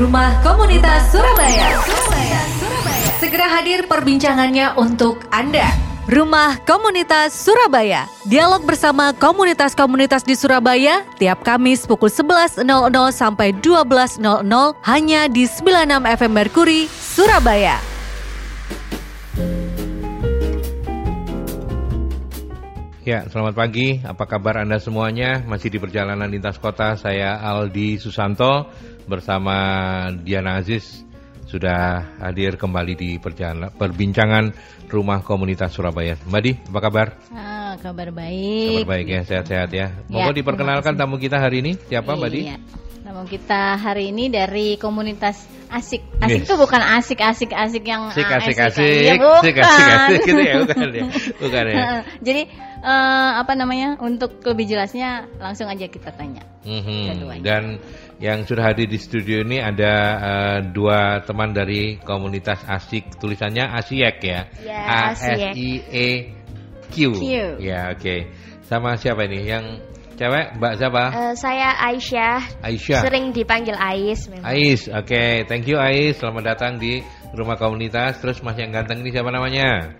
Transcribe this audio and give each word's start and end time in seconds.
Rumah 0.00 0.40
Komunitas 0.40 1.12
Surabaya. 1.12 1.76
Surabaya. 1.84 2.40
Surabaya. 2.56 3.08
Segera 3.20 3.46
hadir 3.52 3.84
perbincangannya 3.84 4.78
untuk 4.80 5.20
Anda. 5.28 5.68
Rumah 6.08 6.64
Komunitas 6.64 7.36
Surabaya. 7.36 8.08
Dialog 8.24 8.64
bersama 8.64 9.12
komunitas-komunitas 9.12 10.24
di 10.24 10.34
Surabaya 10.34 11.04
tiap 11.20 11.44
Kamis 11.44 11.84
pukul 11.84 12.08
11.00 12.08 12.64
sampai 13.12 13.52
12.00 13.52 14.24
hanya 14.88 15.20
di 15.28 15.44
96 15.44 16.16
FM 16.16 16.32
Merkuri, 16.32 16.88
Surabaya. 16.88 17.89
Ya, 23.10 23.26
selamat 23.26 23.58
pagi. 23.58 23.98
Apa 24.06 24.22
kabar 24.22 24.62
Anda 24.62 24.78
semuanya? 24.78 25.42
Masih 25.42 25.66
di 25.66 25.82
perjalanan 25.82 26.30
lintas 26.30 26.62
kota, 26.62 26.94
saya 26.94 27.42
Aldi 27.42 27.98
Susanto 27.98 28.70
bersama 29.10 29.58
Diana 30.14 30.62
Aziz 30.62 31.02
sudah 31.42 32.06
hadir 32.22 32.54
kembali 32.54 32.94
di 32.94 33.10
perjalanan 33.18 33.74
perbincangan 33.74 34.54
Rumah 34.86 35.26
Komunitas 35.26 35.74
Surabaya. 35.74 36.14
Mbak 36.22 36.38
Di, 36.46 36.52
apa 36.70 36.78
kabar? 36.86 37.06
Ah, 37.34 37.74
kabar 37.82 38.14
baik. 38.14 38.86
Kabar 38.86 39.02
baik 39.02 39.06
ya, 39.10 39.20
sehat-sehat 39.26 39.70
ya. 39.74 39.90
Monggo 40.06 40.30
Ya, 40.30 40.46
diperkenalkan 40.46 40.94
tamu 40.94 41.18
kita 41.18 41.42
hari 41.42 41.66
ini. 41.66 41.74
Siapa 41.90 42.14
Mbak 42.14 42.30
Di? 42.30 42.40
Iya. 42.46 42.56
Tamu 43.10 43.26
kita 43.26 43.74
hari 43.74 44.14
ini 44.14 44.30
dari 44.30 44.78
komunitas 44.78 45.42
asik. 45.66 45.98
Asik 46.22 46.46
Yes. 46.46 46.46
itu 46.46 46.54
bukan 46.54 46.78
asik-asik-asik 46.78 47.82
yang 47.82 48.06
Asik, 48.06 48.22
ASIK. 48.22 48.38
asik, 48.38 48.58
asik, 48.70 49.18
bukan. 49.18 49.42
asik, 49.42 49.56
asik, 49.58 49.86
asik, 49.90 50.20
gitu 50.30 50.42
ya, 50.46 50.54
bukan 50.62 50.88
ya, 50.94 51.04
bukan 51.42 51.64
ya. 51.66 51.84
Jadi 52.22 52.42
eh, 52.86 53.30
apa 53.34 53.52
namanya? 53.58 53.98
Untuk 53.98 54.38
lebih 54.46 54.70
jelasnya 54.70 55.26
langsung 55.42 55.66
aja 55.66 55.90
kita 55.90 56.14
tanya. 56.14 56.46
Mhm. 56.62 57.18
Keduanya. 57.18 57.42
Dan 57.42 57.62
yang 58.22 58.46
sudah 58.46 58.70
hadir 58.70 58.86
di 58.86 59.02
studio 59.02 59.42
ini 59.42 59.58
ada 59.58 59.94
eh, 60.22 60.58
dua 60.70 61.26
teman 61.26 61.50
dari 61.50 61.98
komunitas 61.98 62.62
asik 62.62 63.18
tulisannya 63.18 63.74
Asiek 63.74 64.22
ya. 64.22 64.46
Ya, 64.62 64.86
A 64.86 65.18
S. 65.18 65.50
I 65.58 65.70
E 65.82 66.08
Q. 66.94 67.10
Q. 67.18 67.58
Ya 67.58 67.90
oke. 67.90 68.30
Sama 68.70 68.94
siapa 68.94 69.26
ini? 69.26 69.50
Yang 69.50 69.89
cewek 70.20 70.46
Mbak 70.60 70.72
siapa? 70.76 71.04
Eh, 71.16 71.34
saya 71.40 71.68
Aisyah, 71.80 72.60
Aisyah. 72.60 73.00
sering 73.00 73.32
dipanggil 73.32 73.72
Ais 73.72 74.28
memang. 74.28 74.44
Ais, 74.44 74.84
oke, 74.92 75.48
thank 75.48 75.64
you 75.64 75.80
Ais, 75.80 76.20
selamat 76.20 76.44
datang 76.44 76.76
di 76.76 77.00
rumah 77.32 77.56
komunitas. 77.56 78.20
Terus 78.20 78.44
Mas 78.44 78.60
yang 78.60 78.68
ganteng 78.68 79.00
ini 79.00 79.16
siapa 79.16 79.32
namanya? 79.32 79.96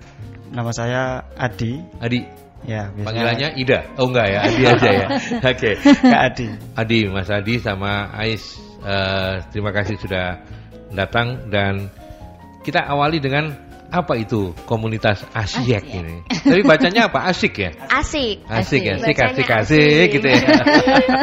Nama 0.53 0.71
saya 0.77 1.03
Adi. 1.41 1.81
Adi, 2.05 2.21
Ya, 2.61 2.93
biasanya 2.93 3.09
panggilannya 3.09 3.48
Ida. 3.57 3.81
Oh 3.97 4.13
enggak 4.13 4.27
ya, 4.29 4.39
Adi 4.45 4.63
aja 4.69 4.91
ya. 4.93 5.07
Oke. 5.57 5.71
Kak 5.81 6.23
Adi. 6.29 6.47
Adi, 6.77 7.01
Mas 7.09 7.31
Adi 7.33 7.55
sama 7.57 8.13
Ais, 8.13 8.61
eh, 8.85 9.35
terima 9.48 9.73
kasih 9.73 9.97
sudah 9.97 10.45
datang 10.93 11.48
dan 11.48 11.89
kita 12.61 12.85
awali 12.85 13.17
dengan 13.17 13.57
apa 13.91 14.14
itu 14.16 14.55
komunitas 14.64 15.27
Asyik 15.34 15.83
Asyik. 15.83 15.98
ini. 15.98 16.16
Tapi 16.27 16.62
bacanya 16.62 17.10
apa? 17.10 17.27
Asik 17.27 17.58
ya? 17.58 17.70
Asik. 17.91 18.46
Asik 18.46 18.83
ya, 18.86 18.94
asik, 19.02 19.19
Bacanya 19.19 19.42
asik, 19.42 19.50
asik 19.50 20.06
gitu 20.14 20.27
ya. 20.30 20.41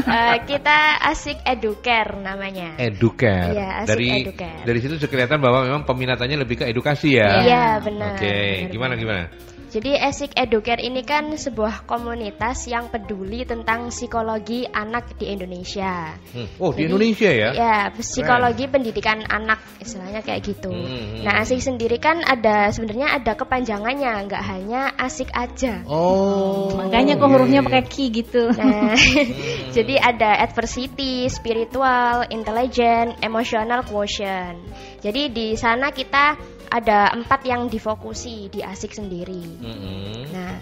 Eh, 0.07 0.37
kita 0.47 0.77
asik 1.07 1.37
educare 1.47 2.19
namanya. 2.19 2.75
Educare. 2.79 3.55
Iya, 3.55 3.69
asik 3.83 3.89
dari 3.89 4.07
educare. 4.27 4.61
dari 4.67 4.79
situ 4.83 4.95
kelihatan 5.07 5.39
bahwa 5.39 5.63
memang 5.63 5.83
peminatannya 5.87 6.37
lebih 6.43 6.63
ke 6.63 6.65
edukasi 6.67 7.15
ya. 7.17 7.43
Iya 7.43 7.65
benar. 7.83 8.15
Oke, 8.19 8.27
benar, 8.27 8.71
gimana 8.71 8.93
gimana? 8.99 9.23
Jadi 9.67 9.99
Asik 9.99 10.31
Educare 10.31 10.79
ini 10.79 11.03
kan 11.03 11.35
sebuah 11.35 11.83
komunitas 11.83 12.71
yang 12.71 12.87
peduli 12.87 13.43
tentang 13.43 13.91
psikologi 13.91 14.63
anak 14.63 15.19
di 15.19 15.27
Indonesia. 15.27 16.15
Hmm. 16.31 16.47
Oh, 16.55 16.71
di 16.71 16.87
Jadi, 16.87 16.87
Indonesia 16.87 17.29
ya? 17.35 17.49
Ya, 17.51 17.77
psikologi 17.91 18.63
pendidikan 18.71 19.27
anak 19.27 19.59
istilahnya 19.83 20.23
kayak 20.23 20.47
gitu. 20.47 20.71
Hmm. 20.71 21.27
Nah, 21.27 21.43
Asik 21.43 21.59
sendiri 21.59 21.99
kan 21.99 22.23
ada 22.23 22.71
sebenarnya 22.71 23.11
ada 23.19 23.35
kepanjangannya, 23.35 24.31
nggak 24.31 24.43
hanya 24.47 24.95
Asik 24.95 25.35
aja. 25.35 25.83
Oh. 25.83 26.71
Makanya 26.79 27.19
kok 27.19 27.27
iya, 27.27 27.33
hurufnya 27.35 27.61
iya. 27.61 27.67
pakai 27.67 27.83
ki 27.83 28.05
gitu. 28.23 28.43
Nah, 28.55 28.95
jadi 29.75 29.95
ada 29.99 30.47
adversity, 30.47 31.27
spiritual, 31.27 32.23
intelligent, 32.31 33.19
emotional 33.19 33.83
quotient. 33.83 34.63
Jadi 35.03 35.27
di 35.27 35.47
sana 35.59 35.91
kita 35.91 36.56
ada 36.67 37.11
empat 37.11 37.43
yang 37.43 37.67
difokusi 37.67 38.47
di 38.47 38.59
asik 38.59 38.91
sendiri. 38.91 39.43
Mm-mm. 39.57 40.27
Nah, 40.29 40.53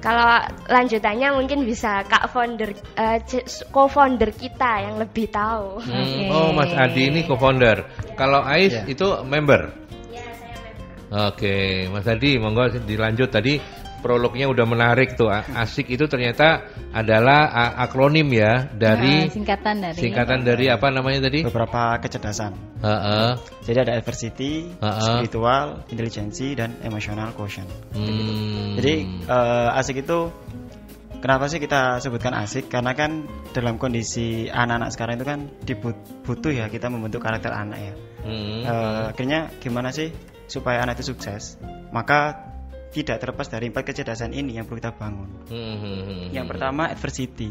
kalau 0.00 0.32
lanjutannya 0.66 1.28
mungkin 1.34 1.62
bisa 1.62 2.02
kak 2.04 2.28
founder, 2.28 2.72
eh, 2.96 3.18
c- 3.22 3.44
co-founder 3.68 4.32
kita 4.32 4.88
yang 4.88 4.96
lebih 4.96 5.28
tahu. 5.28 5.78
Hmm, 5.78 5.92
Oke. 5.92 6.24
Oh, 6.28 6.48
Mas 6.50 6.72
Adi 6.72 7.02
ini 7.06 7.20
co-founder. 7.22 7.84
Kalau 8.14 8.40
Ais 8.40 8.72
Iya. 8.72 8.88
itu 8.88 9.06
member. 9.22 9.68
Ya, 10.08 10.24
saya 10.32 10.56
memang. 11.12 11.28
Oke, 11.28 11.56
Mas 11.88 12.06
Adi, 12.06 12.30
monggo 12.36 12.64
dilanjut 12.80 13.28
tadi 13.28 13.60
prolognya 14.00 14.48
udah 14.48 14.66
menarik 14.66 15.14
tuh. 15.14 15.28
Asik 15.30 15.92
itu 15.92 16.08
ternyata 16.08 16.66
adalah 16.90 17.52
akronim 17.78 18.26
ya 18.32 18.66
dari 18.72 19.28
Ah, 19.28 19.32
singkatan 19.32 19.74
dari 19.78 19.96
singkatan 20.00 20.40
dari 20.42 20.66
apa 20.66 20.88
namanya 20.88 21.28
tadi? 21.28 21.44
Beberapa 21.44 22.00
kecerdasan. 22.00 22.52
Heeh. 22.80 23.30
Jadi 23.68 23.78
ada 23.84 23.92
adversity, 23.94 24.72
Ha-ha. 24.80 24.98
spiritual, 24.98 25.84
intelijensi, 25.92 26.56
dan 26.56 26.80
emotional 26.80 27.30
quotient. 27.36 27.68
Hmm. 27.92 28.74
Jadi 28.80 28.94
eh, 29.28 29.78
asik 29.78 30.02
itu 30.02 30.32
kenapa 31.20 31.46
sih 31.46 31.60
kita 31.60 32.00
sebutkan 32.00 32.32
asik? 32.34 32.72
Karena 32.72 32.96
kan 32.96 33.28
dalam 33.52 33.76
kondisi 33.76 34.48
anak-anak 34.48 34.90
sekarang 34.90 35.14
itu 35.20 35.26
kan 35.28 35.40
dibut- 35.62 36.04
butuh 36.24 36.50
ya 36.50 36.66
kita 36.72 36.88
membentuk 36.88 37.20
karakter 37.20 37.52
anak 37.52 37.78
ya. 37.78 37.94
Hmm. 38.24 38.60
Eh, 38.64 39.02
akhirnya 39.12 39.52
gimana 39.60 39.92
sih 39.92 40.08
supaya 40.50 40.82
anak 40.82 40.98
itu 40.98 41.14
sukses? 41.14 41.60
Maka 41.94 42.49
tidak 42.90 43.22
terlepas 43.22 43.46
dari 43.46 43.70
empat 43.70 43.86
kecerdasan 43.86 44.34
ini 44.34 44.58
yang 44.58 44.66
perlu 44.66 44.82
kita 44.82 44.92
bangun. 44.98 45.30
Hmm, 45.46 45.76
hmm, 45.78 46.00
hmm, 46.02 46.24
Yang 46.34 46.44
hmm. 46.46 46.52
pertama 46.52 46.82
adversity. 46.90 47.50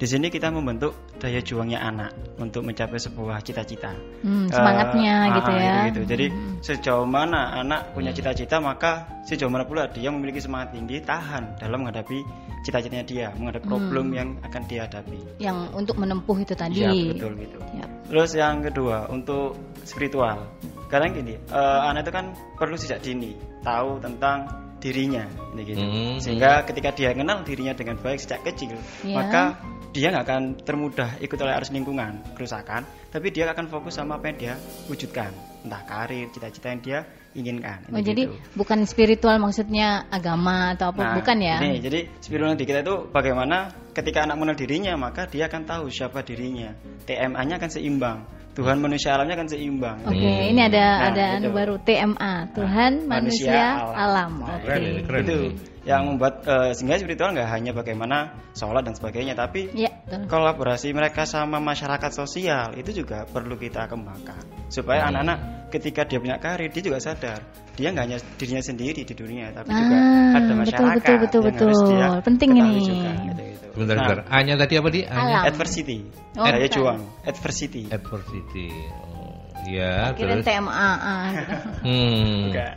Di 0.00 0.08
sini 0.08 0.32
kita 0.32 0.48
membentuk 0.48 0.96
daya 1.20 1.44
juangnya 1.44 1.76
anak 1.84 2.16
untuk 2.40 2.64
mencapai 2.64 2.96
sebuah 2.96 3.44
cita-cita. 3.44 3.92
Hmm, 4.24 4.48
semangatnya 4.48 5.14
Eh, 5.28 5.34
gitu 5.36 5.50
ya. 5.52 5.60
gitu-gitu. 5.60 6.00
Jadi 6.08 6.26
sejauh 6.64 7.04
mana 7.04 7.52
anak 7.60 7.92
punya 7.92 8.08
cita-cita 8.10 8.58
maka 8.64 9.04
sejauh 9.28 9.52
mana 9.52 9.68
pula 9.68 9.92
dia 9.92 10.08
memiliki 10.08 10.40
semangat 10.40 10.72
tinggi 10.72 11.04
tahan 11.04 11.60
dalam 11.60 11.84
menghadapi 11.84 12.24
cita-citanya 12.64 13.04
dia, 13.04 13.28
menghadapi 13.36 13.68
problem 13.68 14.16
yang 14.16 14.28
akan 14.40 14.62
dia 14.66 14.88
hadapi. 14.88 15.20
Yang 15.36 15.58
untuk 15.76 15.96
menempuh 16.00 16.36
itu 16.40 16.54
tadi. 16.56 16.80
Iya 16.80 16.90
betul 17.12 17.32
gitu. 17.36 17.58
Ya. 17.76 17.84
Terus 18.08 18.30
yang 18.34 18.64
kedua 18.64 19.04
untuk 19.12 19.54
spiritual. 19.84 20.48
Karena 20.88 21.12
gini, 21.12 21.36
eh, 21.36 21.80
anak 21.92 22.08
itu 22.08 22.12
kan 22.16 22.26
perlu 22.56 22.74
sejak 22.74 23.04
dini 23.04 23.36
tahu 23.60 24.00
tentang 24.00 24.48
dirinya, 24.80 25.28
ini 25.54 25.62
gitu. 25.62 25.80
Hmm. 25.80 26.16
Sehingga 26.18 26.64
ketika 26.64 26.90
dia 26.96 27.12
kenal 27.12 27.44
dirinya 27.44 27.76
dengan 27.76 28.00
baik 28.00 28.18
sejak 28.18 28.40
kecil, 28.42 28.74
Ya. 29.04 29.20
maka 29.20 29.60
dia 29.92 30.08
nggak 30.14 30.24
akan 30.24 30.42
termudah 30.62 31.18
ikut 31.20 31.38
oleh 31.38 31.54
arus 31.60 31.70
lingkungan, 31.74 32.22
kerusakan, 32.34 32.86
tapi 33.10 33.28
dia 33.34 33.50
akan 33.50 33.66
fokus 33.68 33.98
sama 33.98 34.16
apa 34.16 34.32
yang 34.32 34.38
dia 34.38 34.54
wujudkan, 34.86 35.34
entah 35.66 35.82
karir, 35.84 36.30
cita-cita 36.30 36.70
yang 36.70 36.82
dia 36.82 36.98
inginkan. 37.34 37.86
Oh, 37.90 37.98
ini 37.98 38.06
jadi 38.06 38.22
gitu. 38.26 38.34
bukan 38.58 38.86
spiritual 38.86 39.38
maksudnya 39.38 40.06
agama 40.10 40.74
atau 40.74 40.90
apa? 40.90 41.02
Nah, 41.02 41.14
bukan 41.18 41.36
ya? 41.38 41.56
Ini, 41.62 41.78
jadi 41.78 42.00
spiritual 42.18 42.58
di 42.58 42.66
kita 42.66 42.82
itu 42.82 42.94
bagaimana 43.10 43.70
ketika 43.90 44.24
anak 44.24 44.36
mengenal 44.36 44.56
dirinya 44.56 44.92
maka 44.96 45.26
dia 45.26 45.46
akan 45.46 45.62
tahu 45.64 45.84
siapa 45.88 46.22
dirinya. 46.22 46.72
TMA-nya 47.04 47.58
akan 47.58 47.70
seimbang. 47.70 48.18
Tuhan 48.50 48.82
manusia 48.82 49.14
alamnya 49.14 49.38
akan 49.38 49.48
seimbang. 49.48 49.96
Oke, 50.02 50.18
Hmm. 50.18 50.50
ini 50.50 50.60
ada 50.60 50.82
Nah, 50.82 51.08
ada 51.08 51.24
itu. 51.24 51.36
anu 51.38 51.48
baru 51.54 51.74
TMA, 51.78 52.32
Tuhan, 52.50 52.92
manusia, 53.06 53.46
manusia, 53.46 53.62
alam. 53.78 53.94
alam. 53.94 54.30
Nah, 54.42 54.56
Oke. 54.58 54.66
Keren 55.06 55.20
itu 55.22 55.36
yang 55.80 56.02
membuat 56.04 56.34
eh, 56.44 56.70
sehingga 56.74 56.98
spiritual 56.98 57.30
nggak 57.30 57.46
hanya 57.48 57.70
bagaimana 57.72 58.16
sholat 58.52 58.82
dan 58.82 58.92
sebagainya, 58.92 59.38
tapi 59.38 59.70
Ya, 59.72 59.94
betul. 60.02 60.26
kolaborasi 60.26 60.90
mereka 60.90 61.24
sama 61.24 61.56
masyarakat 61.56 62.10
sosial 62.10 62.74
itu 62.74 62.90
juga 62.92 63.22
perlu 63.24 63.54
kita 63.54 63.86
kembangkan 63.86 64.42
supaya 64.66 65.06
Hmm. 65.06 65.14
anak-anak 65.14 65.38
ketika 65.70 66.02
dia 66.04 66.18
punya 66.18 66.36
karir 66.36 66.68
dia 66.68 66.82
juga 66.82 66.98
sadar 66.98 67.40
dia 67.80 67.88
nggak 67.90 68.04
hanya 68.04 68.18
dirinya 68.36 68.60
sendiri 68.60 69.00
di 69.00 69.14
dunia 69.16 69.46
tapi 69.50 69.68
Ah, 69.68 69.78
juga 69.78 69.96
ada 69.96 70.12
betul, 70.36 70.54
masyarakat 70.54 71.00
betul, 71.00 71.16
betul, 71.16 71.40
yang 71.40 71.56
harus 71.56 71.80
betul. 71.80 71.88
dia 71.90 72.08
Penting 72.20 72.50
ini. 72.52 72.78
juga, 72.78 73.10
gitu-gitu. 73.24 73.66
Sebentar, 73.70 73.94
Nah, 73.96 74.04
sebentar. 74.04 74.18
A-nya 74.28 74.54
tadi 74.54 74.74
apa 74.76 74.88
di? 74.88 75.00
A-nya 75.02 75.36
Alam. 75.40 75.48
adversity 75.48 75.98
Oh, 76.30 76.44
daya 76.44 76.56
bukan. 76.60 76.70
juang 76.70 77.00
adversity 77.24 77.82
adversity. 77.88 78.68
Oh, 78.92 79.40
ya, 79.64 80.12
Kira 80.12 80.34
terus. 80.36 80.44
TMA. 80.44 80.70
ah, 81.00 81.24
gitu. 81.32 81.54
Hmm. 81.80 82.40
Enggak. 82.46 82.72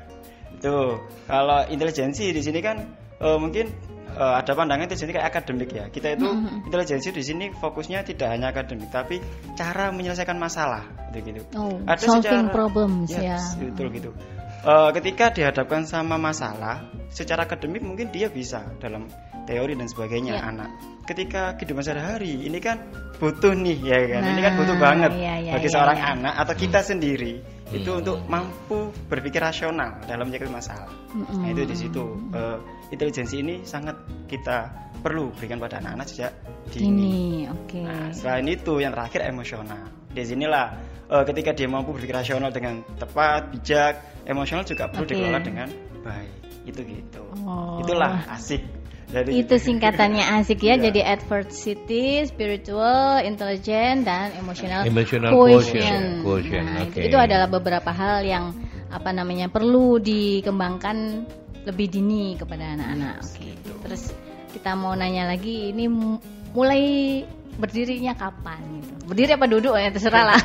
Tuh, 0.57 0.95
kalau 1.25 1.59
intelijensi 1.67 2.31
di 2.31 2.39
sini 2.39 2.59
kan 2.59 2.77
eh, 3.19 3.37
mungkin 3.37 3.67
eh, 4.13 4.33
ada 4.37 4.51
pandangan 4.53 4.85
intelijensi 4.85 5.11
kayak 5.11 5.27
akademik 5.27 5.69
ya. 5.69 5.85
Kita 5.87 6.13
itu 6.13 6.23
Mhm. 6.23 6.67
intelijensi 6.67 7.09
di 7.09 7.19
sini 7.19 7.45
fokusnya 7.51 8.05
tidak 8.05 8.29
hanya 8.29 8.51
akademik, 8.51 8.87
tapi 8.87 9.17
cara 9.55 9.89
menyelesaikan 9.89 10.37
masalah, 10.37 10.85
gitu 11.09 11.33
gitu. 11.33 11.41
Oh, 11.57 11.73
solving 11.97 12.47
problems, 12.47 13.09
ya. 13.09 13.41
Betul 13.57 13.89
gitu. 13.91 14.13
Eh, 14.63 14.89
ketika 14.95 15.27
dihadapkan 15.27 15.83
sama 15.83 16.15
masalah, 16.15 16.87
secara 17.11 17.43
akademik 17.43 17.83
mungkin 17.83 18.15
dia 18.15 18.31
bisa 18.31 18.63
dalam 18.79 19.11
teori 19.43 19.75
dan 19.75 19.91
sebagainya 19.91 20.39
Ya. 20.39 20.47
anak. 20.47 20.71
Ketika 21.03 21.59
kehidupan 21.59 21.83
sehari-hari 21.83 22.47
ini 22.47 22.63
kan 22.63 22.79
butuh 23.19 23.51
nih 23.51 23.75
ya 23.83 23.99
kan. 24.07 24.23
ini 24.23 24.39
kan 24.39 24.53
butuh 24.55 24.75
Nah, 24.79 24.83
banget 24.87 25.11
iya, 25.19 25.35
iya, 25.35 25.51
bagi 25.59 25.67
iya, 25.67 25.75
seorang 25.75 25.99
iya. 25.99 26.07
anak 26.15 26.33
atau 26.47 26.53
kita 26.55 26.79
sendiri 26.79 27.33
itu 27.75 27.91
Hmm. 27.91 27.99
untuk 27.99 28.17
mampu 28.31 28.79
berpikir 29.11 29.43
rasional 29.43 29.99
dalam 30.07 30.31
menyikapi 30.31 30.47
masalah. 30.47 30.87
Nah, 31.11 31.51
itu 31.51 31.67
di 31.67 31.75
situ 31.75 32.03
eh, 32.31 32.57
intelijensi 32.95 33.43
ini 33.43 33.67
sangat 33.67 33.99
kita 34.31 34.71
perlu 35.03 35.35
berikan 35.35 35.59
pada 35.59 35.83
anak-anak 35.83 36.07
sejak 36.07 36.31
dini. 36.71 36.87
Ini, 36.87 37.51
oke. 37.51 37.79
Nah, 37.83 38.15
selain 38.15 38.47
itu 38.47 38.79
yang 38.79 38.95
terakhir 38.95 39.27
emosional. 39.27 39.91
Di 40.07 40.23
sinilah 40.23 40.71
eh, 41.11 41.23
ketika 41.27 41.51
dia 41.51 41.67
mampu 41.67 41.91
berpikir 41.91 42.15
rasional 42.15 42.47
dengan 42.47 42.79
tepat, 42.95 43.51
bijak, 43.51 43.99
emosional 44.25 44.63
juga 44.63 44.87
perlu 44.87 45.05
Oke. 45.05 45.11
dikelola 45.15 45.39
dengan 45.39 45.67
baik. 46.01 46.31
Itu 46.63 46.79
gitu. 46.83 47.21
Oh. 47.43 47.79
Itulah 47.79 48.23
asik. 48.31 48.63
Dari 49.03 49.45
Itu 49.45 49.61
singkatannya 49.61 50.25
asik 50.41 50.65
ya, 50.65 50.73
Iya. 50.73 50.89
jadi 50.89 51.01
adversity, 51.05 52.25
spiritual, 52.25 53.21
intelligent, 53.21 54.09
dan 54.09 54.33
emotional, 54.33 54.81
Emotional 54.83 55.29
quotient. 55.29 55.61
quotient, 55.61 56.07
quotient, 56.25 56.65
Nah, 56.65 56.81
oke. 56.81 56.97
itu, 56.97 56.97
itu 57.13 57.17
adalah 57.19 57.45
beberapa 57.45 57.93
hal 57.93 58.25
yang 58.25 58.57
apa 58.89 59.13
namanya 59.13 59.53
perlu 59.53 60.01
dikembangkan 60.01 61.29
lebih 61.63 61.93
dini 61.93 62.33
kepada 62.35 62.73
anak-anak. 62.73 63.21
Oke. 63.21 63.53
Terus 63.85 64.03
kita 64.49 64.73
mau 64.73 64.97
nanya 64.97 65.29
lagi, 65.29 65.69
ini 65.69 65.85
mu- 65.85 66.21
mulai 66.51 67.21
berdirinya 67.53 68.13
kapan 68.13 68.59
gitu? 68.79 68.91
Berdiri 69.03 69.31
apa 69.33 69.45
duduk 69.45 69.73
ya 69.75 69.89
terserah 69.89 70.23
lah. 70.25 70.41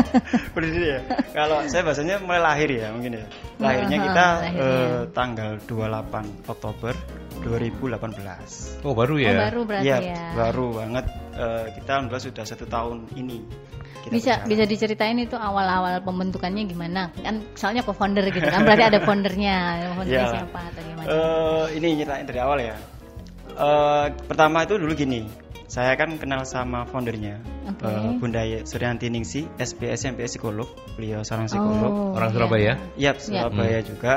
Berdiri 0.56 0.86
ya. 0.86 1.00
Kalau 1.32 1.62
saya 1.66 1.82
bahasanya 1.82 2.18
mulai 2.18 2.38
lahir 2.38 2.68
ya 2.70 2.90
mungkin 2.90 3.16
ya. 3.16 3.24
Lahirnya 3.56 3.98
kita 4.00 4.26
lahirnya. 4.40 4.60
eh, 4.60 5.00
tanggal 5.10 5.50
28 5.62 6.48
Oktober 6.48 6.94
2018. 7.40 8.84
Oh 8.84 8.92
baru 8.92 9.14
ya? 9.16 9.30
Oh, 9.30 9.38
baru 9.40 9.60
berarti 9.64 9.86
Iya, 9.86 9.98
ya. 10.02 10.22
baru 10.34 10.66
banget. 10.74 11.04
Eh, 11.32 11.64
kita 11.78 11.90
alhamdulillah 11.94 12.24
sudah 12.24 12.44
satu 12.44 12.64
tahun 12.66 12.96
ini. 13.14 13.38
kita 14.00 14.12
bisa 14.12 14.32
berjalan. 14.32 14.48
bisa 14.48 14.64
diceritain 14.64 15.18
itu 15.18 15.36
awal-awal 15.36 16.00
pembentukannya 16.00 16.64
gimana? 16.64 17.12
Kan 17.14 17.44
soalnya 17.52 17.84
co-founder 17.84 18.24
gitu 18.28 18.42
kan, 18.42 18.64
berarti 18.64 18.84
ada 18.86 19.00
foundernya. 19.00 19.56
Foundernya 19.96 20.16
Iya. 20.18 20.32
siapa 20.34 20.58
atau 20.58 20.80
gimana? 20.82 21.06
Eh, 21.06 21.64
ini 21.76 21.86
nyeritain 21.94 22.24
dari 22.24 22.40
awal 22.40 22.58
ya. 22.58 22.76
Eh, 23.50 24.06
pertama 24.24 24.64
itu 24.64 24.74
dulu 24.74 24.92
gini, 24.94 25.28
saya 25.70 25.94
kan 25.94 26.18
kenal 26.18 26.42
sama 26.42 26.82
foundernya, 26.82 27.38
Oke. 27.64 27.86
eh, 27.86 28.10
Bunda 28.18 28.42
Suryanti 28.66 29.06
Ningsi, 29.06 29.46
SPS 29.54 30.02
SMP 30.02 30.26
psikolog, 30.26 30.66
beliau 30.98 31.22
seorang 31.22 31.46
psikolog. 31.46 31.92
Oh, 31.94 32.18
Orang 32.18 32.28
iya. 32.28 32.34
Surabaya? 32.34 32.72
Yap, 32.98 33.16
Surabaya 33.22 33.78
Hmm. 33.78 33.86
juga. 33.86 34.14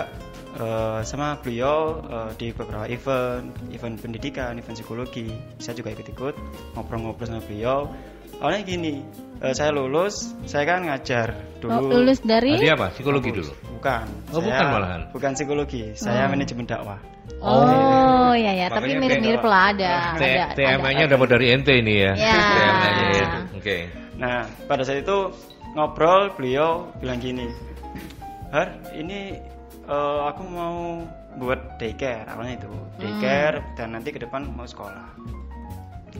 Eh, 0.53 1.01
sama 1.05 1.37
beliau 1.37 2.01
eh, 2.03 2.31
di 2.37 2.47
beberapa 2.49 2.85
event, 2.85 3.53
event 3.69 3.95
pendidikan, 3.97 4.53
event 4.53 4.73
psikologi, 4.73 5.29
saya 5.57 5.73
juga 5.73 5.93
ikut-ikut 5.93 6.33
ngobrol-ngobrol 6.73 7.25
sama 7.25 7.41
beliau. 7.41 7.89
Awalnya 8.37 8.61
gini, 8.65 9.05
eh, 9.39 9.53
saya 9.53 9.69
lulus, 9.69 10.33
saya 10.45 10.65
kan 10.65 10.85
ngajar 10.85 11.37
Oh, 11.63 11.79
dulu. 11.79 12.01
lulus 12.01 12.21
dari 12.21 12.57
Tadi 12.57 12.69
apa? 12.69 12.89
Psikologi 12.91 13.29
dulu? 13.29 13.53
Bukan. 13.77 14.05
Oh, 14.29 14.41
saya 14.41 14.45
bukan 14.45 14.65
malahan. 14.73 15.01
Bukan 15.09 15.31
psikologi, 15.33 15.83
saya 15.93 16.25
Oh. 16.25 16.33
manajemen 16.33 16.65
dakwah. 16.65 16.97
Oh, 17.43 18.31
iya 18.35 18.51
ya, 18.55 18.67
tapi 18.71 18.95
Makanya 18.95 19.03
mirip-mirip 19.03 19.43
lah 19.43 19.63
ada. 19.75 19.93
TMA-nya 20.55 21.05
dapat 21.11 21.27
dari 21.35 21.45
NT 21.55 21.69
ini 21.83 21.93
ya? 22.03 22.11
Ya. 22.15 22.35
TMA-nya 22.39 23.07
ya. 23.11 23.27
Oke. 23.55 23.77
Nah, 24.19 24.47
pada 24.67 24.83
saat 24.83 25.03
itu 25.03 25.31
ngobrol, 25.75 26.31
beliau 26.35 26.87
bilang 26.99 27.19
gini, 27.19 27.47
Har, 28.53 28.69
ini 28.93 29.39
eh, 29.89 30.21
aku 30.29 30.41
mau 30.45 31.01
buat 31.41 31.81
daycare 31.81 32.29
awalnya 32.29 32.61
itu, 32.61 32.69
daycare 33.01 33.57
dan 33.73 33.97
nanti 33.97 34.13
ke 34.13 34.21
depan 34.21 34.45
mau 34.53 34.69
sekolah. 34.69 35.09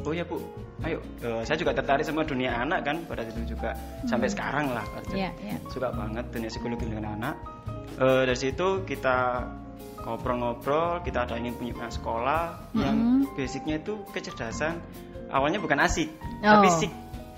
Oh 0.04 0.12
ya 0.12 0.26
bu, 0.26 0.42
ayo. 0.84 0.98
Eh, 1.22 1.42
saya 1.46 1.56
juga 1.56 1.78
tertarik 1.78 2.02
sama 2.02 2.26
dunia 2.26 2.52
anak 2.66 2.82
kan 2.84 3.06
pada 3.06 3.22
itu 3.24 3.54
juga 3.56 3.78
sampai 4.10 4.28
sekarang 4.28 4.74
lah. 4.74 4.84
Iya, 5.14 5.30
iya. 5.46 5.56
Suka 5.70 5.94
banget 5.94 6.26
dunia 6.34 6.50
psikologi 6.50 6.90
dengan 6.90 7.14
anak. 7.14 7.36
Eh, 8.02 8.24
dari 8.26 8.40
situ 8.40 8.82
kita 8.90 9.46
ngobrol-ngobrol, 10.04 11.02
kita 11.02 11.24
ada 11.24 11.36
ingin 11.36 11.56
punya 11.56 11.88
sekolah 11.88 12.42
yang 12.76 12.96
Mhm. 13.24 13.36
basicnya 13.36 13.80
itu 13.80 13.98
kecerdasan. 14.12 14.80
Awalnya 15.28 15.58
bukan 15.58 15.80
asik, 15.82 16.12
Oh. 16.44 16.60
tapi 16.60 16.68
sik. 16.70 16.92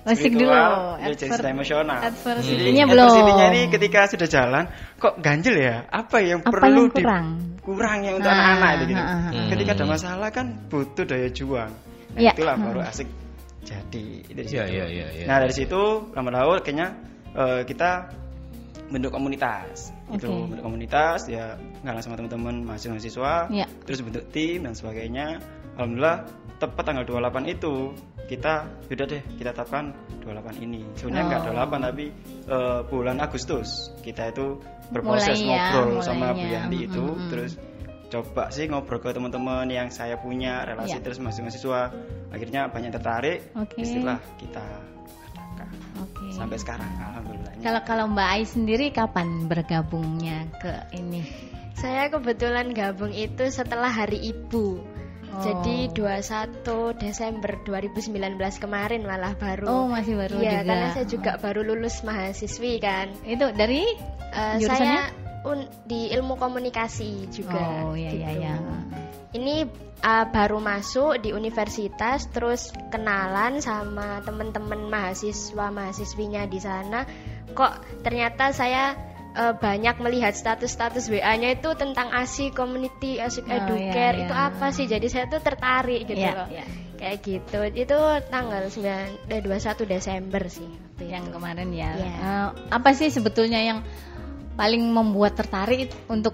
Asik 0.05 0.37
dulu. 0.37 0.45
Spiritual, 0.53 1.01
intelijensi 1.01 1.33
Adver- 1.33 1.49
emosional. 1.49 1.97
adversity-nya 1.97 2.83
Jadi, 2.85 2.91
belum. 2.93 3.05
adversity-nya 3.09 3.45
ini 3.49 3.61
ketika 3.73 3.99
sudah 4.05 4.27
jalan, 4.29 4.63
kok 4.95 5.13
ganjil 5.17 5.55
ya? 5.57 5.75
Apa 5.89 6.21
yang 6.21 6.45
Apa 6.45 6.51
perlu 6.53 6.69
yang 6.69 6.89
di- 6.93 7.01
kurang? 7.01 7.25
kurang 7.65 7.99
yang 8.05 8.15
untuk 8.21 8.29
anak-anak 8.29 8.69
itu 8.69 8.83
gitu. 8.93 9.01
ah, 9.01 9.09
ah, 9.09 9.29
ah. 9.33 9.47
Ketika 9.49 9.71
ada 9.73 9.81
Hmm. 9.81 9.93
masalah 9.97 10.29
kan 10.29 10.45
butuh 10.69 11.05
daya 11.09 11.29
juang. 11.33 11.71
Nah, 12.13 12.19
Iya. 12.21 12.31
itulah 12.37 12.53
Hmm. 12.53 12.65
baru 12.69 12.79
asik 12.85 13.09
jadi 13.65 14.05
dari 14.29 14.45
Iya, 14.45 14.61
situ. 14.61 14.75
iya, 14.77 14.85
iya, 14.85 15.07
iya. 15.09 15.25
Nah, 15.25 15.37
dari 15.41 15.53
situ 15.57 15.81
lama 16.13 16.29
laut 16.29 16.61
kayaknya 16.61 16.87
eh, 17.33 17.61
kita 17.65 17.91
bentuk 18.85 19.09
komunitas. 19.09 19.89
Itu 20.09 20.29
Oke. 20.29 20.49
bentuk 20.53 20.63
komunitas 20.63 21.25
ya 21.25 21.57
ngalah 21.81 22.01
sama 22.01 22.15
teman-teman 22.15 22.61
mahasiswa-mahasiswa, 22.63 23.33
Iya. 23.49 23.65
terus 23.83 23.99
bentuk 24.05 24.23
tim 24.29 24.63
dan 24.63 24.73
sebagainya. 24.73 25.41
Alhamdulillah 25.75 26.23
tepat 26.55 26.83
tanggal 26.87 27.03
28 27.03 27.51
itu 27.51 27.91
kita 28.25 28.65
yaudah 28.87 29.05
deh 29.05 29.21
kita 29.37 29.49
tetapkan 29.51 29.91
28 30.23 30.57
ini. 30.61 30.81
Sebenarnya 30.95 31.21
Oh. 31.21 31.29
nggak 31.29 31.41
28 31.51 31.81
tapi 31.83 32.05
eh, 32.47 32.79
bulan 32.87 33.17
Agustus 33.19 33.67
kita 34.01 34.29
itu 34.29 34.57
berproses 34.89 35.37
Mulai 35.41 35.49
ya, 35.49 35.65
ngobrol 35.73 35.99
sama 35.99 36.27
Bu. 36.31 36.45
Yanti 36.45 36.77
itu 36.85 37.05
Mm-mm. 37.05 37.29
terus 37.29 37.51
coba 38.05 38.53
sih 38.53 38.69
ngobrol 38.69 39.01
ke 39.01 39.09
teman-teman 39.11 39.65
yang 39.67 39.89
saya 39.89 40.15
punya 40.15 40.61
relasi 40.63 40.93
Iya. 40.95 41.01
terus 41.01 41.17
mahasiswa 41.17 41.89
akhirnya 42.29 42.69
banyak 42.69 42.93
tertarik 42.93 43.49
Oke. 43.57 43.81
istilah 43.81 44.21
kita 44.37 44.61
Oke. 45.97 46.25
sampai 46.31 46.57
sekarang 46.57 46.87
alhamdulillah 46.97 47.53
Kalau 47.59 47.81
kalau 47.81 48.05
Mbak 48.07 48.27
Ai 48.29 48.43
sendiri 48.43 48.89
kapan 48.89 49.47
bergabungnya 49.47 50.45
ke 50.59 50.73
ini? 50.93 51.23
Saya 51.73 52.07
kebetulan 52.07 52.71
gabung 52.71 53.09
itu 53.09 53.47
setelah 53.47 53.89
Hari 53.89 54.31
Ibu. 54.31 54.67
Oh. 55.27 55.41
Jadi 55.41 55.91
21 55.91 56.63
Desember 56.95 57.51
2019 57.61 58.15
kemarin 58.57 59.03
malah 59.03 59.35
baru. 59.35 59.65
Oh, 59.65 59.85
masih 59.85 60.15
baru 60.15 60.39
Iya, 60.39 60.61
juga. 60.61 60.69
karena 60.69 60.87
saya 60.93 61.05
juga 61.05 61.31
baru 61.35 61.61
lulus 61.65 61.99
mahasiswi 62.01 62.79
kan. 62.79 63.11
Itu 63.21 63.51
dari 63.51 63.83
Eh, 64.27 64.59
Jurusannya? 64.59 64.99
saya 64.99 65.03
un- 65.45 65.69
di 65.85 66.09
ilmu 66.09 66.35
komunikasi 66.35 67.29
juga. 67.29 67.85
Oh, 67.85 67.93
iya 67.93 68.09
iya 68.09 68.29
gitu. 68.29 68.41
iya. 68.41 68.55
Ini 69.31 69.55
uh, 69.99 70.25
baru 70.31 70.57
masuk 70.57 71.19
di 71.19 71.31
universitas, 71.31 72.25
terus 72.29 72.71
kenalan 72.89 73.59
sama 73.59 74.23
teman-teman 74.23 74.87
mahasiswa 74.87 75.67
mahasiswinya 75.69 76.43
di 76.45 76.57
sana. 76.57 77.03
Kok 77.51 78.01
ternyata 78.01 78.51
saya 78.51 78.95
uh, 79.33 79.53
banyak 79.53 79.99
melihat 79.99 80.31
status-status 80.31 81.07
WA-nya 81.07 81.53
itu 81.53 81.67
tentang 81.75 82.09
ASI 82.09 82.49
community, 82.49 83.19
ASI 83.19 83.43
Oh, 83.43 83.51
educare 83.51 84.15
iya, 84.15 84.23
itu 84.23 84.33
iya. 84.33 84.47
apa 84.49 84.67
sih? 84.71 84.85
Jadi 84.85 85.07
saya 85.07 85.27
tuh 85.27 85.39
tertarik 85.39 86.07
gitu 86.07 86.15
Iya, 86.17 86.31
loh. 86.33 86.47
iya. 86.49 86.65
Kayak 86.95 87.17
gitu. 87.21 87.59
Itu 87.75 87.97
tanggal 88.31 88.71
9 88.71 89.27
eh, 89.27 89.41
21 89.43 89.83
Desember 89.85 90.43
sih. 90.47 90.71
waktu 90.95 91.11
yang 91.11 91.27
itu. 91.27 91.35
kemarin 91.35 91.69
ya. 91.75 91.91
Iya. 91.91 92.13
Eh, 92.15 92.47
apa 92.71 92.89
sih 92.95 93.11
sebetulnya 93.11 93.59
yang 93.59 93.83
paling 94.55 94.81
membuat 94.87 95.35
tertarik 95.35 95.91
untuk 96.07 96.31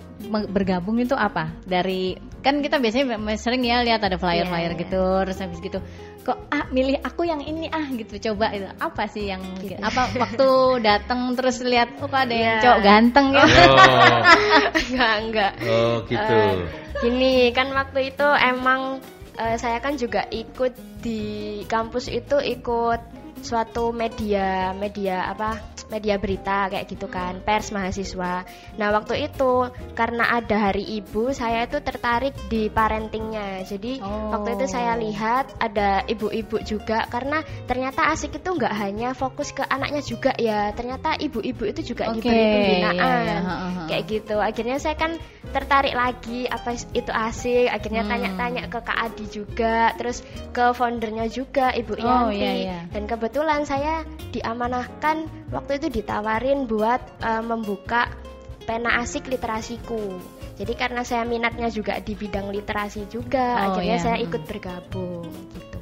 bergabung 0.49 0.97
itu 0.97 1.13
apa? 1.13 1.49
Dari 1.65 2.15
kan 2.41 2.61
kita 2.61 2.77
biasanya 2.77 3.17
sering 3.37 3.61
ya 3.61 3.81
lihat 3.81 4.01
ada 4.01 4.17
flyer-flyer 4.17 4.73
Iya, 4.73 4.77
iya. 4.77 4.81
gitu, 4.81 5.01
terus 5.25 5.37
habis 5.37 5.59
gitu 5.61 5.77
kok 6.21 6.37
ah 6.53 6.69
milih 6.69 7.01
aku 7.01 7.25
yang 7.25 7.41
ini 7.41 7.65
ah 7.69 7.81
gitu 7.89 8.29
coba 8.29 8.53
itu 8.53 8.69
apa 8.77 9.09
sih 9.09 9.25
yang 9.29 9.41
Gitu. 9.57 9.81
apa 9.81 10.05
waktu 10.13 10.49
datang 10.89 11.33
terus 11.33 11.65
lihat 11.65 11.97
oh 11.97 12.05
kok 12.05 12.29
ada 12.29 12.33
yang 12.33 12.57
Iya. 12.57 12.61
cowok 12.61 12.79
ganteng 12.85 13.27
ya 13.33 13.41
Oh, 13.41 13.49
enggak, 14.85 15.13
enggak. 15.25 15.51
oh 15.65 15.95
gitu. 16.05 16.35
Eh, 16.37 16.53
gini 17.01 17.33
kan 17.49 17.73
waktu 17.73 18.13
itu 18.13 18.27
emang 18.37 19.01
eh, 19.33 19.57
saya 19.57 19.81
kan 19.81 19.97
juga 19.97 20.25
ikut 20.29 20.73
di 21.01 21.21
kampus 21.65 22.05
itu 22.05 22.37
ikut 22.37 23.01
suatu 23.41 23.89
media 23.89 24.69
media 24.77 25.25
apa 25.25 25.70
media 25.91 26.15
berita 26.15 26.65
kayak 26.67 26.87
gitu 26.87 27.05
kan 27.05 27.37
pers 27.39 27.69
mahasiswa 27.69 28.47
nah 28.75 28.87
waktu 28.89 29.27
itu 29.27 29.67
karena 29.91 30.31
ada 30.31 30.71
hari 30.71 30.87
ibu 30.95 31.29
saya 31.29 31.67
itu 31.67 31.77
tertarik 31.77 32.31
di 32.47 32.67
parentingnya 32.67 33.67
jadi 33.67 33.93
Oh. 34.01 34.31
waktu 34.33 34.55
itu 34.55 34.65
saya 34.67 34.95
lihat 34.95 35.51
ada 35.57 36.01
ibu-ibu 36.05 36.57
juga 36.61 37.03
karena 37.05 37.41
ternyata 37.65 38.07
asik 38.09 38.39
itu 38.39 38.49
nggak 38.49 38.71
hanya 38.73 39.11
fokus 39.11 39.51
ke 39.51 39.61
anaknya 39.61 39.99
juga 39.99 40.31
ya 40.35 40.71
ternyata 40.71 41.13
ibu-ibu 41.15 41.67
itu 41.67 41.91
juga 41.91 42.09
Oke, 42.09 42.23
diberi 42.23 42.39
pembinaan 42.39 42.95
iya, 42.95 43.11
iya, 43.19 43.37
ha, 43.37 43.51
ha, 43.51 43.67
ha. 43.67 43.81
kayak 43.85 44.03
gitu 44.07 44.35
akhirnya 44.37 44.77
saya 44.77 44.95
kan 44.95 45.11
tertarik 45.51 45.91
lagi 45.91 46.47
apa 46.47 46.71
itu 46.93 47.11
asik 47.11 47.67
akhirnya 47.67 48.01
Hmm. 48.01 48.11
tanya-tanya 48.11 48.63
ke 48.67 48.79
Kak 48.79 48.97
Adi 48.97 49.25
juga 49.27 49.91
terus 49.93 50.23
ke 50.49 50.71
foundernya 50.71 51.27
juga 51.27 51.69
Ibu 51.71 51.93
Oh, 51.93 52.29
Yanti 52.29 52.39
iya, 52.39 52.51
iya. 52.55 52.77
dan 52.89 53.03
kebetulan 53.03 53.61
saya 53.63 54.01
diamanahkan 54.31 55.17
waktu 55.49 55.71
itu 55.77 55.80
ditawarin 55.89 56.69
buat 56.69 57.01
eh, 57.23 57.43
membuka 57.43 58.11
pena 58.67 59.01
asik 59.01 59.25
literasiku 59.31 60.19
Jadi 60.61 60.77
karena 60.77 61.01
saya 61.01 61.25
minatnya 61.25 61.73
juga 61.73 61.97
di 61.97 62.13
bidang 62.13 62.53
literasi 62.53 63.09
juga, 63.09 63.41
Oh, 63.57 63.65
akhirnya 63.73 63.97
iya. 63.97 64.05
saya 64.05 64.17
ikut 64.21 64.45
bergabung 64.45 65.25
gitu. 65.57 65.77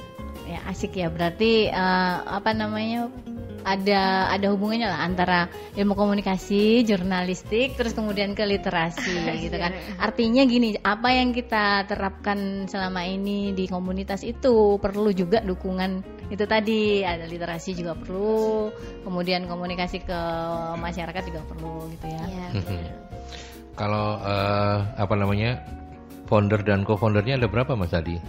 Ya 0.47 0.63
asik 0.71 0.95
ya. 0.95 1.11
Berarti 1.11 1.67
eh, 1.67 2.15
apa 2.23 2.55
namanya? 2.55 3.11
Ada 3.63 4.31
ada 4.31 4.47
hubungannya 4.53 4.87
lah 4.87 5.01
antara 5.03 5.39
ilmu 5.75 5.95
komunikasi, 5.95 6.83
jurnalistik, 6.85 7.75
terus 7.75 7.95
kemudian 7.95 8.33
ke 8.37 8.43
literasi 8.45 9.15
gitu 9.47 9.57
kan. 9.57 9.75
Artinya 9.99 10.43
gini, 10.45 10.75
apa 10.79 11.09
yang 11.11 11.31
kita 11.35 11.87
terapkan 11.87 12.69
selama 12.69 13.05
ini 13.05 13.51
di 13.53 13.65
komunitas 13.67 14.23
itu 14.23 14.77
perlu 14.79 15.11
juga 15.11 15.41
dukungan 15.43 16.19
itu 16.29 16.45
tadi 16.45 17.01
ada 17.01 17.25
literasi 17.25 17.73
juga 17.73 17.97
perlu, 17.97 18.69
kemudian 19.01 19.49
komunikasi 19.49 20.05
ke 20.05 20.19
masyarakat 20.77 21.23
juga 21.25 21.41
perlu 21.49 21.89
gitu 21.97 22.05
ya. 22.05 22.23
Iya. 22.29 22.47
Kalau 23.73 24.19
eh, 24.21 24.77
apa 24.99 25.13
namanya 25.15 25.63
founder 26.29 26.61
dan 26.61 26.85
co-foundernya 26.85 27.41
ada 27.41 27.47
berapa 27.49 27.73
Mas 27.73 27.95
Adi? 27.95 28.19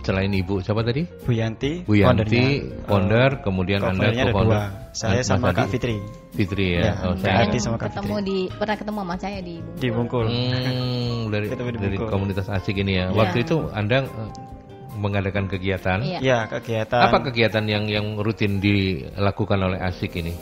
Selain 0.00 0.30
ibu 0.30 0.58
siapa 0.58 0.80
tadi? 0.80 1.04
Bu 1.22 1.30
Yanti, 1.30 1.84
Bu 1.84 1.92
Yanti, 1.94 2.66
founder, 2.84 3.44
kemudian 3.44 3.84
anda 3.84 4.08
co-founder. 4.10 4.60
Saya 4.90 5.20
Mas 5.20 5.28
sama 5.28 5.50
Adi? 5.50 5.56
Kak 5.56 5.66
Fitri 5.68 5.96
Fitri 6.32 6.66
ya. 6.74 6.82
Ya, 6.82 6.92
oh, 7.04 7.14
saya 7.14 7.46
Adi 7.46 7.58
sama 7.58 7.76
Kak 7.76 7.92
ketemu 7.92 8.14
Fitri. 8.16 8.24
di 8.24 8.38
pernah 8.50 8.76
ketemu 8.80 8.98
sama 8.98 9.16
saya 9.16 9.38
di 9.38 9.56
Bungkul. 9.60 9.76
di 9.76 9.88
Bungkul. 9.92 10.24
Hmm, 10.26 11.18
dari 11.28 11.46
Ketemu 11.46 11.68
di 11.68 11.78
dari 11.78 11.96
Bungkul. 11.96 12.10
komunitas 12.10 12.46
asik 12.48 12.76
ini 12.76 12.92
ya. 12.92 13.06
Iya. 13.06 13.14
Waktu 13.14 13.36
itu 13.44 13.56
Anda 13.70 13.98
eh, 14.02 14.30
mengadakan 14.96 15.44
kegiatan. 15.46 15.98
Iya. 16.00 16.18
Ya, 16.20 16.38
kegiatan. 16.48 17.00
Apa 17.00 17.18
kegiatan 17.22 17.64
yang 17.64 17.84
yang 17.86 18.06
rutin 18.18 18.58
dilakukan 18.58 19.58
oleh 19.58 19.78
asik 19.80 20.16
ini? 20.16 20.32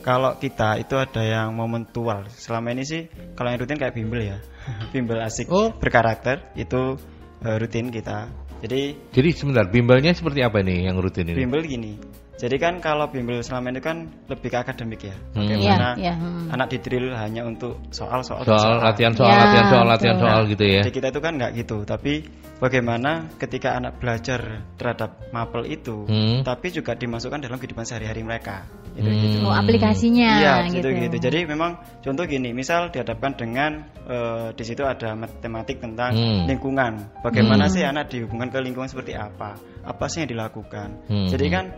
Kalau 0.00 0.36
kita 0.36 0.76
itu 0.76 0.94
ada 0.94 1.22
yang 1.22 1.48
momentual. 1.50 2.28
Selama 2.28 2.70
ini 2.70 2.84
sih 2.84 3.08
kalau 3.32 3.48
yang 3.48 3.58
rutin 3.58 3.78
kayak 3.78 3.94
bimbel 3.94 4.20
ya. 4.20 4.36
bimbel 4.92 5.16
asik 5.18 5.48
Oh. 5.48 5.72
berkarakter 5.72 6.52
itu 6.54 7.00
eh, 7.40 7.56
rutin 7.56 7.88
kita. 7.88 8.28
Jadi 8.64 8.96
Jadi 9.12 9.28
sebentar, 9.36 9.68
bimbelnya 9.68 10.16
seperti 10.16 10.40
apa 10.40 10.64
nih 10.64 10.88
yang 10.88 10.96
rutin 10.96 11.28
ini? 11.28 11.36
bimbel 11.36 11.60
gini. 11.68 12.00
Jadi 12.34 12.56
kan 12.58 12.82
kalau 12.82 13.06
bimbel 13.06 13.38
selama 13.46 13.70
ini 13.70 13.78
kan 13.78 14.10
lebih 14.26 14.50
ke 14.50 14.58
akademik 14.58 15.06
ya. 15.06 15.14
Hmm. 15.14 15.46
Bagaimana 15.46 15.94
Iya, 15.94 16.02
iya, 16.02 16.14
hmm. 16.18 16.50
anak 16.50 16.66
didrill 16.74 17.14
hanya 17.14 17.46
untuk 17.46 17.78
soal-soal 17.94 18.42
Soal 18.42 18.82
latihan 18.82 19.14
soal 19.14 19.30
Ya, 19.30 19.38
latihan 19.38 19.66
soal 19.70 19.86
latihan 19.86 20.16
soal 20.18 20.40
gitu 20.50 20.64
ya. 20.66 20.82
Di 20.82 20.90
kita 20.90 21.14
itu 21.14 21.20
kan 21.22 21.32
nggak 21.38 21.52
gitu, 21.54 21.86
tapi 21.86 22.26
bagaimana 22.58 23.30
ketika 23.38 23.78
anak 23.78 24.02
belajar 24.02 24.66
terhadap 24.74 25.30
mapel 25.30 25.62
itu, 25.70 26.06
Hmm. 26.10 26.42
tapi 26.42 26.74
juga 26.74 26.98
dimasukkan 26.98 27.38
dalam 27.38 27.58
kehidupan 27.62 27.86
sehari-hari 27.86 28.26
mereka. 28.26 28.66
Gitu, 28.98 29.10
Hmm. 29.10 29.22
gitu. 29.26 29.36
Oh, 29.46 29.54
aplikasinya 29.54 30.30
Iya, 30.38 30.54
gitu. 30.70 30.90
gitu 30.90 31.06
gitu. 31.06 31.16
Jadi 31.30 31.38
memang 31.46 31.78
contoh 32.02 32.26
gini, 32.26 32.50
misal 32.50 32.90
dihadapkan 32.90 33.38
dengan 33.38 33.70
eh, 34.04 34.52
di 34.52 34.64
situ 34.68 34.84
ada 34.84 35.16
matematik 35.16 35.80
tentang 35.80 36.12
Hmm. 36.12 36.44
lingkungan. 36.44 37.24
Bagaimana 37.24 37.72
sih 37.72 37.80
anak 37.86 38.12
dihubungkan 38.12 38.52
ke 38.52 38.58
lingkungan 38.60 38.90
seperti 38.90 39.16
apa? 39.16 39.56
Apa 39.80 40.12
sih 40.12 40.20
yang 40.26 40.30
dilakukan? 40.36 41.08
Hmm. 41.08 41.24
Jadi 41.24 41.46
kan 41.48 41.72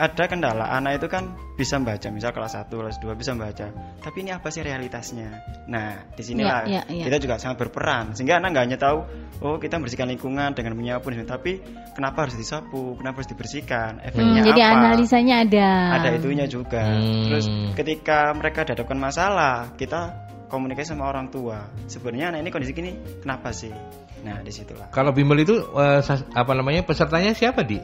ada 0.00 0.24
kendala 0.24 0.64
anak 0.72 0.96
itu 0.96 1.06
kan 1.12 1.36
bisa 1.60 1.76
membaca 1.76 2.08
misal 2.08 2.32
kelas 2.32 2.56
1, 2.56 2.72
kelas 2.72 2.96
2 3.04 3.12
bisa 3.20 3.36
membaca. 3.36 3.68
Tapi 4.00 4.16
ini 4.24 4.32
apa 4.32 4.48
sih 4.48 4.64
realitasnya? 4.64 5.28
Nah, 5.68 6.08
di 6.16 6.22
sinilah 6.24 6.64
Iya, 6.64 6.88
iya, 6.88 7.04
iya. 7.04 7.04
kita 7.04 7.20
juga 7.20 7.36
sangat 7.36 7.60
berperan 7.60 8.16
sehingga 8.16 8.40
anak 8.40 8.56
nggak 8.56 8.64
hanya 8.64 8.78
tahu 8.80 8.98
oh 9.44 9.60
kita 9.60 9.76
membersihkan 9.76 10.08
lingkungan 10.08 10.56
dengan 10.56 10.72
menyapu 10.72 11.12
tapi 11.28 11.60
kenapa 11.92 12.24
harus 12.24 12.36
disapu, 12.40 12.96
kenapa 12.96 13.20
harus 13.20 13.28
dibersihkan, 13.28 14.00
Hmm, 14.00 14.08
efeknya 14.08 14.40
jadi 14.40 14.62
apa? 14.64 14.72
analisanya 14.80 15.34
ada. 15.44 15.68
ada 16.00 16.08
itunya 16.16 16.48
juga. 16.48 16.80
Hmm. 16.80 17.28
Terus 17.28 17.44
ketika 17.76 18.32
mereka 18.32 18.64
dihadapkan 18.64 18.96
masalah, 18.96 19.76
kita 19.76 20.16
komunikasi 20.48 20.96
sama 20.96 21.12
orang 21.12 21.28
tua. 21.28 21.68
Sebenarnya 21.86 22.32
anak 22.32 22.40
ini 22.42 22.50
kondisi 22.50 22.72
gini, 22.72 22.92
kenapa 23.20 23.52
sih? 23.52 23.70
Nah, 24.20 24.40
di 24.40 24.52
situlah. 24.52 24.88
Kalau 24.92 25.12
bimbel 25.12 25.44
itu 25.44 25.56
eh, 25.60 26.00
apa 26.32 26.52
namanya 26.56 26.84
pesertanya 26.84 27.32
siapa 27.36 27.64
di? 27.64 27.80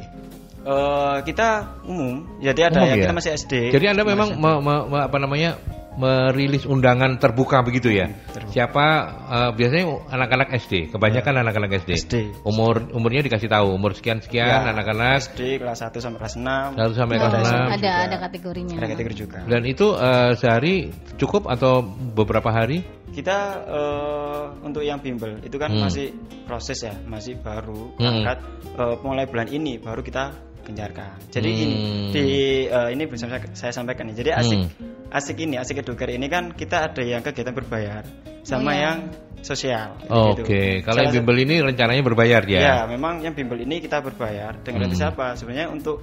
Eh, 0.67 1.17
kita 1.23 1.49
umum, 1.85 2.27
jadi 2.39 2.67
ada 2.67 2.83
Umum 2.83 2.91
yang 2.91 2.99
ya? 2.99 3.05
kita 3.07 3.15
masih 3.15 3.31
SD. 3.33 3.53
Jadi 3.71 3.87
anda 3.87 4.03
memang 4.03 4.35
me- 4.35 4.59
me- 4.59 4.87
me- 4.89 5.05
apa 5.05 5.15
namanya 5.17 5.55
merilis 5.95 6.67
undangan 6.67 7.17
terbuka 7.17 7.63
begitu 7.63 7.89
ya? 7.89 8.11
terbuka. 8.27 8.51
Siapa 8.51 8.85
eh, 9.31 9.51
biasanya 9.55 9.85
anak-anak 10.11 10.49
SD, 10.59 10.91
kebanyakan 10.91 11.35
anak-anak 11.41 11.71
SD. 11.79 11.91
SD. 11.97 12.15
Umur 12.43 12.83
umurnya 12.91 13.23
dikasih 13.23 13.47
tahu 13.47 13.73
umur 13.73 13.95
sekian 13.95 14.19
sekian 14.19 14.45
Ya, 14.45 14.67
anak-anak 14.67 15.23
SD 15.25 15.57
kelas 15.57 15.79
1 15.81 15.95
sampai 15.97 16.19
kelas 16.19 16.35
6. 16.35 16.75
Satu 16.75 16.95
sampai 16.95 17.15
kelas 17.17 17.31
Ada 17.31 17.39
enam. 17.39 17.47
SMP 17.47 17.71
ada 17.71 17.79
juga. 17.79 17.95
ada 18.03 18.17
kategorinya. 18.21 18.75
Ada 18.75 18.87
kategori 18.91 19.17
juga. 19.17 19.39
dan 19.47 19.63
itu 19.65 19.87
eh, 19.95 20.31
sehari 20.35 20.75
cukup 21.15 21.47
atau 21.47 21.73
beberapa 22.13 22.51
hari? 22.51 22.83
Kita 23.09 23.39
eh, 23.65 24.45
untuk 24.61 24.83
yang 24.83 24.99
bimbel 24.99 25.39
itu 25.41 25.57
kan 25.57 25.71
Hmm. 25.71 25.87
masih 25.87 26.11
proses 26.43 26.83
ya, 26.83 26.93
masih 27.07 27.39
baru 27.39 27.95
Hmm. 27.95 28.11
angkat 28.11 28.39
Eh, 28.77 28.97
mulai 29.01 29.25
bulan 29.25 29.49
ini 29.49 29.81
baru 29.81 30.05
kita 30.05 30.37
gencarkan. 30.67 31.15
Jadi 31.31 31.47
Hmm. 31.49 31.63
ini 31.63 31.77
di 32.11 32.27
eh, 32.67 32.89
ini 32.91 33.03
bisa 33.07 33.31
saya, 33.31 33.41
saya 33.55 33.73
sampaikan 33.73 34.11
nih. 34.11 34.17
Jadi 34.19 34.31
asik 34.35 34.59
Hmm. 34.59 35.15
asik 35.15 35.37
ini 35.39 35.55
asik 35.57 35.87
eduker 35.87 36.11
ini 36.11 36.27
kan 36.27 36.51
kita 36.51 36.91
ada 36.91 37.03
yang 37.07 37.23
kegiatan 37.23 37.55
berbayar 37.55 38.03
sama 38.43 38.71
Oh, 38.71 38.75
iya. 38.75 38.83
yang 38.91 38.99
sosial. 39.47 39.95
Oke, 40.11 40.43
gitu. 40.43 40.83
kalau 40.83 41.07
yang 41.07 41.15
bimbel 41.23 41.39
ini 41.39 41.63
rencananya 41.63 42.03
berbayar 42.03 42.43
ya? 42.51 42.59
Ya, 42.59 42.77
memang 42.91 43.23
yang 43.23 43.31
bimbel 43.31 43.63
ini 43.63 43.79
kita 43.79 44.03
berbayar 44.03 44.59
dengan 44.67 44.83
Hmm. 44.83 44.91
gratis 44.91 45.03
apa? 45.07 45.27
Sebenarnya 45.39 45.71
untuk 45.71 46.03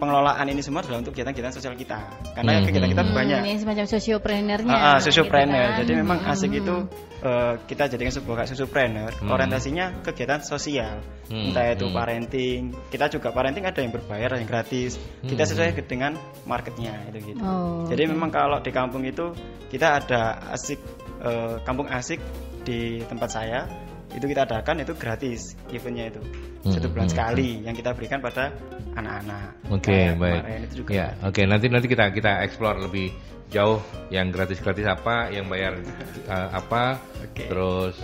pengelolaan 0.00 0.46
ini 0.48 0.64
semua 0.64 0.80
adalah 0.80 1.04
untuk 1.04 1.12
kegiatan-kegiatan 1.12 1.52
sosial 1.52 1.76
kita. 1.76 2.08
Karena 2.32 2.58
Hmm. 2.58 2.64
kegiatan 2.64 2.88
kita 2.88 3.04
Hmm, 3.04 3.12
banyak. 3.12 3.38
Ini 3.44 3.54
semacam 3.60 3.84
sosioprenernya. 3.84 4.72
Ah, 4.72 4.80
ah, 4.80 4.96
gitu 4.96 5.04
sosiopreneur. 5.12 5.68
kan. 5.68 5.78
Jadi 5.84 5.92
memang 5.94 6.18
Hmm. 6.18 6.32
asik 6.32 6.52
itu 6.56 6.76
eh, 7.20 7.54
kita 7.68 7.84
jadikan 7.84 8.12
sebuah 8.16 8.34
kayak 8.40 8.50
sosiopreneur. 8.50 9.12
Hmm. 9.20 9.28
Orientasinya 9.28 10.00
kegiatan 10.00 10.40
sosial. 10.40 11.04
Hmm, 11.28 11.52
Entah 11.52 11.68
itu 11.68 11.84
hmm. 11.84 11.92
parenting. 11.92 12.60
Kita 12.88 13.12
juga 13.12 13.28
parenting 13.28 13.68
ada 13.68 13.76
yang 13.76 13.92
berbayar, 13.92 14.32
ada 14.32 14.40
yang 14.40 14.48
gratis. 14.48 14.96
Kita 15.20 15.44
Hmm. 15.44 15.50
sesuai 15.52 15.76
dengan 15.84 16.16
marketnya 16.42 16.96
itu 17.12 17.36
gitu. 17.36 17.44
Oh, 17.44 17.84
Jadi 17.84 18.08
oke. 18.08 18.10
memang 18.16 18.32
kalau 18.32 18.58
di 18.58 18.72
kampung 18.72 19.04
itu 19.04 19.36
kita 19.68 20.00
ada 20.00 20.20
asik 20.50 20.80
eh, 21.20 21.60
kampung 21.60 21.84
asik 21.92 22.16
di 22.64 23.04
tempat 23.04 23.28
saya 23.28 23.68
itu 24.10 24.24
kita 24.26 24.42
adakan 24.44 24.82
itu 24.82 24.92
gratis 24.98 25.54
eventnya 25.70 26.10
itu 26.10 26.22
Hmm, 26.60 26.76
satu 26.76 26.92
bulan 26.92 27.08
hmm, 27.08 27.14
sekali 27.16 27.50
yang 27.64 27.72
kita 27.72 27.96
berikan 27.96 28.20
pada 28.20 28.52
anak-anak. 28.92 29.48
Oke, 29.72 29.96
Kayak 29.96 30.20
baik. 30.20 30.40
kemarin 30.44 30.60
itu 30.68 30.74
juga 30.84 30.90
Ya, 30.92 31.06
oke. 31.24 31.40
Nanti 31.48 31.66
nanti 31.72 31.86
kita 31.88 32.04
kita 32.12 32.44
explore 32.44 32.76
lebih 32.84 33.16
jauh 33.48 33.80
yang 34.12 34.28
gratis-gratis 34.28 34.84
apa, 34.84 35.32
yang 35.32 35.48
bayar 35.48 35.80
eh, 36.36 36.48
apa, 36.52 37.00
Oke. 37.24 37.48
terus 37.48 37.96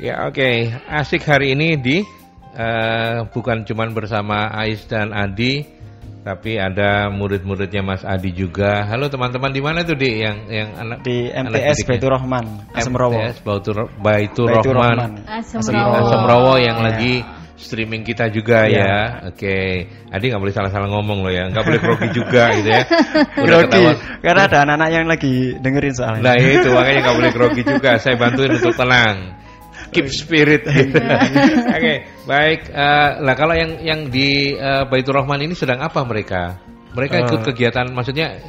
Ya 0.00 0.24
oke, 0.30 0.70
asik 0.88 1.28
hari 1.28 1.52
ini 1.52 1.76
di 1.76 2.00
eh, 2.56 3.20
bukan 3.34 3.66
cuman 3.68 3.92
bersama 3.92 4.48
Ais 4.54 4.86
dan 4.88 5.12
Adi, 5.12 5.75
tapi 6.26 6.58
ada 6.58 7.06
murid-muridnya 7.06 7.86
Mas 7.86 8.02
Adi 8.02 8.34
juga. 8.34 8.82
Halo 8.90 9.06
teman-teman 9.06 9.54
di 9.54 9.62
mana 9.62 9.86
tuh 9.86 9.94
di 9.94 10.26
yang 10.26 10.50
yang 10.50 10.74
anak 10.74 11.06
di 11.06 11.30
MTS? 11.30 11.86
Baitur 11.86 12.18
Rahman 12.18 12.66
Asemrowo. 12.74 13.14
MTS 13.14 13.46
Baitur 13.46 13.86
Baitur 14.02 14.50
Rahman 14.50 15.22
Asem 15.22 15.62
di 15.62 15.78
Rawo. 15.78 15.94
Asem 16.02 16.22
yang 16.66 16.82
Ya. 16.82 16.86
lagi 16.90 17.14
streaming 17.54 18.02
kita 18.02 18.26
juga 18.34 18.66
Ya. 18.66 18.74
ya. 18.74 18.94
Oke, 19.30 19.86
Adi 20.10 20.24
nggak 20.26 20.42
boleh 20.42 20.50
salah-salah 20.50 20.90
ngomong 20.90 21.22
loh 21.22 21.30
ya, 21.30 21.46
nggak 21.46 21.62
boleh 21.62 21.78
grogi 21.78 22.08
juga 22.10 22.42
gitu 22.58 22.68
ya. 22.74 22.82
Grogi, 23.46 23.82
karena 24.18 24.42
ada 24.50 24.56
anak-anak 24.66 24.88
yang 24.90 25.06
lagi 25.06 25.54
dengerin 25.62 25.94
soalnya. 25.94 26.26
Nah 26.26 26.34
itu 26.42 26.68
makanya 26.74 27.00
nggak 27.06 27.16
boleh 27.22 27.32
grogi 27.38 27.62
juga. 27.62 28.02
Saya 28.02 28.18
bantuin 28.18 28.50
untuk 28.50 28.74
tenang, 28.74 29.30
keep 29.96 30.08
spirit. 30.08 30.62
Oke, 31.76 31.94
baik. 32.22 32.60
Eh, 32.68 33.10
lah 33.18 33.34
kalau 33.34 33.56
yang 33.56 33.80
yang 33.80 34.00
di 34.06 34.52
eh, 34.52 34.84
Baitur 34.84 35.16
Rahman 35.16 35.40
ini 35.40 35.52
sedang 35.52 35.80
apa 35.80 36.04
mereka? 36.04 36.60
Mereka 36.92 37.28
ikut 37.28 37.40
Eh. 37.40 37.46
kegiatan, 37.52 37.92
maksudnya 37.92 38.40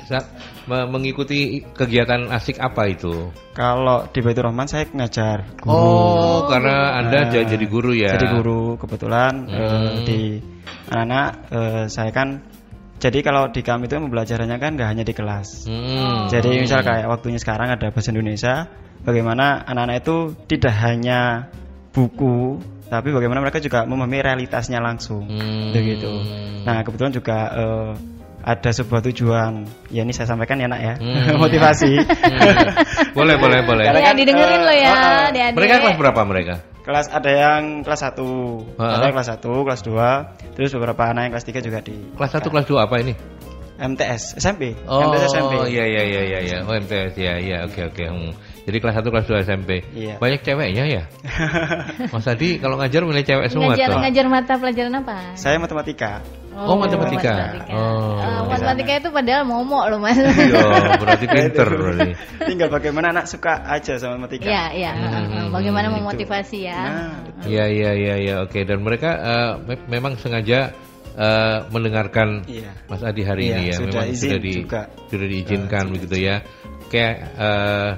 mengikuti 0.87 1.39
kegiatan 1.67 2.31
asik 2.31 2.59
apa 2.59 2.87
itu? 2.87 3.27
Kalau 3.51 4.07
di 4.07 4.19
Baitur 4.19 4.47
Rahman 4.47 4.67
saya 4.67 4.87
ngajar 4.87 5.43
guru. 5.59 5.75
Oh, 5.75 6.39
karena 6.47 6.95
anda 6.95 7.27
Nah, 7.27 7.31
j- 7.33 7.43
jadi 7.43 7.65
guru 7.67 7.91
ya? 7.91 8.15
Jadi 8.15 8.27
guru 8.31 8.75
kebetulan 8.75 9.33
Hmm. 9.47 10.03
di 10.03 10.39
anak-anak 10.87 11.29
eh, 11.51 11.85
saya 11.87 12.11
kan 12.11 12.39
jadi 12.97 13.19
kalau 13.21 13.53
di 13.53 13.61
kami 13.61 13.85
itu 13.85 13.97
pembelajarannya 13.97 14.57
kan 14.57 14.73
nggak 14.73 14.89
hanya 14.89 15.03
di 15.05 15.13
kelas. 15.13 15.69
Hmm. 15.69 16.27
Jadi 16.29 16.49
misal 16.57 16.81
kayak 16.81 17.05
waktunya 17.05 17.37
sekarang 17.37 17.69
ada 17.69 17.93
bahasa 17.93 18.09
Indonesia, 18.09 18.65
bagaimana 19.05 19.61
anak-anak 19.63 20.01
itu 20.01 20.15
tidak 20.49 20.73
hanya 20.81 21.49
buku 21.93 22.61
tapi 22.87 23.11
bagaimana 23.11 23.43
mereka 23.43 23.59
juga 23.59 23.83
memahami 23.83 24.23
realitasnya 24.23 24.79
langsung 24.79 25.27
Hmm. 25.27 25.75
begitu 25.75 26.07
nah 26.63 26.83
kebetulan 26.83 27.11
juga 27.11 27.37
eh, 27.51 27.91
ada 28.47 28.69
sebuah 28.71 29.03
tujuan 29.11 29.67
ya 29.91 30.07
ini 30.07 30.15
saya 30.15 30.31
sampaikan 30.31 30.55
ya 30.61 30.71
nak 30.71 30.79
ya 30.79 30.93
Hmm. 30.95 31.35
motivasi 31.43 31.99
boleh, 33.11 33.35
boleh, 33.35 33.59
boleh. 33.65 33.85
Karena 33.91 33.99
Ya 33.99 34.07
kan, 34.07 34.15
didengerin 34.15 34.61
eh, 34.61 34.65
lo 34.65 34.73
ya, 34.77 34.91
oh. 34.93 35.27
adik-adik. 35.33 35.57
Mereka 35.57 35.73
kelas 35.83 35.97
berapa 35.99 36.21
mereka? 36.23 36.55
Kelas 36.87 37.11
ada 37.11 37.27
yang 37.29 37.83
kelas 37.83 37.99
1 37.99 38.15
Ha-ha. 38.79 38.95
ada 38.95 39.03
yang 39.11 39.15
kelas 39.19 39.29
1 39.35 39.43
kelas 39.43 39.81
2 39.83 40.55
terus 40.55 40.71
beberapa 40.71 41.03
anak 41.03 41.21
yang 41.27 41.33
kelas 41.35 41.47
3 41.51 41.67
juga 41.67 41.79
di 41.83 41.95
Kelas 42.15 42.31
1, 42.33 42.47
kelas 42.47 42.65
2 42.65 42.79
apa 42.79 42.95
ini? 43.03 43.13
MTS 43.77 44.41
SMP 44.41 44.73
Oh, 44.89 45.05
MTS 45.05 45.29
SMP 45.29 45.53
iya 45.69 45.85
iya 45.85 46.01
iya 46.01 46.21
iya 46.25 46.39
iya. 46.41 46.57
Oh, 46.65 46.73
MTS 46.73 47.13
ya, 47.13 47.37
iya. 47.37 47.57
Oke 47.61 47.85
oke. 47.85 48.09
Hmm. 48.09 48.33
Jadi 48.65 48.77
kelas 48.81 48.95
1 48.97 49.05
kelas 49.05 49.25
2 49.29 49.45
SMP. 49.45 49.69
Iya. 49.93 50.17
Banyak 50.17 50.41
ceweknya 50.41 50.83
ya? 50.89 51.03
Mas 52.13 52.25
Adi 52.25 52.57
kalau 52.57 52.81
ngajar 52.81 53.05
milih 53.05 53.21
cewek 53.21 53.53
semua 53.53 53.77
ngajar 53.77 53.93
tuh. 53.93 54.01
ngajar 54.01 54.25
mata 54.25 54.53
pelajaran 54.57 54.93
apa? 54.97 55.15
saya 55.37 55.61
matematika 55.61 56.25
Oh, 56.57 56.73
matematika. 56.73 57.53
Oh. 57.69 58.17
Eh, 58.17 58.41
matematika 58.49 58.91
itu 58.97 59.09
padahal 59.09 59.45
momok 59.45 59.93
loh 59.93 59.99
mas. 60.01 60.17
Iya, 60.47 60.97
berarti 60.97 61.25
pinter 61.37 61.67
berarti. 61.69 62.11
tinggal 62.43 62.67
bagaimana 62.67 63.13
anak 63.13 63.25
suka 63.25 63.61
aja 63.63 63.93
sama 63.95 64.25
matematika 64.25 64.49
Iya 64.49 64.63
iya. 64.73 64.91
Hmm, 64.91 65.53
Bagaimana 65.53 65.87
gitu. 65.87 65.97
memotivasi 66.01 66.57
ya? 66.65 66.81
nah 66.81 67.13
Iya 67.45 67.65
iya 67.67 67.91
iya 67.93 68.15
iya 68.17 68.35
oke 68.41 68.57
dan 68.59 68.81
mereka 68.81 69.09
eh, 69.13 69.51
me- 69.63 69.85
memang 69.87 70.17
sengaja 70.17 70.73
eh, 71.13 71.57
mendengarkan 71.69 72.41
Iya. 72.43 72.73
Mas 72.85 73.01
Adi 73.01 73.21
hari 73.21 73.43
Iya, 73.43 73.53
ini 73.53 73.63
ya 73.63 73.75
sudah 73.77 73.93
memang 74.01 74.09
izin 74.09 74.25
sudah 74.25 74.39
di 74.39 74.53
juga. 74.57 74.81
sudah 75.07 75.27
diizinkan 75.27 75.85
begitu 75.91 76.15
ya. 76.17 76.35
Oke 76.81 77.05
eh, 77.21 77.91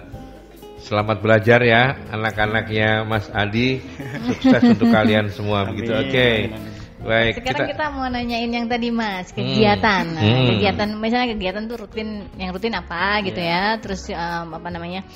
selamat 0.79 1.17
belajar 1.19 1.59
ya 1.61 1.83
anak-anaknya 2.09 3.03
Mas 3.03 3.29
Adi 3.29 3.79
sukses 4.27 4.63
untuk 4.67 4.89
kalian 4.89 5.29
semua 5.29 5.63
begitu. 5.63 5.91
Oke. 5.93 6.27
amin, 6.43 6.51
amin. 6.51 6.68
Baik 6.99 7.39
Sekarang 7.39 7.71
kita... 7.71 7.85
mau 7.95 8.07
nanyain 8.11 8.51
yang 8.51 8.67
tadi 8.67 8.91
mas 8.91 9.31
Hmm. 9.31 9.39
kegiatan, 9.39 10.03
Nah, 10.15 10.23
Hmm. 10.23 10.47
kegiatan 10.55 10.89
misalnya 10.99 11.27
kegiatan 11.31 11.63
tuh 11.71 11.77
rutin, 11.87 12.27
yang 12.35 12.51
rutin 12.51 12.75
apa 12.75 13.23
gitu 13.23 13.39
Iya. 13.39 13.75
ya, 13.75 13.79
terus 13.79 14.01
um, 14.11 14.47
apa 14.55 14.67
namanya? 14.67 15.07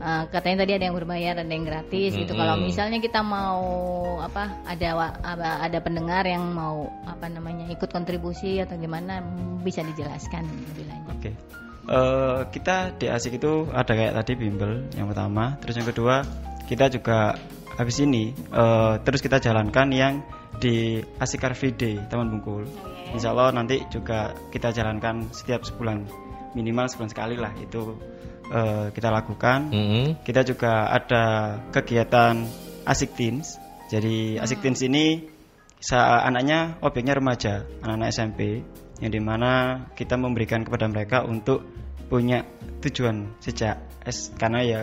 uh, 0.00 0.28
katanya 0.28 0.64
tadi 0.64 0.72
ada 0.76 0.84
yang 0.88 0.96
berbayar, 0.96 1.34
ada 1.40 1.48
yang 1.48 1.64
gratis 1.64 2.12
gitu. 2.16 2.32
Hmm. 2.36 2.40
Kalau 2.40 2.54
misalnya 2.60 2.98
kita 3.00 3.20
mau 3.24 3.64
apa, 4.20 4.64
ada 4.68 4.88
ada 5.60 5.78
pendengar 5.80 6.24
yang 6.28 6.44
mau 6.52 6.88
apa 7.04 7.28
namanya 7.32 7.68
ikut 7.72 7.88
kontribusi 7.88 8.60
atau 8.60 8.76
gimana, 8.76 9.24
bisa 9.64 9.80
dijelaskan 9.84 10.44
lebih 10.72 10.84
lanjut. 10.88 11.12
Oke. 11.16 11.30
Eh, 11.86 12.40
kita 12.50 12.98
di 12.98 13.06
asik 13.06 13.38
itu 13.38 13.70
ada 13.70 13.92
kayak 13.94 14.18
tadi 14.18 14.32
bimbel 14.34 14.90
yang 14.98 15.06
pertama, 15.06 15.54
terus 15.62 15.78
yang 15.78 15.86
kedua 15.86 16.26
kita 16.66 16.90
juga 16.90 17.38
habis 17.78 17.96
ini 18.02 18.34
eh, 18.34 18.94
terus 19.06 19.22
kita 19.22 19.38
jalankan 19.38 19.88
yang 19.94 20.14
di 20.60 21.00
asik 21.20 21.40
Car 21.42 21.54
Free 21.54 21.74
Day 21.74 22.00
Taman 22.08 22.32
Bungkul. 22.32 22.64
Insya 23.12 23.32
Allah 23.32 23.54
nanti 23.54 23.80
juga 23.92 24.34
kita 24.50 24.72
jalankan 24.74 25.30
setiap 25.30 25.62
sebulan 25.62 26.04
minimal 26.56 26.88
sebulan 26.88 27.10
sekali 27.12 27.36
lah 27.36 27.52
itu 27.60 27.94
eh, 28.50 28.88
kita 28.90 29.08
lakukan. 29.12 29.70
Mm-mm. 29.70 30.06
Kita 30.24 30.42
juga 30.42 30.90
ada 30.90 31.56
kegiatan 31.70 32.42
asik 32.88 33.14
teens. 33.14 33.60
Jadi 33.86 34.40
asik 34.40 34.64
teens 34.64 34.82
ini 34.82 35.22
sa- 35.78 36.26
anaknya 36.26 36.80
objeknya 36.82 37.14
remaja, 37.14 37.62
anak-anak 37.84 38.08
SMP, 38.10 38.40
yang 38.98 39.12
di 39.12 39.20
mana 39.20 39.84
kita 39.92 40.16
memberikan 40.16 40.64
kepada 40.64 40.88
mereka 40.88 41.22
untuk 41.22 41.62
punya 42.06 42.46
tujuan 42.80 43.34
sejak 43.42 43.82
S 44.06 44.30
karena 44.38 44.60
ya 44.62 44.82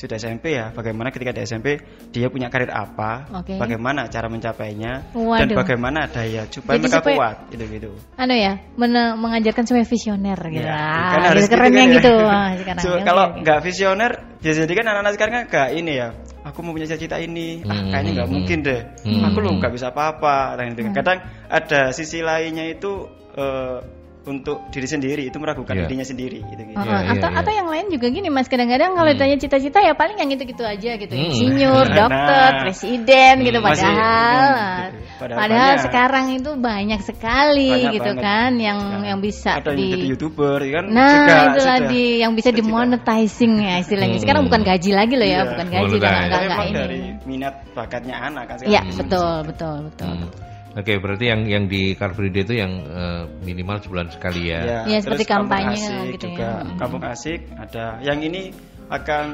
sudah 0.00 0.16
SMP 0.16 0.56
ya, 0.56 0.72
bagaimana 0.72 1.12
ketika 1.12 1.28
di 1.30 1.44
SMP 1.44 1.76
dia 2.08 2.32
punya 2.32 2.48
karir 2.48 2.72
apa, 2.72 3.28
Oke. 3.36 3.60
bagaimana 3.60 4.08
cara 4.08 4.26
mencapainya, 4.26 5.12
dan 5.12 5.20
Waduh. 5.20 5.56
bagaimana 5.60 6.08
daya 6.08 6.48
supaya 6.48 6.80
Jadi 6.80 6.84
mereka 6.88 6.98
supaya- 6.98 7.18
kuat, 7.20 7.36
gitu 7.52 7.64
gitu. 7.68 7.90
Anu 8.16 8.32
ya, 8.32 8.56
men- 8.74 9.14
mengajarkan 9.14 9.64
supaya 9.68 9.84
visioner 9.84 10.38
gitu. 10.48 10.64
Ya, 10.64 10.72
Ah, 10.72 11.10
kan 11.12 11.20
harus 11.28 11.44
gitu, 11.44 11.52
kerennya 11.52 11.76
kan 11.76 11.84
ya. 11.86 11.96
gitu 12.00 12.14
sekarang. 12.64 12.80
So, 12.80 12.90
kalau 13.04 13.24
nggak 13.38 13.58
visioner, 13.60 14.10
biasanya 14.40 14.72
kan 14.72 14.86
anak-anak 14.88 15.12
sekarang 15.12 15.32
kan 15.36 15.44
nggak 15.46 15.68
ini 15.76 15.92
ya. 15.94 16.08
Aku 16.40 16.64
mau 16.64 16.72
punya 16.72 16.88
cita-cita 16.88 17.20
ini, 17.20 17.60
ah 17.68 17.76
Hmm, 17.76 17.92
kayaknya 17.92 18.10
nggak 18.16 18.24
hmm, 18.24 18.36
mungkin 18.40 18.58
deh. 18.64 18.80
hmm. 19.04 19.28
Aku 19.28 19.38
loh 19.38 19.52
nggak 19.60 19.72
bisa 19.76 19.92
apa-apa. 19.92 20.56
Dan 20.56 20.72
gitu. 20.72 20.88
Kadang 20.88 21.20
ada 21.46 21.92
sisi 21.92 22.24
lainnya 22.24 22.64
itu 22.64 23.04
eh, 23.30 23.99
untuk 24.22 24.68
diri 24.68 24.84
sendiri 24.84 25.22
itu 25.24 25.36
meragukan 25.36 25.72
Iya. 25.72 25.84
dirinya 25.84 26.04
sendiri 26.04 26.44
gitu 26.44 26.62
gitu. 26.62 26.76
Oh, 26.76 26.82
Iya, 26.82 26.92
oh, 26.92 27.00
iya, 27.00 27.12
atau 27.14 27.28
iya. 27.28 27.38
atau 27.40 27.52
yang 27.54 27.68
lain 27.68 27.86
juga 27.88 28.06
gini 28.06 28.28
mas 28.28 28.46
kadang-kadang 28.46 28.92
kalau 28.92 29.08
Hmm. 29.08 29.16
ditanya 29.16 29.36
cita-cita 29.36 29.78
ya 29.78 29.92
paling 29.92 30.14
yang 30.14 30.28
itu-gitu 30.28 30.60
aja 30.60 30.90
gitu 30.94 31.08
Hmm. 31.10 31.24
insinyur 31.26 31.86
Nah. 31.88 31.96
dokter 31.96 32.48
presiden 32.62 33.34
gitu 33.40 33.58
Hmm, 33.58 33.66
masih- 33.66 33.88
padahal 33.88 34.44
hmm, 34.44 34.60
ah, 34.60 34.76
gitu. 34.84 34.98
Padahal 35.20 35.38
padahal 35.38 35.68
banyak. 35.70 35.84
sekarang 35.84 36.26
itu 36.32 36.50
banyak 36.54 37.00
sekali 37.02 37.70
Banyak 37.70 37.92
gitu 37.92 38.10
banget. 38.10 38.24
kan 38.24 38.50
yang 38.56 38.78
Nah, 38.80 39.04
yang 39.06 39.20
bisa 39.20 39.50
ada 39.54 39.70
yang 39.72 39.76
di 39.76 39.86
jadi 39.90 40.06
youtuber 40.10 40.58
ya 40.60 40.72
kan 40.72 40.84
nah 40.90 41.08
juga 41.10 41.34
itulah 41.34 41.60
sudah 41.60 41.76
di 41.88 42.02
yang 42.18 42.32
bisa 42.34 42.50
dimonetizing 42.50 43.54
ya 43.58 43.74
istilahnya 43.78 44.16
Hmm. 44.16 44.24
sekarang 44.24 44.42
bukan 44.44 44.62
gaji 44.62 44.90
lagi 44.90 45.14
loh 45.14 45.24
ya 45.24 45.32
Iya. 45.34 45.42
bukan 45.46 45.66
gaji 45.66 45.96
karena 45.96 46.20
Tapi 46.20 46.20
enggak 46.20 46.40
enggak 46.44 46.60
ini 46.60 46.72
dari 46.76 47.00
minat 47.24 47.54
bakatnya 47.72 48.14
anak 48.18 48.44
kan 48.46 48.56
ya 48.60 48.80
sekarang. 48.80 48.96
betul 48.96 49.34
betul 49.46 49.76
betul 49.88 50.12
Hmm. 50.12 50.28
Oke, 50.70 50.96
berarti 50.96 51.26
yang 51.26 51.42
yang 51.44 51.64
di 51.66 51.92
Car 51.92 52.14
Free 52.14 52.30
Day 52.30 52.46
itu 52.46 52.54
yang 52.54 52.72
eh, 52.86 53.22
minimal 53.42 53.82
sebulan 53.82 54.06
sekali 54.10 54.48
ya. 54.48 54.60
Ya, 54.60 54.78
Iya, 54.86 54.98
terus 55.02 55.18
seperti 55.18 55.24
kampung 55.26 55.50
kampanye 55.50 55.74
asik 55.76 56.06
gitu 56.14 56.14
ya. 56.14 56.22
juga. 56.30 56.50
Mm. 56.62 56.76
Kampung 56.78 57.02
asik 57.02 57.40
ada. 57.58 57.86
Yang 58.00 58.18
ini 58.26 58.42
akan 58.86 59.24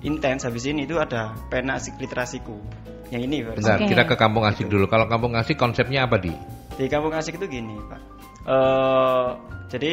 intens 0.00 0.44
habis 0.44 0.64
ini 0.64 0.84
itu 0.84 0.96
ada 0.96 1.32
pena 1.48 1.76
asik 1.76 1.96
literasiku. 1.96 2.60
Yang 3.08 3.22
ini 3.24 3.36
versi. 3.42 3.60
Bentar, 3.60 3.76
Oke. 3.76 3.88
kita 3.88 4.02
ke 4.04 4.16
kampung 4.16 4.44
asik 4.44 4.66
dulu. 4.68 4.84
Kalau 4.86 5.04
kampung 5.06 5.32
asik 5.32 5.56
konsepnya 5.56 6.04
apa 6.04 6.16
di? 6.16 6.32
Di 6.72 6.88
kampung 6.88 7.12
asik 7.12 7.36
itu 7.36 7.46
gini, 7.46 7.76
Pak. 7.88 8.00
Eh, 8.42 9.28
jadi 9.68 9.92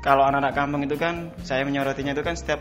kalau 0.00 0.24
anak-anak 0.24 0.52
kampung 0.52 0.80
itu 0.80 0.94
kan 0.94 1.32
saya 1.40 1.64
menyorotinya 1.64 2.12
itu 2.12 2.20
kan 2.20 2.32
setiap 2.32 2.60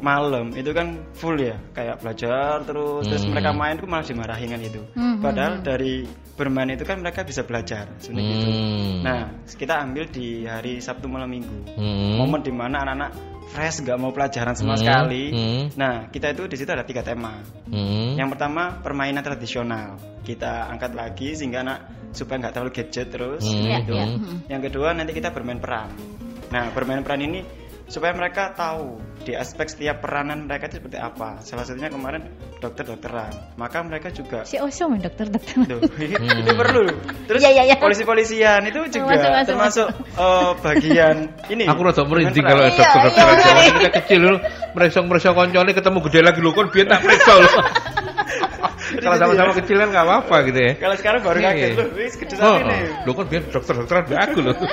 malam 0.00 0.56
itu 0.56 0.72
kan 0.72 0.96
full 1.12 1.36
ya 1.36 1.60
kayak 1.70 2.00
belajar 2.00 2.64
terus 2.64 3.04
terus 3.04 3.20
Hmm. 3.20 3.36
mereka 3.36 3.52
main 3.52 3.76
itu 3.76 3.84
malah 3.84 4.00
dimarahin 4.02 4.48
kan 4.48 4.60
itu 4.62 4.80
Hmm, 4.96 5.20
padahal 5.20 5.60
dari 5.60 6.08
bermain 6.40 6.72
itu 6.72 6.82
kan 6.82 6.96
mereka 6.98 7.20
bisa 7.20 7.44
belajar 7.44 7.92
sebenarnya 8.00 8.32
gitu 8.32 8.48
Hmm. 8.48 8.96
nah 9.04 9.20
kita 9.44 9.74
ambil 9.78 10.08
di 10.08 10.48
hari 10.48 10.80
Sabtu 10.80 11.04
malam 11.04 11.28
Minggu 11.28 11.76
Hmm. 11.76 12.16
momen 12.16 12.40
di 12.40 12.48
mana 12.48 12.80
anak-anak 12.80 13.12
fresh 13.50 13.82
nggak 13.82 13.98
mau 13.98 14.08
pelajaran 14.08 14.56
sama 14.56 14.74
Hmm, 14.74 14.80
sekali 14.80 15.24
hmm. 15.28 15.64
nah 15.76 16.08
kita 16.08 16.32
itu 16.32 16.48
di 16.48 16.56
situ 16.56 16.70
ada 16.70 16.82
tiga 16.82 17.04
tema 17.04 17.36
Hmm. 17.68 18.16
yang 18.16 18.32
pertama 18.32 18.80
permainan 18.80 19.20
tradisional 19.20 20.00
kita 20.24 20.70
angkat 20.70 20.96
lagi 20.96 21.36
sehingga 21.36 21.60
anak 21.60 21.78
supaya 22.10 22.40
nggak 22.40 22.52
terlalu 22.52 22.72
gadget 22.72 23.06
terus 23.06 23.44
Hmm, 23.44 23.84
gitu. 23.84 23.92
Hmm. 23.92 24.40
yang 24.48 24.60
kedua 24.60 24.96
nanti 24.96 25.12
kita 25.12 25.28
bermain 25.28 25.60
peran 25.60 25.92
nah 26.48 26.72
bermain 26.72 27.04
peran 27.04 27.20
ini 27.20 27.44
supaya 27.90 28.14
mereka 28.14 28.54
tahu 28.54 29.02
di 29.26 29.34
aspek 29.34 29.66
setiap 29.66 30.00
peranan 30.00 30.46
mereka 30.46 30.70
itu 30.70 30.78
seperti 30.78 30.96
apa 30.96 31.42
salah 31.42 31.66
satunya 31.66 31.90
kemarin 31.90 32.22
dokter 32.62 32.86
dokteran 32.86 33.34
maka 33.58 33.82
mereka 33.82 34.14
juga 34.14 34.46
si 34.46 34.56
Osho 34.62 34.86
main 34.86 35.02
dokter 35.02 35.26
dokter 35.26 35.58
Tuh, 35.66 35.82
itu 36.40 36.52
perlu 36.54 36.86
terus 37.26 37.40
Iya, 37.42 37.50
iya, 37.50 37.62
iya. 37.68 37.76
polisi-polisian 37.82 38.62
itu 38.70 38.80
juga 38.94 39.18
Masuk, 39.18 39.26
masuk, 39.26 39.46
termasuk 39.50 39.88
eh, 40.16 40.50
bagian 40.62 41.16
ini 41.50 41.64
Aku 41.66 41.80
rada 41.82 42.02
merinding 42.06 42.44
kalau 42.46 42.62
peran. 42.62 42.70
Iya, 42.70 42.78
dokter-dokter 42.78 43.24
iya, 43.26 43.52
iya. 43.58 43.72
kita 43.74 43.90
kecil 43.98 44.18
dulu 44.22 44.38
mereka-mereka 44.78 45.30
koncone 45.34 45.70
ketemu 45.74 45.98
gede 46.06 46.20
lagi 46.22 46.38
lu 46.38 46.50
kan 46.54 46.66
biar 46.70 46.86
tak 46.86 47.00
periksa 47.02 47.32
lu. 47.34 47.48
Kalau 49.00 49.16
sama-sama 49.16 49.52
kecil 49.54 49.76
kan 49.76 49.88
nggak 49.88 50.04
apa-apa 50.04 50.36
gitu 50.44 50.58
ya. 50.58 50.72
kalau 50.76 50.94
sekarang 50.94 51.20
baru 51.20 51.38
Iya, 51.38 51.48
kaget 51.48 51.60
iya. 51.62 51.76
loh 51.76 51.88
wis 51.92 52.14
gede 52.14 52.34
Oh, 52.38 52.56
nih 52.58 52.80
lu 53.00 53.12
kan 53.12 53.26
biar 53.26 53.42
dokter-dokteran 53.46 54.02
biar 54.04 54.20
aku 54.22 54.38
loh. 54.40 54.56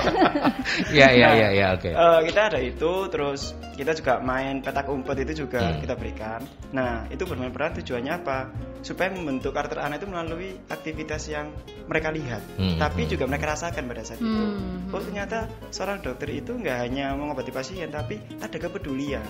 Iya 0.90 1.08
iya 1.10 1.28
iya 1.34 1.50
iya 1.54 1.68
oke. 1.74 1.90
Eh, 1.90 2.20
kita 2.26 2.42
ada 2.46 2.60
itu 2.60 2.92
terus 3.08 3.42
kita 3.74 3.92
juga 3.94 4.20
main 4.20 4.60
petak 4.60 4.88
umpet 4.88 5.18
itu 5.22 5.44
juga 5.44 5.60
Hmm. 5.60 5.80
kita 5.80 5.94
berikan 5.94 6.42
nah 6.70 7.08
itu 7.08 7.24
bermain 7.24 7.50
peran 7.50 7.72
tujuannya 7.74 8.14
apa 8.16 8.38
supaya 8.80 9.10
membentuk 9.10 9.52
karakter 9.52 9.80
anak 9.80 10.00
itu 10.00 10.08
melalui 10.08 10.50
aktivitas 10.68 11.28
yang 11.28 11.50
mereka 11.86 12.10
lihat 12.10 12.42
Hmm, 12.54 12.76
tapi 12.76 13.04
hmm. 13.04 13.12
juga 13.12 13.26
mereka 13.26 13.54
rasakan 13.54 13.84
pada 13.86 14.04
saat 14.04 14.20
itu 14.20 14.28
Hmm. 14.28 14.90
oh 14.90 15.00
ternyata 15.00 15.38
seorang 15.70 16.00
dokter 16.00 16.30
itu 16.32 16.52
nggak 16.54 16.78
hanya 16.80 17.14
mengobati 17.14 17.50
pasien 17.50 17.88
tapi 17.88 18.20
ada 18.38 18.58
kepedulian 18.58 19.24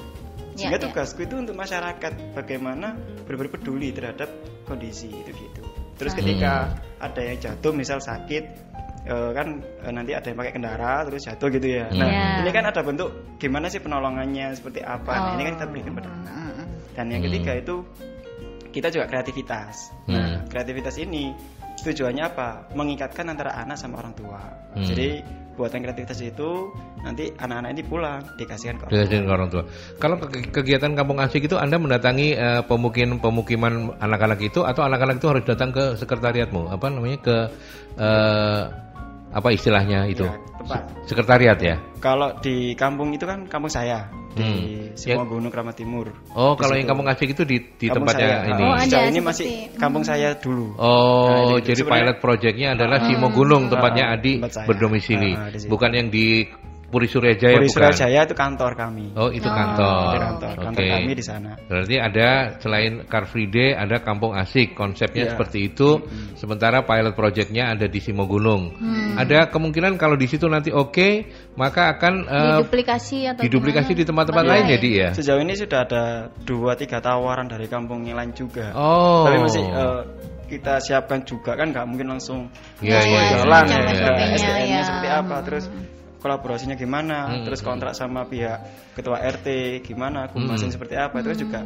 Ya, 0.58 0.66
sehingga 0.66 0.80
ya. 0.80 0.84
tugasku 0.90 1.22
itu 1.22 1.38
untuk 1.38 1.54
masyarakat 1.54 2.34
bagaimana 2.34 2.98
benar-benar 3.24 3.52
peduli 3.54 3.94
terhadap 3.94 4.26
kondisi 4.68 5.08
itu 5.08 5.32
gitu 5.32 5.64
terus 5.96 6.12
Hmm. 6.14 6.20
ketika 6.22 6.52
ada 7.00 7.22
yang 7.24 7.38
jatuh 7.40 7.72
misal 7.72 7.98
sakit 7.98 8.44
eh, 9.08 9.32
kan 9.32 9.48
eh, 9.64 9.92
nanti 9.92 10.12
ada 10.12 10.28
yang 10.28 10.38
pakai 10.38 10.54
kendara 10.54 11.08
terus 11.08 11.24
jatuh 11.24 11.48
gitu 11.50 11.68
ya 11.80 11.88
nah 11.90 12.06
Iya. 12.06 12.28
ini 12.44 12.52
kan 12.52 12.64
ada 12.68 12.82
bentuk 12.84 13.10
gimana 13.40 13.72
sih 13.72 13.80
penolongannya 13.80 14.52
seperti 14.54 14.84
apa 14.84 15.08
nah 15.10 15.32
ini 15.34 15.48
kan 15.48 15.54
kita 15.56 15.66
berikan 15.66 15.94
pada 15.96 16.10
Oh. 16.12 16.18
anak 16.20 16.68
dan 16.94 17.06
yang 17.08 17.22
Hmm. 17.24 17.28
ketiga 17.32 17.52
itu 17.56 17.76
kita 18.70 18.88
juga 18.92 19.06
kreativitas 19.08 19.96
nah 20.06 20.44
Hmm. 20.44 20.52
kreativitas 20.52 21.00
ini 21.00 21.32
tujuannya 21.78 22.24
apa 22.28 22.48
mengikatkan 22.76 23.32
antara 23.32 23.56
anak 23.56 23.80
sama 23.80 24.04
orang 24.04 24.12
tua 24.12 24.42
Hmm. 24.76 24.84
jadi 24.84 25.24
buatan 25.58 25.82
kreativitas 25.82 26.22
itu 26.22 26.70
nanti 27.02 27.34
anak-anak 27.42 27.70
ini 27.74 27.84
pulang 27.84 28.22
dikasihkan 28.38 28.78
ke 28.78 28.84
orang 28.86 28.94
Dikasihin 28.94 29.24
ke 29.26 29.32
orang 29.34 29.50
tua. 29.50 29.64
Kalau 29.98 30.16
ke- 30.22 30.54
kegiatan 30.54 30.94
kampung 30.94 31.18
asik 31.18 31.50
itu 31.50 31.58
Anda 31.58 31.82
mendatangi 31.82 32.38
eh, 32.38 32.62
pemukiman 32.70 33.18
pemukiman 33.18 33.98
anak-anak 33.98 34.40
itu 34.46 34.62
atau 34.62 34.86
anak-anak 34.86 35.18
itu 35.18 35.28
harus 35.28 35.44
datang 35.44 35.74
ke 35.74 35.98
sekretariatmu? 35.98 36.70
Apa 36.70 36.94
namanya 36.94 37.18
ke 37.20 37.38
eh, 37.98 38.64
apa 39.38 39.48
istilahnya 39.50 40.10
itu? 40.10 40.26
Ya, 40.26 40.34
tepat. 40.58 40.82
Sekretariat 41.06 41.60
ya. 41.62 41.76
Kalau 41.98 42.34
di 42.42 42.74
kampung 42.74 43.14
itu 43.14 43.24
kan 43.24 43.46
kampung 43.46 43.70
saya 43.70 44.10
di 44.34 44.42
Hmm. 44.44 44.94
semua 44.94 45.26
Ya. 45.26 45.30
Gunung 45.30 45.50
Keramat 45.50 45.76
Timur. 45.76 46.14
Oh, 46.32 46.54
Di 46.54 46.62
kalau 46.62 46.74
situ. 46.74 46.80
yang 46.82 46.88
kampung 46.88 47.08
asik 47.08 47.30
itu 47.32 47.42
di 47.42 47.58
di 47.74 47.86
Kampung 47.86 48.06
tempatnya 48.06 48.28
saya. 48.28 48.50
ini. 48.50 48.64
Oh, 48.64 48.74
ada 48.76 48.98
ini 49.04 49.20
masih 49.20 49.48
kampung 49.76 50.04
saya 50.04 50.30
dulu. 50.36 50.78
Oh, 50.78 51.54
Nah, 51.54 51.62
jadi 51.62 51.82
pilot 51.82 52.18
projectnya 52.18 52.68
adalah 52.74 52.98
Simo 53.04 53.30
Gunung 53.30 53.66
tempatnya 53.68 54.04
Ah, 54.04 54.14
Adi 54.14 54.34
tempat 54.38 54.66
berdomisili, 54.66 55.32
Ah, 55.34 55.50
di 55.50 55.58
situ. 55.58 55.70
bukan 55.70 55.90
yang 55.92 56.08
di 56.10 56.46
Puri 56.88 57.04
Surya 57.04 57.36
Jaya 57.36 57.60
Puri 57.60 57.68
bukan. 57.68 57.84
Surajaya 57.84 58.20
itu 58.24 58.32
kantor 58.32 58.72
kami. 58.80 59.12
Oh, 59.12 59.28
itu 59.28 59.44
Oh, 59.44 59.52
kantor. 59.52 60.08
Itu 60.08 60.20
kantor, 60.24 60.56
kantor 60.72 60.84
kami 60.88 61.12
di 61.12 61.24
sana. 61.26 61.52
Berarti 61.68 61.96
ada 62.00 62.30
selain 62.64 63.04
Car 63.12 63.28
Free 63.28 63.52
Day 63.52 63.76
ada 63.76 64.00
Kampung 64.00 64.32
Asik, 64.32 64.72
konsepnya 64.72 65.28
Iya. 65.28 65.32
seperti 65.36 65.68
itu. 65.68 66.00
Sementara 66.40 66.88
pilot 66.88 67.12
projectnya 67.12 67.76
ada 67.76 67.92
di 67.92 68.00
Simo 68.00 68.24
Gunung. 68.24 68.72
Ada 69.20 69.52
kemungkinan 69.52 70.00
kalau 70.00 70.16
di 70.16 70.32
situ 70.32 70.48
nanti 70.48 70.72
oke, 70.72 71.28
maka 71.60 71.92
akan 72.00 72.14
eh, 72.24 72.64
diduplikasi 72.64 73.18
atau 73.36 73.42
diduplikasi 73.44 73.92
gimana? 73.92 74.00
di 74.00 74.04
tempat-tempat 74.08 74.44
Tempat 74.48 74.56
lain 74.56 74.66
jadi 74.80 74.90
ya. 74.96 75.10
Sejauh 75.12 75.42
ini 75.44 75.54
sudah 75.54 75.80
ada 75.84 76.04
dua 76.48 76.80
tiga 76.80 77.04
tawaran 77.04 77.52
dari 77.52 77.68
kampung 77.68 78.08
yang 78.08 78.16
lain 78.16 78.32
juga. 78.32 78.72
Oh. 78.72 79.28
Tapi 79.28 79.38
masih 79.44 79.64
eh, 79.68 80.02
kita 80.48 80.80
siapkan 80.80 81.20
juga 81.28 81.60
kan 81.60 81.76
nggak 81.76 81.84
mungkin 81.84 82.16
langsung 82.16 82.48
Iya, 82.80 82.96
Ya, 82.96 83.00
iya, 83.04 83.12
ya, 83.12 83.20
iya. 83.20 83.36
jalan 83.44 83.64
iya, 83.68 83.76
ya, 83.76 83.82
iya, 83.84 83.92
SOP-nya, 84.00 84.24
iya. 84.24 84.38
SDM-nya 84.40 84.64
ya. 84.72 84.84
seperti 84.88 85.10
apa, 85.12 85.36
terus 85.44 85.66
kolaborasinya 86.18 86.76
gimana, 86.76 87.30
Hmm, 87.30 87.44
terus 87.46 87.62
hmm. 87.62 87.68
kontrak 87.70 87.94
sama 87.94 88.26
pihak 88.26 88.92
ketua 88.98 89.22
RT 89.22 89.80
gimana, 89.86 90.28
Hmm. 90.28 90.34
kumasin 90.34 90.74
seperti 90.74 90.98
apa, 90.98 91.22
itu 91.22 91.48
juga 91.48 91.62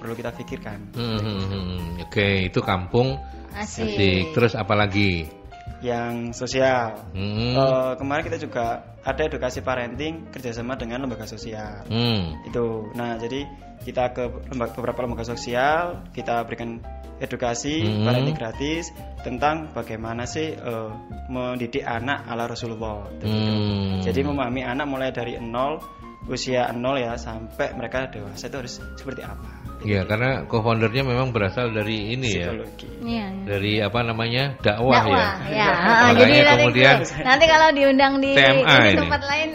perlu 0.00 0.14
kita 0.14 0.30
pikirkan. 0.36 0.78
Hmm, 0.96 1.18
hmm, 1.20 1.42
hmm. 1.48 2.04
Oke, 2.08 2.52
itu 2.52 2.60
Kampung 2.60 3.16
Asik. 3.54 3.86
Asik. 3.86 4.22
Terus 4.34 4.52
apa 4.58 4.74
lagi? 4.74 5.43
Yang 5.84 6.32
sosial, 6.40 6.96
Hmm. 7.12 7.52
Eh, 7.56 7.92
kemarin 8.00 8.24
kita 8.24 8.40
juga 8.40 8.96
ada 9.04 9.20
edukasi 9.20 9.60
parenting 9.60 10.32
kerjasama 10.32 10.80
dengan 10.80 11.04
lembaga 11.04 11.28
sosial. 11.28 11.84
Hmm. 11.92 12.40
itu 12.48 12.88
nah 12.96 13.20
jadi 13.20 13.44
kita 13.84 14.16
ke 14.16 14.24
lembaga, 14.48 14.72
beberapa 14.80 15.04
lembaga 15.04 15.28
sosial 15.28 16.08
kita 16.16 16.40
berikan 16.48 16.80
edukasi 17.20 17.84
Hmm. 17.84 18.08
parenting 18.08 18.36
gratis 18.36 18.90
tentang 19.20 19.68
bagaimana 19.76 20.24
sih 20.24 20.56
eh, 20.56 20.90
mendidik 21.28 21.84
anak 21.84 22.24
ala 22.24 22.48
Rasulullah 22.48 23.04
Hmm. 23.20 24.00
jadi 24.00 24.24
memahami 24.24 24.64
anak 24.64 24.86
mulai 24.88 25.12
dari 25.12 25.36
nol 25.36 25.84
usia 26.24 26.72
nol 26.72 26.96
ya 26.96 27.20
sampai 27.20 27.76
mereka 27.76 28.08
dewasa 28.08 28.48
itu 28.48 28.56
harus 28.56 28.80
seperti 28.96 29.20
apa 29.20 29.63
Ya, 29.84 30.00
karena 30.02 30.48
co-foundernya 30.48 31.04
memang 31.04 31.28
berasal 31.30 31.68
dari 31.70 32.16
ini 32.16 32.40
ya. 32.40 32.48
psikologi 32.50 32.88
Iya. 33.04 33.26
Dari 33.44 33.72
apa 33.78 34.00
namanya? 34.00 34.56
Dakwah, 34.58 35.04
Dakwah, 35.04 35.28
ya. 35.44 35.52
ya. 35.52 35.66
Ah, 35.68 35.76
Makanya 36.08 36.16
jadi 36.16 36.34
nanti, 36.40 36.52
kemudian 36.56 36.96
nanti 37.20 37.44
kalau 37.44 37.68
diundang 37.70 38.12
di 38.16 38.30
TMA 38.32 38.64
ini 38.64 38.88
ini. 38.88 38.98
tempat 38.98 39.22
lain. 39.22 39.48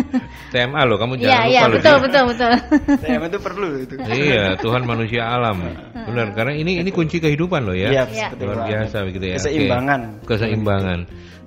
TMA 0.54 0.80
loh, 0.86 0.96
kamu 0.96 1.12
Iya, 1.14 1.20
jangan 1.20 1.44
iya, 1.44 1.60
lupa 1.60 1.68
loh. 1.68 1.74
betul, 1.76 1.94
Di- 1.94 2.02
betul, 2.02 2.24
betul. 2.24 2.50
TM 2.96 3.22
itu 3.24 3.38
perlu 3.38 3.68
itu 3.76 3.92
Iya, 4.00 4.44
Tuhan 4.56 4.82
manusia 4.84 5.22
alam. 5.26 5.56
Benar, 5.94 6.26
karena 6.32 6.52
ini 6.54 6.80
ini 6.80 6.88
kunci 6.88 7.18
kehidupan 7.18 7.60
loh 7.62 7.76
ya. 7.76 7.92
Iya, 7.92 8.02
Iya. 8.08 8.26
seperti 8.32 8.42
Luar 8.44 8.58
biasa 8.64 8.96
begitu 9.04 9.24
ya. 9.26 9.36
Keseimbangan. 9.36 10.00
Keseimbangan. 10.24 10.98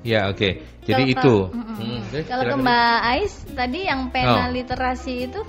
Ya, 0.05 0.29
oke. 0.29 0.49
Jadi 0.83 1.03
Kalau- 1.03 1.15
itu. 1.19 1.35
Mm-mm. 1.51 1.75
Hmm, 1.77 1.99
terus 2.07 2.25
Kalau 2.27 2.43
ke. 2.47 2.55
Mbak 2.57 2.97
Ais 3.03 3.33
tadi 3.51 3.79
yang 3.83 4.01
pena 4.07 4.47
Oh. 4.47 4.53
literasi 4.53 5.13
itu 5.27 5.41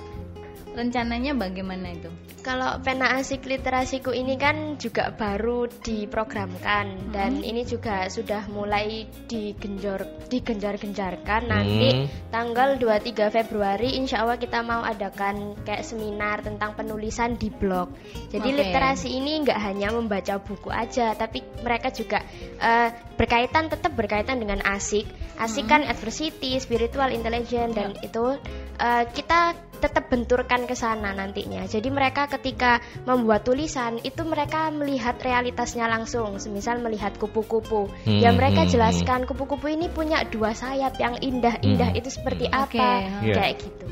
rencananya 0.79 1.35
bagaimana 1.35 1.91
itu? 1.91 2.07
Kalau 2.39 2.79
pena 2.79 3.19
asik 3.19 3.43
literasiku 3.43 4.15
ini 4.15 4.39
kan 4.39 4.79
juga 4.79 5.11
baru 5.11 5.67
diprogramkan 5.67 7.11
dan 7.11 7.43
ini 7.43 7.67
juga 7.67 8.07
sudah 8.07 8.47
mulai 8.47 9.11
digenjor 9.27 10.07
digenjar-genjarkan 10.31 11.51
nanti 11.51 12.07
tanggal 12.31 12.79
23 12.79 13.27
Februari 13.27 13.99
insya 13.99 14.23
Allah 14.23 14.39
kita 14.39 14.63
mau 14.63 14.87
adakan 14.87 15.59
kayak 15.67 15.83
seminar 15.83 16.39
tentang 16.39 16.79
penulisan 16.79 17.35
di 17.35 17.51
blog. 17.51 17.91
Jadi 18.31 18.49
Oke. 18.55 18.57
literasi 18.63 19.19
ini 19.19 19.43
nggak 19.43 19.59
hanya 19.59 19.91
membaca 19.91 20.39
buku 20.39 20.71
aja 20.71 21.11
tapi 21.19 21.43
mereka 21.59 21.91
juga 21.91 22.23
eh, 22.63 22.89
berkaitan 23.19 23.67
tetap 23.67 23.91
berkaitan 23.99 24.39
dengan 24.39 24.63
asik. 24.63 25.03
Asik 25.39 25.67
kan 25.67 25.83
adversity, 25.83 26.55
spiritual, 26.59 27.11
intelligent 27.11 27.75
dan 27.75 27.99
itu 27.99 28.39
eh, 28.79 29.03
kita 29.11 29.68
tetap 29.79 30.07
benturkan 30.07 30.67
ke 30.67 30.75
sana 30.75 31.09
nantinya. 31.11 31.63
Jadi 31.63 31.87
mereka 31.87 32.27
ketika 32.27 32.77
membuat 33.03 33.41
tulisan 33.41 33.97
itu 33.99 34.21
mereka 34.21 34.67
melihat 34.69 35.15
realitasnya 35.17 35.87
langsung. 35.87 36.35
Semisal 36.35 36.77
melihat 36.79 37.15
kupu-kupu, 37.15 37.87
Hmm, 38.03 38.19
ya 38.19 38.29
mereka 38.29 38.67
hmm, 38.67 38.71
jelaskan 38.71 39.23
kupu-kupu 39.23 39.71
ini 39.71 39.87
punya 39.87 40.21
dua 40.23 40.51
sayap 40.51 40.99
yang 40.99 41.15
indah-indah 41.15 41.89
Hmm. 41.89 41.99
itu 41.99 42.09
seperti 42.11 42.45
Oke. 42.45 42.75
apa, 42.77 42.89
Iya. 43.23 43.33
kayak 43.33 43.55
gitu. 43.57 43.85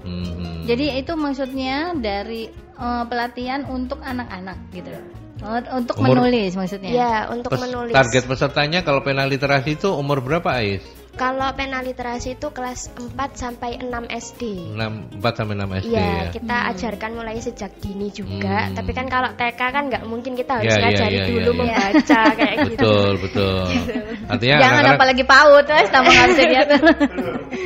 Hmm. 0.00 0.66
Jadi 0.66 0.98
itu 0.98 1.12
maksudnya 1.14 1.94
dari 1.94 2.50
eh, 2.80 3.04
pelatihan 3.04 3.68
untuk 3.68 4.00
anak-anak 4.00 4.56
gitu. 4.72 4.88
Untuk 5.72 5.96
Umur- 5.96 6.20
menulis 6.20 6.52
maksudnya. 6.52 6.92
Ya, 6.92 7.14
untuk 7.28 7.52
Pes- 7.52 7.64
menulis. 7.64 7.92
Target 7.92 8.24
pesertanya 8.24 8.80
kalau 8.80 9.00
pena 9.00 9.24
literasi 9.24 9.76
itu 9.76 9.88
umur 9.92 10.20
berapa, 10.20 10.48
Ais? 10.52 10.84
Kalau 11.20 11.52
pena 11.52 11.84
literasi 11.84 12.32
itu 12.32 12.48
kelas 12.48 12.88
4 12.96 13.12
sampai 13.36 13.76
6 13.76 13.92
SD. 14.08 14.72
6, 14.72 15.20
4 15.20 15.36
sampai 15.36 15.52
6 15.52 15.68
SD 15.84 15.92
Iya, 15.92 16.00
ya. 16.00 16.30
kita 16.32 16.56
Hmm. 16.56 16.70
ajarkan 16.72 17.10
mulai 17.12 17.36
sejak 17.36 17.72
dini 17.76 18.08
juga. 18.08 18.72
Hmm. 18.72 18.80
Tapi 18.80 18.90
kan 18.96 19.04
kalau 19.04 19.28
TK 19.36 19.60
kan 19.60 19.84
nggak 19.92 20.02
mungkin 20.08 20.32
kita 20.32 20.56
harus 20.56 20.72
Iya, 20.72 20.80
iya, 20.80 20.84
ngajari 20.88 21.16
iya, 21.20 21.24
dulu 21.28 21.36
iya, 21.36 21.44
iya. 21.44 21.60
membaca 21.60 22.22
kayak 22.32 22.56
gitu. 22.64 22.80
Betul, 22.80 23.10
betul. 23.20 23.60
Artinya 24.32 24.56
Jangan 24.56 24.72
anak-anak 24.72 24.96
apalagi 24.96 25.22
PAUD, 25.28 25.66
wes 25.68 25.88
tambah 25.92 26.14
diatur. 26.40 26.82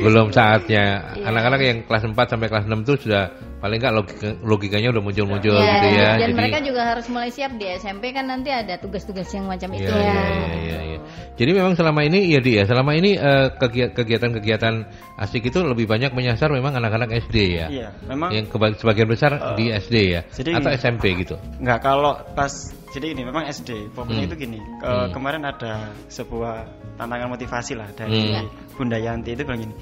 belum 0.03 0.27
saatnya. 0.35 0.85
Iya. 1.15 1.23
Anak-anak 1.31 1.59
yang 1.63 1.77
kelas 1.87 2.03
4 2.05 2.27
sampai 2.27 2.47
kelas 2.51 2.65
6 2.67 2.83
itu 2.83 2.93
sudah 3.07 3.23
paling 3.65 3.81
nggak 3.81 3.95
logika, 3.95 4.27
logikanya 4.45 4.93
udah 4.93 5.01
muncul-muncul 5.01 5.57
Iya, 5.57 5.65
gitu 5.73 5.87
ya. 5.89 6.05
Dan 6.05 6.19
Jadi 6.21 6.33
mereka 6.37 6.57
juga 6.61 6.81
harus 6.85 7.05
mulai 7.09 7.29
siap 7.29 7.57
di 7.57 7.65
SMP 7.71 8.13
kan 8.13 8.29
nanti 8.29 8.53
ada 8.53 8.77
tugas-tugas 8.77 9.25
yang 9.33 9.49
macam 9.49 9.73
Iya, 9.73 9.81
itu. 9.81 9.89
iya, 9.91 10.13
iya, 10.13 10.21
iya, 10.53 10.79
iya. 10.85 10.99
Jadi 11.33 11.51
memang 11.51 11.73
selama 11.73 12.01
ini 12.01 12.29
ya 12.29 12.39
dia, 12.39 12.61
selama 12.63 12.93
ini 12.93 13.17
kegia- 13.57 13.89
kegiatan-kegiatan 13.89 14.85
asik 15.17 15.49
itu 15.49 15.59
lebih 15.59 15.83
banyak 15.83 16.13
menyasar 16.13 16.47
memang 16.47 16.77
anak-anak 16.77 17.09
SD 17.25 17.37
ya. 17.57 17.67
Iya, 17.67 17.89
memang 18.05 18.29
Yang 18.29 18.45
keba- 18.53 18.77
sebagian 18.77 19.09
besar 19.09 19.31
Eh, 19.33 19.57
di 19.57 19.65
SD 19.73 19.95
ya, 20.07 20.21
jadi 20.29 20.49
atau 20.55 20.69
gini. 20.69 20.77
SMP 20.77 21.03
gitu. 21.17 21.35
nggak 21.57 21.79
kalau 21.81 22.13
pas 22.37 22.53
jadi 22.93 23.11
ini 23.11 23.25
memang 23.25 23.43
SD 23.45 23.91
pokoknya 23.91 24.23
Hmm. 24.23 24.29
itu 24.29 24.35
gini 24.37 24.59
ke- 24.77 24.85
Hmm. 24.85 25.09
kemarin 25.09 25.41
ada 25.43 25.89
sebuah 26.07 26.69
tantangan 26.95 27.27
motivasi 27.27 27.73
lah 27.73 27.89
dari 27.91 28.29
Hmm. 28.31 28.45
Bunda 28.77 28.95
Yanti 28.95 29.33
itu 29.33 29.41
bilang 29.41 29.59
gini 29.59 29.75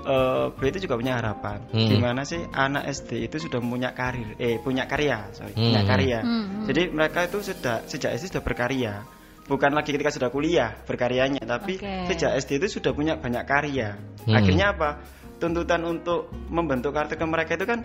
eh 0.00 0.46
beliau 0.52 0.72
itu 0.72 0.80
juga 0.84 0.96
punya 0.96 1.14
harapan 1.16 1.58
Hmm. 1.68 1.88
gimana 1.88 2.22
sih 2.22 2.40
anak 2.46 2.88
SD 2.88 3.26
itu 3.26 3.36
sudah 3.38 3.58
punya 3.58 3.92
karir 3.92 4.32
eh 4.36 4.56
punya 4.56 4.84
karya 4.84 5.28
sorry 5.30 5.52
Hmm. 5.52 5.64
punya 5.66 5.82
karya 5.84 6.18
Hmm, 6.20 6.44
hmm. 6.44 6.64
jadi 6.66 6.82
mereka 6.88 7.18
itu 7.24 7.38
sudah 7.44 7.84
sejak 7.84 8.10
SD 8.14 8.32
sudah 8.32 8.40
berkarya 8.40 8.94
bukan 9.44 9.70
lagi 9.72 9.90
ketika 9.90 10.08
sudah 10.08 10.28
kuliah 10.28 10.72
berkaryanya 10.84 11.42
tapi 11.42 11.76
Oke. 11.76 12.08
sejak 12.08 12.32
SD 12.38 12.50
itu 12.58 12.80
sudah 12.80 12.92
punya 12.92 13.16
banyak 13.16 13.44
karya 13.44 13.98
Hmm. 14.24 14.36
akhirnya 14.36 14.72
apa 14.72 14.88
tuntutan 15.36 15.80
untuk 15.82 16.28
membentuk 16.48 16.92
karakter 16.92 17.16
mereka 17.24 17.56
itu 17.56 17.64
kan 17.64 17.80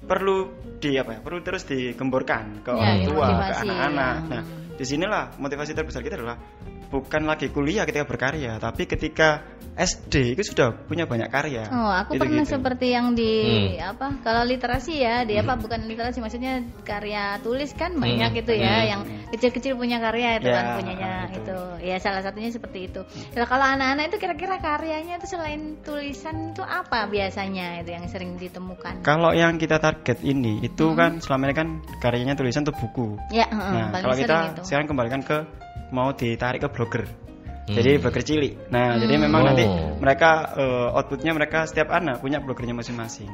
perlu 0.00 0.50
di 0.78 0.96
apa 0.96 1.18
ya 1.18 1.20
perlu 1.20 1.38
terus 1.40 1.62
digemborkan 1.64 2.62
ke 2.62 2.70
Ya, 2.70 2.74
orang 2.74 2.98
ya, 2.98 3.06
tua 3.06 3.26
ke 3.46 3.54
anak-anak 3.62 4.16
ya. 4.16 4.30
nah 4.30 4.42
di 4.80 4.88
sinilah 4.88 5.36
motivasi 5.36 5.76
terbesar 5.76 6.00
kita 6.00 6.16
adalah 6.16 6.40
bukan 6.88 7.22
lagi 7.22 7.52
kuliah 7.52 7.84
ketika 7.84 8.02
berkarya 8.02 8.56
tapi 8.56 8.88
ketika 8.88 9.44
SD 9.70 10.34
itu 10.34 10.42
sudah 10.42 10.74
punya 10.74 11.04
banyak 11.04 11.28
karya 11.28 11.62
Oh, 11.70 11.88
aku 11.88 12.16
Itu 12.16 12.26
pernah 12.26 12.42
gitu. 12.42 12.58
seperti 12.58 12.86
yang 12.90 13.14
di 13.14 13.32
Hmm. 13.78 13.94
apa? 13.94 14.06
Kalau 14.20 14.42
literasi 14.42 14.98
ya, 14.98 15.22
di 15.22 15.38
apa 15.38 15.54
bukan 15.54 15.86
literasi 15.86 16.18
maksudnya 16.18 16.58
karya 16.82 17.38
tulis 17.38 17.70
kan 17.72 17.94
banyak 17.94 18.28
Hmm. 18.28 18.40
itu 18.42 18.52
ya, 18.58 18.74
Hmm. 18.76 18.88
yang 18.88 19.00
kecil-kecil 19.30 19.78
punya 19.78 20.02
karya 20.02 20.36
itu 20.36 20.48
Ya, 20.48 20.56
kan 20.58 20.64
punyanya 20.74 21.12
itu. 21.30 21.38
itu. 21.46 21.58
Ya 21.80 21.96
salah 21.96 22.20
satunya 22.20 22.50
seperti 22.50 22.90
itu. 22.90 23.00
Nah, 23.32 23.46
kalau 23.46 23.62
anak-anak 23.64 24.10
itu 24.10 24.16
kira-kira 24.18 24.58
karyanya 24.58 25.14
itu 25.16 25.26
selain 25.28 25.78
tulisan 25.80 26.50
itu 26.50 26.60
apa 26.60 27.06
biasanya 27.06 27.80
itu 27.80 27.90
yang 27.90 28.04
sering 28.06 28.34
ditemukan? 28.36 29.00
kalau 29.00 29.30
yang 29.30 29.54
kita 29.54 29.78
target 29.78 30.18
ini 30.20 30.60
itu 30.60 30.82
Hmm. 30.84 30.98
kan 30.98 31.10
selama 31.20 31.46
ini 31.46 31.54
kan 31.54 31.68
karyanya 32.00 32.34
tulisan 32.34 32.66
atau 32.66 32.74
buku 32.74 33.16
Ya, 33.30 33.46
heeh, 33.46 33.70
nah 33.70 33.86
paling 33.88 34.02
kalau 34.02 34.16
sering 34.18 34.26
kita 34.26 34.38
itu. 34.50 34.62
Sekarang 34.70 34.86
kembalikan 34.86 35.26
ke 35.26 35.42
mau 35.90 36.14
ditarik 36.14 36.62
ke 36.62 36.70
blogger 36.70 37.02
Hmm. 37.66 37.74
jadi 37.74 37.98
blogger 37.98 38.22
cilik 38.22 38.52
nah 38.70 38.94
jadi 38.98 39.14
Hmm. 39.18 39.24
memang 39.26 39.42
nanti 39.50 39.62
Oh. 39.66 39.98
mereka 39.98 40.54
eh, 40.54 40.96
outputnya 40.96 41.34
mereka 41.34 41.66
setiap 41.66 41.90
anak 41.90 42.22
punya 42.22 42.38
bloggernya 42.38 42.78
masing-masing 42.78 43.26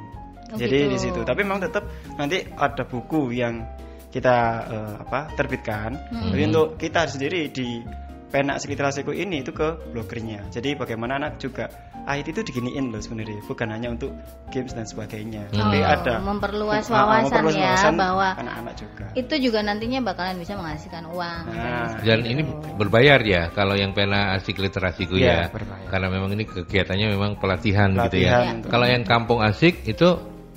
Oh, 0.47 0.57
jadi 0.57 0.89
gitu. 0.89 0.93
di 0.93 0.99
situ 0.99 1.21
tapi 1.25 1.45
memang 1.45 1.61
tetap 1.61 1.85
nanti 2.17 2.41
ada 2.57 2.85
buku 2.89 3.33
yang 3.37 3.65
kita 4.09 4.37
eh, 4.69 4.95
apa 5.05 5.29
terbitkan 5.37 5.93
Hmm. 6.09 6.33
tapi 6.33 6.43
untuk 6.49 6.81
kita 6.81 7.05
sendiri 7.05 7.53
di 7.53 7.85
pena 8.27 8.59
asik 8.59 8.75
literasiku 8.75 9.11
ini 9.11 9.41
itu 9.41 9.51
ke 9.51 9.79
blogernya. 9.91 10.51
Jadi 10.51 10.75
bagaimana 10.75 11.17
anak 11.17 11.39
juga 11.39 11.71
IT 12.05 12.31
itu 12.31 12.43
diginiin 12.43 12.91
loh 12.91 12.99
sebenarnya, 12.99 13.43
bukan 13.43 13.67
hanya 13.67 13.89
untuk 13.91 14.15
games 14.51 14.71
dan 14.71 14.87
sebagainya. 14.87 15.51
Hmm. 15.51 15.59
Tapi 15.59 15.79
Oh, 15.79 15.91
ada 15.91 16.15
memperluas 16.21 16.87
Ah, 16.87 17.03
wawasan 17.03 17.23
memperluas 17.43 17.55
ya, 17.55 17.67
wawasan 17.67 17.95
bahwa 17.97 18.29
anak-anak 18.37 18.75
juga. 18.79 19.05
itu 19.15 19.35
juga 19.41 19.59
nantinya 19.61 19.99
bakalan 20.03 20.37
bisa 20.39 20.53
menghasilkan 20.55 21.05
uang. 21.09 21.43
Nah, 21.51 21.99
Dan 21.99 22.19
ini 22.23 22.43
berbayar 22.77 23.21
ya 23.21 23.43
kalau 23.51 23.75
yang 23.75 23.91
pena 23.91 24.35
asik 24.35 24.59
literasiku 24.59 25.19
Iya, 25.19 25.47
ya. 25.47 25.55
berbayar. 25.55 25.87
Karena 25.91 26.07
memang 26.09 26.31
ini 26.35 26.45
kegiatannya 26.47 27.07
memang 27.11 27.33
pelatihan, 27.39 27.91
gitu 27.91 28.01
Pelatihan 28.07 28.39
ya. 28.39 28.51
untuk- 28.55 28.71
Kalau 28.71 28.87
yang 28.87 29.03
kampung 29.03 29.41
asik 29.43 29.83
itu 29.85 30.09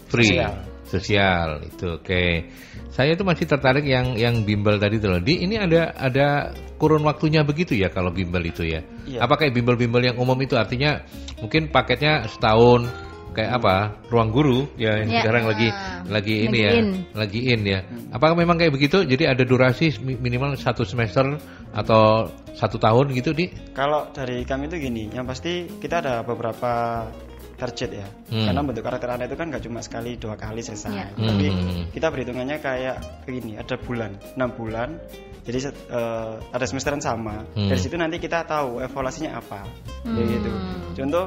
free. 0.06 0.38
Sosial. 0.38 0.54
Sosial 0.86 1.48
itu 1.66 1.86
oke. 2.02 2.26
Saya 2.90 3.14
itu 3.14 3.22
masih 3.24 3.46
tertarik 3.46 3.86
yang 3.86 4.18
yang 4.18 4.42
bimbel 4.44 4.82
tadi 4.82 4.98
tuh 4.98 5.14
loh. 5.14 5.22
Di 5.22 5.46
ini 5.46 5.56
ada 5.62 5.94
ada 5.94 6.52
kurun 6.82 7.06
waktunya 7.06 7.46
begitu 7.46 7.78
ya 7.78 7.88
kalau 7.94 8.10
bimbel 8.10 8.42
itu 8.42 8.66
ya. 8.66 8.82
Iya. 9.06 9.24
Apa 9.24 9.38
kayak 9.40 9.54
bimbel-bimbel 9.56 10.02
yang 10.04 10.18
umum 10.18 10.36
itu 10.42 10.58
artinya 10.58 11.06
mungkin 11.40 11.70
paketnya 11.70 12.26
setahun 12.28 12.90
kayak 13.38 13.62
apa? 13.62 13.76
Ruang 14.10 14.34
guru 14.34 14.66
ya 14.74 15.06
yang 15.06 15.10
Ya, 15.14 15.22
sekarang 15.22 15.44
lagi 15.48 15.70
ah, 15.70 16.02
lagi 16.10 16.36
ini 16.50 16.60
lagi 16.60 16.66
ya, 16.66 16.72
in. 16.82 16.88
lagi 17.14 17.40
in 17.46 17.62
ya. 17.62 17.80
Apakah 18.10 18.34
memang 18.34 18.58
kayak 18.58 18.74
begitu? 18.74 19.06
Jadi 19.06 19.24
ada 19.30 19.44
durasi 19.46 19.94
mi- 20.02 20.18
minimal 20.18 20.58
satu 20.58 20.82
semester 20.82 21.38
atau 21.72 22.26
satu 22.58 22.82
tahun 22.82 23.14
gitu 23.14 23.32
di? 23.38 23.54
Kalau 23.78 24.10
dari 24.12 24.42
kami 24.44 24.66
itu 24.66 24.82
gini, 24.82 25.04
yang 25.14 25.30
pasti 25.30 25.70
kita 25.78 26.02
ada 26.02 26.26
beberapa 26.26 27.06
target 27.60 27.90
ya. 27.92 28.08
Hmm. 28.32 28.48
Karena 28.48 28.62
bentuk 28.64 28.84
karakter 28.88 29.10
anak 29.12 29.28
itu 29.28 29.38
kan 29.38 29.48
nggak 29.52 29.64
cuma 29.68 29.80
sekali 29.84 30.16
dua 30.16 30.40
kali 30.40 30.64
selesai. 30.64 31.14
Tapi 31.20 31.46
Hmm. 31.52 31.84
kita 31.92 32.08
berhitungannya 32.08 32.58
kayak 32.64 32.96
begini, 33.28 33.60
ada 33.60 33.76
bulan, 33.76 34.16
enam 34.40 34.50
bulan. 34.56 34.96
Jadi 35.44 35.60
eh, 35.68 36.34
ada 36.40 36.66
semesteran 36.66 37.04
sama. 37.04 37.44
Hmm. 37.54 37.68
Dari 37.68 37.80
situ 37.82 38.00
nanti 38.00 38.18
kita 38.18 38.48
tahu 38.48 38.80
evaluasinya 38.80 39.36
apa. 39.36 39.68
Kayak 40.08 40.16
Hmm. 40.16 40.34
gitu. 40.40 40.52
Contoh 41.04 41.26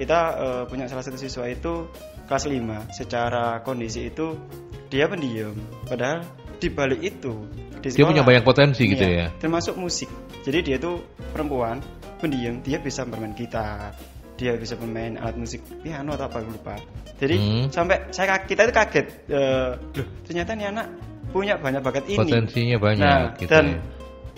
kita 0.00 0.18
eh, 0.40 0.62
punya 0.66 0.88
salah 0.88 1.04
satu 1.04 1.20
siswa 1.20 1.44
itu 1.46 1.86
kelas 2.24 2.44
5 2.48 2.88
secara 2.90 3.60
kondisi 3.60 4.08
itu 4.08 4.32
dia 4.88 5.04
pendiam 5.10 5.52
padahal 5.84 6.24
di 6.56 6.68
balik 6.72 7.00
itu 7.04 7.34
di 7.84 7.92
Dia 7.92 8.06
punya 8.08 8.24
sekolah, 8.24 8.28
banyak 8.32 8.44
potensi 8.46 8.82
gitu 8.88 9.04
iya, 9.04 9.28
ya. 9.28 9.36
termasuk 9.36 9.76
musik 9.76 10.08
jadi 10.40 10.64
dia 10.64 10.76
tuh 10.80 11.04
perempuan 11.36 11.84
pendiam 12.22 12.64
dia 12.64 12.80
bisa 12.80 13.04
bermain 13.04 13.36
gitar 13.36 13.92
dia 14.34 14.54
bisa 14.54 14.74
bermain 14.74 15.14
alat 15.14 15.34
musik 15.34 15.62
piano 15.80 16.12
atau 16.12 16.26
apa 16.26 16.38
lupa 16.40 16.74
jadi 17.14 17.34
Hmm. 17.34 17.64
sampai 17.68 18.10
saya 18.10 18.38
kita 18.40 18.66
itu 18.66 18.72
kaget 18.72 19.06
eh, 19.28 19.70
loh 19.76 20.08
ternyata 20.22 20.50
nih 20.52 20.66
anak 20.68 20.86
punya 21.30 21.54
banyak 21.56 21.80
bakat 21.80 22.04
ini 22.06 22.18
Potensinya 22.18 22.76
banyak 22.76 23.00
nah 23.00 23.22
gitu 23.34 23.48
dan 23.48 23.64
ya. 23.66 23.78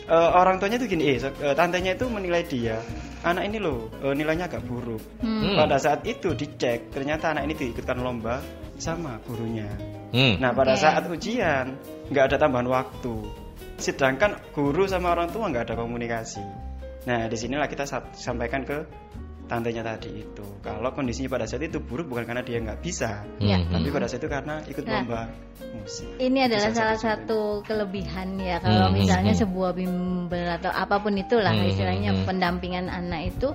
eh, 0.08 0.30
orang 0.32 0.56
tuanya 0.56 0.76
tuh 0.76 0.86
gini 0.86 1.04
eh 1.06 1.18
so- 1.18 1.36
eh, 1.38 1.52
tantenya 1.52 1.92
itu 1.92 2.06
menilai 2.06 2.42
dia 2.42 2.76
anak 3.22 3.42
ini 3.44 3.58
loh 3.58 3.88
eh, 3.98 4.12
nilainya 4.12 4.46
agak 4.46 4.62
buruk 4.62 5.00
Hmm. 5.18 5.56
pada 5.56 5.76
saat 5.76 6.04
itu 6.04 6.32
dicek 6.32 6.88
ternyata 6.90 7.32
anak 7.32 7.44
ini 7.44 7.54
diikutkan 7.54 7.98
lomba 7.98 8.40
sama 8.76 9.16
gurunya 9.22 9.68
Hmm. 10.06 10.38
Nah 10.38 10.52
pada 10.52 10.72
Oke. 10.72 10.80
saat 10.80 11.02
ujian 11.06 11.76
nggak 12.06 12.24
ada 12.24 12.36
tambahan 12.38 12.70
waktu, 12.70 13.26
sedangkan 13.76 14.38
guru 14.50 14.86
sama 14.86 15.10
orang 15.10 15.28
tua 15.28 15.50
nggak 15.50 15.66
ada 15.66 15.74
komunikasi. 15.76 16.40
Nah 17.04 17.26
di 17.26 17.34
sinilah 17.34 17.66
kita 17.66 17.84
sa- 17.84 18.06
sampaikan 18.12 18.62
ke 18.62 18.86
tantenya 19.46 19.82
tadi 19.86 20.26
itu, 20.26 20.46
kalau 20.60 20.90
kondisinya 20.90 21.30
pada 21.30 21.46
saat 21.46 21.62
itu 21.66 21.78
buruk 21.78 22.10
bukan 22.10 22.26
karena 22.26 22.42
dia 22.42 22.58
nggak 22.58 22.82
bisa, 22.82 23.22
Ya. 23.38 23.62
Hmm. 23.62 23.70
tapi 23.70 23.88
pada 23.94 24.06
saat 24.10 24.22
itu 24.22 24.30
karena 24.30 24.54
ikut 24.66 24.84
Nah, 24.86 24.92
lomba 25.02 25.20
musik. 25.78 26.10
Ini 26.18 26.38
adalah 26.50 26.68
Itu 26.70 26.78
salah 26.78 26.98
satu 26.98 27.06
satu 27.06 27.40
kelebihan 27.66 28.38
ya 28.42 28.58
kalau 28.58 28.90
Hmm, 28.90 28.96
misalnya 28.98 29.32
hmm, 29.32 29.42
sebuah 29.46 29.70
bimbel 29.76 30.46
atau 30.58 30.70
apa 30.74 30.98
pun 30.98 31.14
itulah 31.14 31.54
Hmm, 31.54 31.70
istilahnya 31.70 32.10
hmm. 32.12 32.24
pendampingan 32.26 32.86
anak 32.90 33.34
itu 33.34 33.48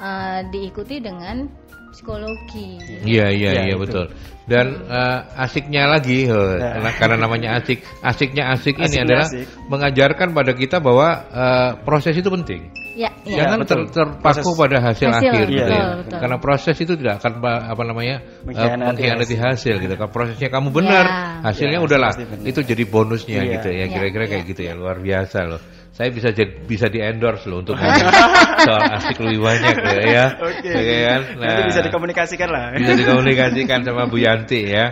uh, 0.00 0.40
diikuti 0.50 0.98
dengan 0.98 1.46
psikologi. 1.92 2.78
Iya 3.04 3.26
iya 3.30 3.50
Iya, 3.54 3.62
iya 3.70 3.76
betul. 3.76 4.06
Dan 4.50 4.82
eh, 4.82 5.18
asiknya 5.38 5.86
lagi, 5.86 6.26
eh, 6.26 6.56
Ya. 6.58 6.90
karena, 6.98 7.14
namanya 7.14 7.62
asik, 7.62 7.86
asiknya 8.02 8.50
asik 8.50 8.82
ini 8.82 8.98
Asiknya 8.98 9.02
adalah 9.06 9.26
asik. 9.30 9.46
mengajarkan 9.70 10.28
pada 10.34 10.52
kita 10.54 10.82
bahwa 10.82 11.08
eh, 11.30 11.70
proses 11.86 12.18
itu 12.18 12.26
penting. 12.26 12.66
Ya, 12.98 13.06
ya. 13.22 13.46
Jangan 13.46 13.62
betul. 13.62 13.86
ter- 13.86 14.02
terpaku 14.02 14.42
Proses. 14.50 14.58
pada 14.58 14.76
hasil, 14.82 15.08
Hasil, 15.08 15.30
akhir 15.30 15.46
gitu 15.46 15.62
ya. 15.70 15.84
betul. 16.02 16.18
Karena 16.18 16.36
proses 16.42 16.76
itu 16.76 16.92
tidak 16.98 17.22
akan 17.22 17.32
apa 17.46 17.82
namanya 17.86 18.16
eh, 18.18 18.44
Mengkhianati 18.50 18.86
mengkhianati 18.90 19.36
hasil. 19.38 19.72
hasil 19.78 19.84
gitu. 19.86 19.94
Kalau 19.94 20.10
prosesnya 20.10 20.48
kamu 20.50 20.68
benar, 20.74 21.04
Ya. 21.06 21.16
hasilnya 21.46 21.78
Ya, 21.78 21.86
udahlah 21.86 22.12
itu 22.42 22.60
jadi 22.66 22.82
bonusnya 22.90 23.40
Iya. 23.46 23.52
gitu 23.62 23.68
ya. 23.70 23.78
Ya, 23.78 23.86
Kira-kira 23.86 24.24
ya. 24.26 24.30
kayak 24.34 24.44
gitu 24.50 24.60
ya. 24.66 24.72
Luar 24.74 24.98
biasa 24.98 25.38
loh. 25.46 25.60
Saya 26.00 26.16
bisa 26.16 26.32
jadi, 26.32 26.48
bisa 26.64 26.88
di 26.88 26.96
endorse 26.96 27.44
loh 27.44 27.60
untuk 27.60 27.76
soal 28.64 28.80
asik 28.96 29.20
lebih 29.20 29.44
banyak 29.44 29.74
loh 29.76 30.00
ya. 30.00 30.26
Oke, 30.40 30.72
Oke 30.72 30.96
kan? 31.04 31.20
nanti 31.36 31.60
Nah. 31.60 31.68
bisa 31.68 31.80
dikomunikasikan 31.84 32.48
lah. 32.48 32.64
bisa 32.72 32.92
dikomunikasikan 32.96 33.84
sama 33.84 34.08
Bu 34.08 34.16
Yanti 34.16 34.64
ya. 34.64 34.88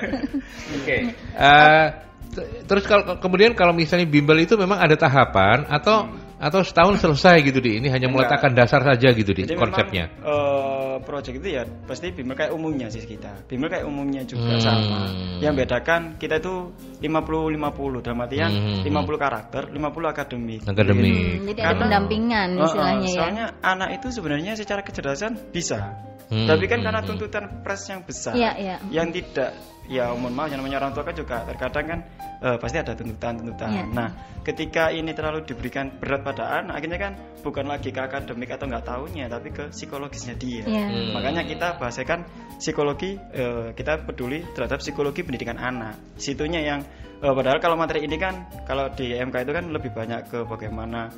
Oke. 0.77 0.97
Eh, 1.17 1.87
t- 2.29 2.49
terus 2.69 2.85
kalau 2.85 3.17
kemudian 3.17 3.57
kalau 3.57 3.73
misalnya 3.73 4.05
bimbel 4.05 4.37
itu 4.37 4.61
memang 4.61 4.77
ada 4.77 5.01
tahapan 5.01 5.65
atau 5.65 6.13
atau 6.39 6.63
setahun 6.63 7.03
selesai 7.03 7.43
gitu 7.43 7.59
di 7.59 7.83
ini 7.83 7.91
hanya 7.91 8.07
Enggak. 8.07 8.31
meletakkan 8.31 8.53
dasar 8.55 8.81
saja 8.83 9.11
gitu 9.11 9.31
di 9.35 9.43
Jadi 9.43 9.59
konsepnya. 9.59 10.05
memang 10.15 10.31
eh, 10.31 10.95
project 11.03 11.37
itu 11.39 11.49
ya 11.51 11.63
pasti 11.85 12.11
bimbel 12.11 12.35
kayak 12.35 12.51
umumnya 12.51 12.87
sih 12.89 13.03
kita. 13.03 13.47
Bimbel 13.47 13.69
kayak 13.69 13.87
umumnya 13.87 14.23
juga 14.23 14.55
Hmm. 14.55 14.63
sama. 14.63 15.01
Yang 15.39 15.55
bedakan 15.59 16.03
kita 16.17 16.39
itu 16.39 16.55
50-50 17.03 17.99
dalam 18.01 18.19
artian 18.23 18.51
Hmm. 18.51 18.83
50 18.83 19.19
karakter, 19.19 19.63
50 19.69 20.09
akademik. 20.09 20.61
Akademik. 20.63 21.15
Hmm, 21.15 21.47
jadi 21.49 21.61
ada 21.61 21.67
Karena- 21.67 21.81
pendampingan 21.83 22.49
Oh, 22.55 22.61
oh, 22.61 22.67
istilahnya 22.67 23.07
ya. 23.07 23.15
soalnya 23.15 23.45
anak 23.61 23.89
itu 23.99 24.07
sebenarnya 24.11 24.53
secara 24.55 24.81
kecerdasan 24.83 25.33
bisa. 25.51 25.99
Hmm, 26.29 26.45
Tapi 26.45 26.65
kan 26.69 26.79
hmm, 26.81 26.87
karena 26.87 27.01
hmm. 27.01 27.09
tuntutan 27.09 27.45
pres 27.65 27.83
yang 27.89 28.05
besar. 28.05 28.37
Iya, 28.37 28.53
iya. 28.61 28.77
Yang 28.93 29.09
tidak 29.25 29.51
ya 29.89 30.13
mohon 30.13 30.37
maaf 30.37 30.53
yang 30.53 30.61
namanya 30.61 30.85
orang 30.85 30.93
tua 30.93 31.05
kan 31.05 31.17
juga 31.17 31.37
terkadang 31.49 31.87
kan 31.89 32.01
eh, 32.45 32.57
pasti 32.61 32.77
ada 32.79 32.93
tuntutan-tuntutan. 32.93 33.71
Iya. 33.73 33.85
Nah, 33.89 34.09
ketika 34.45 34.93
ini 34.93 35.17
terlalu 35.17 35.49
diberikan 35.49 35.91
berat 35.97 36.23
pada 36.23 36.61
anak, 36.61 36.79
akhirnya 36.79 36.99
kan 37.01 37.13
bukan 37.41 37.65
lagi 37.67 37.89
ke 37.91 38.01
akademik 38.01 38.53
atau 38.53 38.69
nggak 38.69 38.85
tahunya, 38.85 39.25
tapi 39.33 39.49
ke 39.51 39.65
psikologisnya 39.73 40.35
dia. 40.37 40.65
Iya. 40.69 40.85
Hmm. 40.87 41.11
Makanya 41.17 41.43
kita 41.49 41.81
bahasakan 41.81 42.29
psikologi, 42.61 43.17
eh, 43.33 43.73
kita 43.73 44.05
peduli 44.05 44.45
terhadap 44.53 44.79
psikologi 44.85 45.25
pendidikan 45.25 45.57
anak. 45.57 45.97
Situnya 46.21 46.61
yang 46.61 46.81
eh, 47.25 47.33
padahal 47.33 47.59
kalau 47.59 47.75
materi 47.81 48.05
ini 48.05 48.21
kan 48.21 48.47
kalau 48.69 48.93
di 48.93 49.17
MK 49.17 49.49
itu 49.49 49.53
kan 49.57 49.65
lebih 49.73 49.91
banyak 49.91 50.21
ke 50.29 50.45
bagaimana 50.45 51.09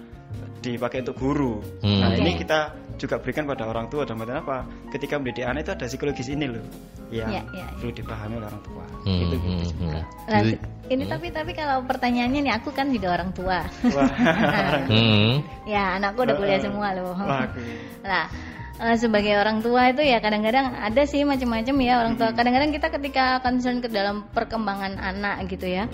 dipakai 0.61 1.01
untuk 1.03 1.17
guru. 1.17 1.65
Hmm. 1.81 2.01
Nah 2.05 2.13
ini 2.15 2.37
kita 2.37 2.59
juga 3.01 3.17
berikan 3.17 3.49
pada 3.49 3.65
orang 3.65 3.89
tua 3.89 4.05
dan 4.05 4.21
apa? 4.21 4.69
Ketika 4.93 5.17
mendidik 5.17 5.49
anak 5.49 5.65
itu 5.65 5.73
ada 5.73 5.87
psikologis 5.89 6.29
ini 6.29 6.45
loh, 6.53 6.61
yang 7.09 7.33
Iya, 7.33 7.43
iya, 7.49 7.65
iya. 7.65 7.67
perlu 7.81 7.93
dipahami 7.97 8.35
oleh 8.37 8.49
orang 8.53 8.63
tua. 8.63 8.85
Hmm, 9.09 9.21
Itu 9.25 9.37
hmm, 9.41 9.41
gitu. 9.41 9.65
hmm. 9.81 9.91
Nah, 10.29 10.41
Jadi- 10.45 10.59
ini 10.91 11.05
tapi 11.09 11.27
tapi 11.33 11.53
kalau 11.57 11.81
pertanyaannya 11.89 12.41
nih 12.45 12.55
aku 12.61 12.69
kan 12.77 12.93
juga 12.93 13.09
orang 13.17 13.31
tua. 13.33 13.65
Wah, 13.89 14.11
Hmm. 14.93 15.41
ya, 15.65 15.97
anakku 15.97 16.29
udah 16.29 16.37
kuliah 16.37 16.61
semua 16.61 16.93
loh. 16.93 17.17
Wah, 17.17 17.49
aku- 17.49 17.63
Nah, 18.05 18.25
sebagai 18.97 19.37
orang 19.37 19.61
tua 19.61 19.93
itu 19.93 20.01
ya 20.05 20.21
kadang-kadang 20.21 20.73
ada 20.73 21.03
sih 21.05 21.25
macam-macam 21.25 21.75
ya 21.81 21.95
orang 22.01 22.15
tua. 22.17 22.33
Kadang-kadang 22.33 22.71
kita 22.73 22.89
ketika 22.93 23.25
concern 23.41 23.81
ke 23.81 23.89
dalam 23.89 24.29
perkembangan 24.33 24.97
anak 25.01 25.49
gitu 25.49 25.69
ya, 25.69 25.85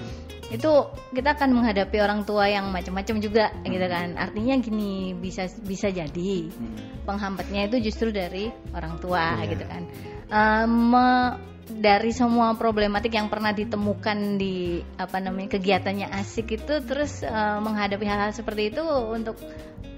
itu 0.47 0.71
kita 1.11 1.35
akan 1.35 1.51
menghadapi 1.53 1.99
orang 1.99 2.23
tua 2.23 2.47
yang 2.47 2.71
macam-macam 2.71 3.17
juga 3.19 3.51
gitu 3.61 3.83
kan. 3.83 4.15
Artinya 4.15 4.55
gini 4.57 5.11
bisa 5.13 5.45
bisa 5.61 5.91
jadi 5.91 6.35
Hmm. 6.47 7.03
penghambatnya 7.03 7.67
itu 7.67 7.83
justru 7.83 8.15
dari 8.15 8.47
orang 8.71 8.99
tua 8.99 9.43
Iya. 9.43 9.51
gitu 9.51 9.65
kan. 9.67 9.83
Eh, 10.27 10.67
me- 10.67 11.35
dari 11.67 12.15
semua 12.15 12.55
problematik 12.55 13.11
yang 13.11 13.27
pernah 13.27 13.51
ditemukan 13.51 14.39
di 14.39 14.79
apa 14.95 15.19
namanya 15.19 15.59
kegiatannya 15.59 16.15
asik 16.15 16.55
itu 16.55 16.79
terus 16.81 17.27
eh, 17.27 17.59
menghadapi 17.59 18.07
hal-hal 18.07 18.31
seperti 18.31 18.71
itu 18.71 18.83
untuk 18.87 19.35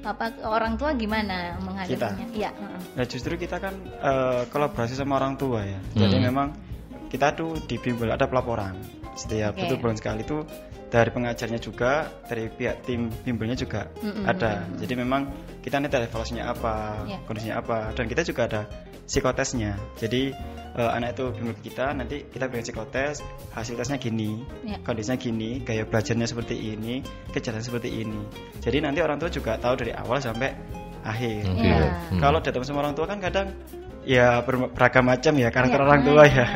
apa 0.01 0.33
orang 0.49 0.81
tua 0.81 0.97
gimana 0.97 1.61
menghadapinya? 1.61 2.25
Iya, 2.33 2.57
heeh. 2.57 2.81
Nah 2.97 3.05
justru 3.05 3.37
kita 3.37 3.61
kan 3.61 3.77
eh, 3.85 4.43
kolaborasi 4.49 4.97
sama 4.97 5.21
orang 5.21 5.37
tua 5.37 5.61
ya. 5.61 5.77
Jadi 5.93 6.17
Hmm. 6.17 6.25
memang 6.25 6.49
kita 7.09 7.37
tuh 7.37 7.61
di 7.61 7.77
bimbel 7.77 8.09
ada 8.09 8.25
pelaporan 8.25 8.73
setiap 9.19 9.59
Oke. 9.59 9.67
satu 9.67 9.75
bulan 9.77 9.97
sekali 9.99 10.23
tuh 10.23 10.47
dari 10.89 11.11
pengajarnya 11.11 11.59
juga 11.59 12.07
dari 12.25 12.47
pihak 12.49 12.87
tim 12.87 13.11
bimbelnya 13.11 13.59
juga 13.59 13.91
Mm-mm. 13.99 14.25
ada. 14.25 14.65
Jadi 14.79 14.95
memang 14.95 15.27
kita 15.61 15.77
nanti 15.77 15.99
evaluasinya 15.99 16.49
apa, 16.49 17.03
Ya. 17.05 17.19
kondisinya 17.27 17.57
apa, 17.59 17.93
dan 17.93 18.07
kita 18.07 18.23
juga 18.23 18.47
ada 18.47 18.61
psikotesnya. 19.05 19.75
Jadi 19.97 20.33
eh, 20.79 20.91
anak 20.95 21.19
itu 21.19 21.25
bimbel 21.35 21.59
ke 21.59 21.69
kita 21.69 21.91
nanti 21.91 22.23
kita 22.25 22.47
berikan 22.47 22.63
psikotes, 22.65 23.19
hasil 23.51 23.75
tesnya 23.75 23.99
gini, 23.99 24.41
Ya. 24.63 24.79
kondisinya 24.81 25.19
gini, 25.19 25.59
gaya 25.61 25.83
belajarnya 25.83 26.25
seperti 26.25 26.55
ini, 26.55 27.03
kecerdasan 27.35 27.67
seperti 27.67 27.91
ini. 27.99 28.23
Jadi 28.63 28.79
nanti 28.81 29.03
orang 29.03 29.19
tua 29.19 29.29
juga 29.29 29.59
tahu 29.59 29.75
dari 29.77 29.91
awal 29.93 30.23
sampai 30.23 30.55
akhir. 31.03 31.43
Oke. 31.51 31.67
Iya. 31.67 31.89
Hmm. 32.15 32.21
Kalau 32.21 32.39
datang 32.39 32.63
sama 32.63 32.81
orang 32.81 32.95
tua 32.95 33.05
kan 33.05 33.19
kadang 33.19 33.51
ya 34.07 34.41
ber- 34.41 34.71
beragam 34.73 35.05
macam 35.05 35.35
ya 35.37 35.49
karakter 35.51 35.81
Iya. 35.81 35.85
orang 35.85 36.01
tua 36.01 36.23
ya. 36.25 36.47
Ah. 36.47 36.49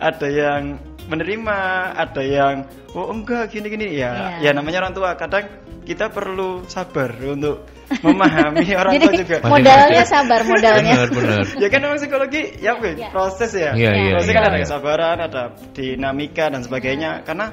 Ada 0.12 0.28
yang 0.28 0.62
menerima 1.10 1.56
ada 1.98 2.22
yang 2.22 2.54
oh 2.94 3.10
enggak 3.10 3.50
gini 3.50 3.66
gini 3.66 3.86
ya 3.98 4.38
Iya. 4.38 4.46
ya 4.46 4.50
namanya 4.54 4.86
orang 4.86 4.94
tua 4.94 5.18
kadang 5.18 5.50
kita 5.82 6.06
perlu 6.08 6.62
sabar 6.70 7.10
untuk 7.18 7.66
memahami 7.98 8.70
orang 8.80 8.94
Jadi 8.94 9.02
tua 9.02 9.14
juga 9.18 9.36
modalnya 9.50 10.04
sabar 10.06 10.40
modalnya. 10.46 10.94
Benar, 10.94 11.08
benar. 11.10 11.44
ya 11.58 11.66
kan 11.66 11.78
memang 11.82 11.98
psikologi 11.98 12.42
ya 12.62 12.72
Win, 12.78 12.94
Iya. 12.94 13.10
proses 13.10 13.50
ya 13.50 13.74
Iya, 13.74 13.90
iya, 13.90 14.10
proses 14.14 14.30
iya, 14.30 14.34
kan 14.38 14.42
ada 14.46 14.54
iya. 14.54 14.62
kesabaran 14.62 15.18
ada 15.18 15.42
dinamika 15.74 16.44
dan 16.46 16.62
sebagainya 16.62 17.26
karena 17.26 17.50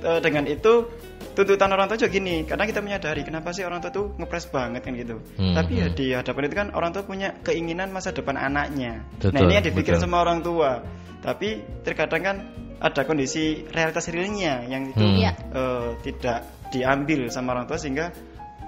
eh, 0.00 0.20
dengan 0.22 0.46
itu 0.46 0.86
tuntutan 1.30 1.70
orang 1.70 1.86
tua 1.86 1.98
juga 1.98 2.10
gini 2.10 2.42
karena 2.46 2.62
kita 2.62 2.78
menyadari 2.78 3.22
kenapa 3.22 3.50
sih 3.50 3.62
orang 3.62 3.78
tua 3.78 3.90
tuh 3.90 4.06
ngepres 4.18 4.46
banget 4.50 4.82
kan 4.82 4.92
gitu 4.94 5.18
Hmm, 5.34 5.54
tapi 5.56 5.78
ya 5.78 5.86
hmm. 5.90 5.96
di 5.96 6.06
hadapan 6.14 6.42
itu 6.46 6.54
kan 6.58 6.68
orang 6.74 6.90
tua 6.90 7.02
punya 7.02 7.28
keinginan 7.42 7.90
masa 7.90 8.14
depan 8.14 8.38
anaknya 8.38 9.02
nah 9.02 9.30
Betul, 9.34 9.46
ini 9.46 9.52
yang 9.56 9.66
dipikirin 9.66 9.98
betul. 9.98 10.06
sama 10.06 10.16
orang 10.22 10.38
tua 10.42 10.82
tapi 11.20 11.48
terkadang 11.82 12.22
kan 12.22 12.36
ada 12.80 13.04
kondisi 13.04 13.68
realitas 13.68 14.08
realnya 14.08 14.64
yang 14.66 14.88
itu 14.88 15.04
Hmm. 15.04 15.36
Eh, 15.52 15.90
tidak 16.00 16.48
diambil 16.72 17.28
sama 17.28 17.52
orang 17.52 17.68
tua 17.68 17.76
sehingga 17.76 18.08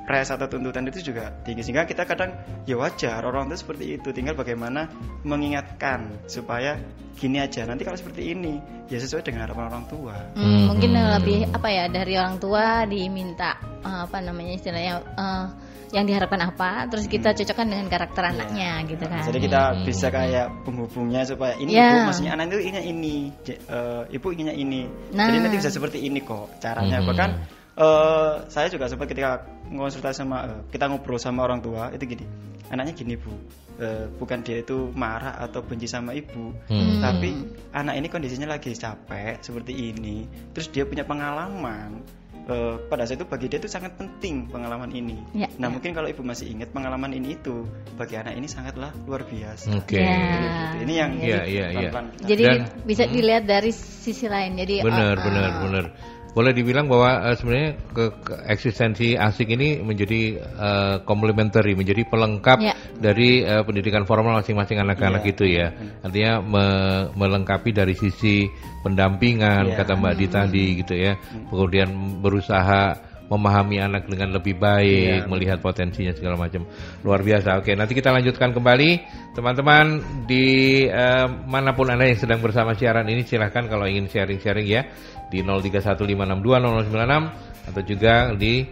press 0.03 0.35
atau 0.35 0.51
tuntutan 0.51 0.83
itu 0.90 1.14
juga 1.14 1.31
tinggi 1.46 1.62
sehingga 1.62 1.87
kita 1.87 2.03
kadang 2.03 2.35
ya 2.66 2.75
wajar 2.75 3.22
orang 3.22 3.46
tua 3.46 3.59
seperti 3.59 3.96
itu 3.96 4.11
tinggal 4.11 4.35
bagaimana 4.35 4.90
mengingatkan 5.22 6.27
supaya 6.27 6.75
gini 7.14 7.38
aja 7.38 7.62
nanti 7.62 7.87
kalau 7.87 7.94
seperti 7.94 8.35
ini 8.35 8.59
ya 8.90 8.98
sesuai 8.98 9.22
dengan 9.22 9.46
harapan 9.46 9.70
orang 9.70 9.87
tua 9.87 10.16
Hmm, 10.35 10.42
Hmm, 10.42 10.62
mungkin 10.75 10.90
hmm. 10.98 11.07
lebih 11.22 11.38
apa 11.55 11.68
ya 11.70 11.85
dari 11.87 12.14
orang 12.18 12.37
tua 12.42 12.83
diminta 12.90 13.55
eh, 13.87 14.01
apa 14.11 14.18
namanya 14.18 14.53
istilahnya 14.59 14.94
eh, 15.14 15.46
yang 15.92 16.09
diharapkan 16.09 16.40
apa, 16.40 16.88
terus 16.88 17.05
kita 17.05 17.37
cocokkan 17.37 17.68
dengan 17.68 17.87
karakter 17.87 18.24
anaknya 18.24 18.81
gitu 18.88 19.05
kan. 19.05 19.20
Hmm. 19.20 19.28
jadi 19.28 19.38
kita 19.38 19.61
Hmm. 19.62 19.85
bisa 19.85 20.07
kayak 20.09 20.46
penghubungnya 20.64 21.22
supaya 21.22 21.52
ini 21.61 21.76
Ya. 21.76 21.85
ibu 21.92 21.98
maksudnya 22.09 22.33
anak 22.33 22.48
itu 22.48 22.59
inginnya 22.64 22.85
ini 22.85 23.14
eh, 23.46 24.02
ibu 24.11 24.26
inginnya 24.33 24.57
ini 24.57 24.88
Nah. 25.12 25.28
jadi 25.28 25.38
nanti 25.44 25.57
bisa 25.61 25.68
seperti 25.68 26.00
ini 26.00 26.24
kok 26.24 26.57
caranya 26.59 26.98
Hmm. 26.98 27.09
bahkan 27.12 27.31
eh, 27.72 28.33
saya 28.48 28.68
juga 28.68 28.88
sempat 28.88 29.09
ketika 29.09 29.44
konsultasi 29.68 30.24
sama 30.24 30.37
eh, 30.48 30.61
kita 30.68 30.88
ngobrol 30.88 31.16
sama 31.16 31.44
orang 31.44 31.61
tua 31.61 31.92
itu 31.92 32.05
gini 32.09 32.24
anaknya 32.68 32.92
gini 32.92 33.14
bu 33.14 33.33
Eh, 33.72 34.05
bukan 34.20 34.44
dia 34.44 34.61
itu 34.61 34.92
marah 34.92 35.40
atau 35.40 35.64
benci 35.64 35.88
sama 35.88 36.12
ibu 36.12 36.52
Hmm. 36.68 37.00
tapi 37.00 37.33
anak 37.72 37.98
ini 37.98 38.07
kondisinya 38.07 38.44
lagi 38.46 38.76
capek 38.76 39.40
seperti 39.40 39.72
ini 39.90 40.28
terus 40.52 40.68
dia 40.68 40.85
punya 40.85 41.02
pengalaman 41.02 42.05
eh, 42.44 42.74
pada 42.85 43.02
saat 43.02 43.16
itu 43.16 43.24
bagi 43.24 43.46
dia 43.46 43.57
itu 43.57 43.66
sangat 43.66 43.94
penting 43.94 44.46
pengalaman 44.46 44.90
ini 44.90 45.14
Ya, 45.33 45.46
nah 45.57 45.66
ya. 45.66 45.72
mungkin 45.72 45.90
kalau 45.92 46.07
ibu 46.07 46.20
masih 46.20 46.48
ingat 46.48 46.70
pengalaman 46.70 47.11
ini 47.11 47.35
itu 47.35 47.62
bagi 47.94 48.14
anak 48.14 48.35
ini 48.35 48.46
sangatlah 48.46 48.90
luar 49.05 49.22
biasa 49.22 49.70
Oke. 49.74 49.96
Ya. 49.96 50.11
Gitu. 50.11 50.46
ini 50.83 50.94
yang 50.94 51.11
Iya, 51.14 51.40
iya, 51.44 51.66
iya. 51.68 51.88
pelan-pelan 51.88 52.07
kita- 52.12 52.28
Jadi 52.28 52.42
Dan- 52.44 52.66
bisa 52.83 53.02
Hmm. 53.05 53.12
dilihat 53.12 53.44
dari 53.44 53.70
sisi 53.70 54.26
lain. 54.26 54.52
Jadi 54.57 54.74
Benar, 54.81 55.14
eh, 55.14 55.22
benar, 55.22 55.42
eh, 55.44 55.61
benar. 55.61 55.85
Boleh 56.32 56.56
dibilang 56.56 56.88
bahwa 56.88 57.28
eh, 57.28 57.36
sebenarnya 57.36 57.70
ke, 57.92 58.04
ke- 58.24 58.40
eksistensi 58.48 59.12
asik 59.12 59.52
ini 59.52 59.84
menjadi 59.84 60.40
eh, 60.40 60.96
complementary, 61.04 61.76
menjadi 61.76 62.08
pelengkap 62.08 62.56
Ya. 62.64 62.72
dari 62.96 63.44
eh, 63.44 63.60
pendidikan 63.60 64.08
formal 64.08 64.40
masing-masing 64.40 64.80
anak-anak 64.80 65.22
Iya, 65.22 65.32
itu 65.36 65.44
ya. 65.44 65.68
Artinya 66.00 66.32
me- 66.40 67.06
melengkapi 67.20 67.76
dari 67.76 67.92
sisi 67.92 68.48
pendampingan 68.80 69.72
Iya. 69.72 69.76
kata 69.76 69.92
Mbak 69.92 70.14
Dita 70.16 70.48
tadi 70.48 70.80
gitu 70.80 70.94
ya. 70.96 71.12
Kemudian 71.52 71.92
berusaha 72.24 72.96
memahami 73.28 73.80
anak 73.80 74.12
dengan 74.12 74.28
lebih 74.36 74.60
baik, 74.60 75.24
Iya. 75.24 75.28
melihat 75.28 75.58
potensinya 75.60 76.12
segala 76.12 76.36
macam. 76.36 76.68
Luar 77.00 77.24
biasa. 77.24 77.60
Oke, 77.60 77.72
nanti 77.72 77.96
kita 77.96 78.12
lanjutkan 78.12 78.52
kembali. 78.52 78.90
Teman-teman 79.32 80.00
di 80.28 80.44
eh, 80.84 81.26
mana 81.48 81.72
pun 81.72 81.88
Anda 81.88 82.08
yang 82.08 82.20
sedang 82.20 82.40
bersama 82.44 82.76
siaran 82.76 83.08
ini 83.08 83.24
silahkan 83.24 83.64
kalau 83.68 83.88
ingin 83.88 84.04
sharing-sharing 84.08 84.68
ya 84.68 84.84
di 85.32 85.40
0315620096 85.40 87.72
atau 87.72 87.80
juga 87.88 88.36
di 88.36 88.68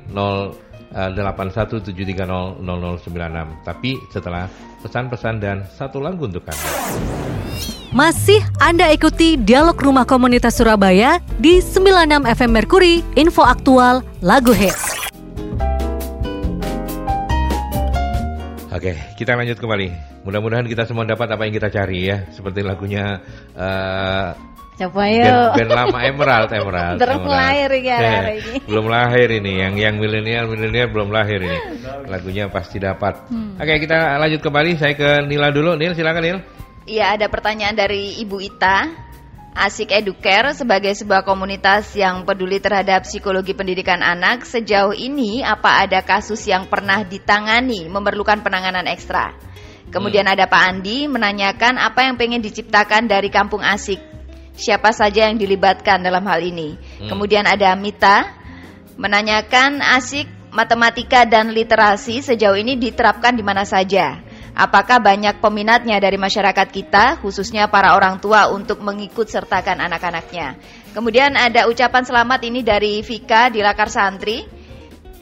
0817300096. 0.93 3.65
Tapi 3.65 3.97
setelah 4.13 4.45
pesan-pesan 4.85 5.41
dan 5.41 5.65
satu 5.65 6.05
lagu 6.05 6.29
untuk 6.29 6.45
Anda. 6.45 6.69
Masih 7.91 8.39
Anda 8.63 8.95
ikuti 8.95 9.35
Dialog 9.35 9.75
Rumah 9.75 10.07
Komunitas 10.07 10.55
Surabaya 10.61 11.19
di 11.43 11.59
96 11.59 12.23
FM 12.23 12.51
Merkuri, 12.55 13.03
info 13.19 13.43
aktual, 13.43 14.07
lagu 14.23 14.55
hits. 14.55 14.95
Oke, 18.71 18.95
kita 19.19 19.35
lanjut 19.35 19.59
kembali. 19.59 19.91
Mudah-mudahan 20.23 20.71
kita 20.71 20.87
semua 20.87 21.03
dapat 21.03 21.35
apa 21.35 21.43
yang 21.43 21.59
kita 21.59 21.67
cari 21.75 22.07
ya, 22.07 22.31
seperti 22.31 22.63
lagunya 22.63 23.19
eh, 23.59 24.31
Coba 24.81 25.05
yuk. 25.13 25.61
band 25.61 25.73
lama 25.77 25.99
Emerald, 26.01 26.49
Emerald. 26.57 26.97
Terus 26.97 27.21
Emerald. 27.21 27.37
lahir 27.37 27.71
ya, 27.85 27.99
hari 28.01 28.37
ini. 28.41 28.57
belum 28.65 28.87
lahir 28.89 29.29
ini, 29.29 29.53
yang 29.61 29.75
yang 29.77 29.95
milenial 30.01 30.49
milenial 30.49 30.89
belum 30.89 31.13
lahir 31.13 31.45
ini. 31.45 31.59
Lagunya 32.09 32.49
pasti 32.49 32.81
dapat. 32.81 33.29
Hmm. 33.29 33.61
Oke, 33.61 33.77
kita 33.85 34.17
lanjut 34.17 34.41
kembali. 34.41 34.81
Saya 34.81 34.97
ke 34.97 35.29
Nila 35.29 35.53
dulu. 35.53 35.77
Nil, 35.77 35.93
silakan 35.93 36.25
Nil. 36.25 36.39
Iya, 36.89 37.21
ada 37.21 37.29
pertanyaan 37.29 37.77
dari 37.77 38.17
Ibu 38.25 38.41
Ita. 38.41 39.09
Asik 39.51 39.91
Educare 39.91 40.55
sebagai 40.55 40.95
sebuah 40.95 41.27
komunitas 41.27 41.93
yang 41.99 42.23
peduli 42.23 42.63
terhadap 42.63 43.03
psikologi 43.03 43.51
pendidikan 43.51 43.99
anak, 43.99 44.47
sejauh 44.47 44.95
ini 44.95 45.43
apa 45.43 45.85
ada 45.85 46.07
kasus 46.07 46.47
yang 46.47 46.71
pernah 46.71 47.03
ditangani 47.03 47.91
memerlukan 47.91 48.47
penanganan 48.47 48.87
ekstra? 48.87 49.35
Kemudian 49.91 50.23
ada 50.31 50.47
Pak 50.47 50.63
Andi 50.71 51.11
menanyakan 51.11 51.83
apa 51.83 52.07
yang 52.07 52.15
pengen 52.15 52.39
diciptakan 52.41 53.11
dari 53.11 53.27
kampung 53.27 53.59
asik. 53.59 54.10
Siapa 54.61 54.93
saja 54.93 55.25
yang 55.33 55.41
dilibatkan 55.41 56.05
dalam 56.05 56.21
hal 56.29 56.45
ini? 56.45 56.77
Hmm. 56.77 57.09
Kemudian 57.09 57.49
ada 57.49 57.73
Mita 57.81 58.29
menanyakan 59.01 59.81
asik 59.97 60.29
matematika 60.53 61.25
dan 61.25 61.57
literasi 61.57 62.21
sejauh 62.21 62.61
ini 62.61 62.77
diterapkan 62.77 63.33
di 63.33 63.41
mana 63.41 63.65
saja. 63.65 64.21
Apakah 64.53 65.01
banyak 65.01 65.41
peminatnya 65.41 65.97
dari 66.03 66.21
masyarakat 66.21 66.69
kita, 66.69 67.23
khususnya 67.25 67.71
para 67.73 67.97
orang 67.97 68.21
tua 68.21 68.53
untuk 68.53 68.85
mengikut 68.85 69.31
sertakan 69.31 69.81
anak-anaknya? 69.81 70.61
Kemudian 70.93 71.39
ada 71.39 71.65
ucapan 71.71 72.05
selamat 72.05 72.45
ini 72.45 72.61
dari 72.61 73.01
Vika 73.01 73.49
di 73.49 73.65
Lakar 73.65 73.89
Santri. 73.89 74.60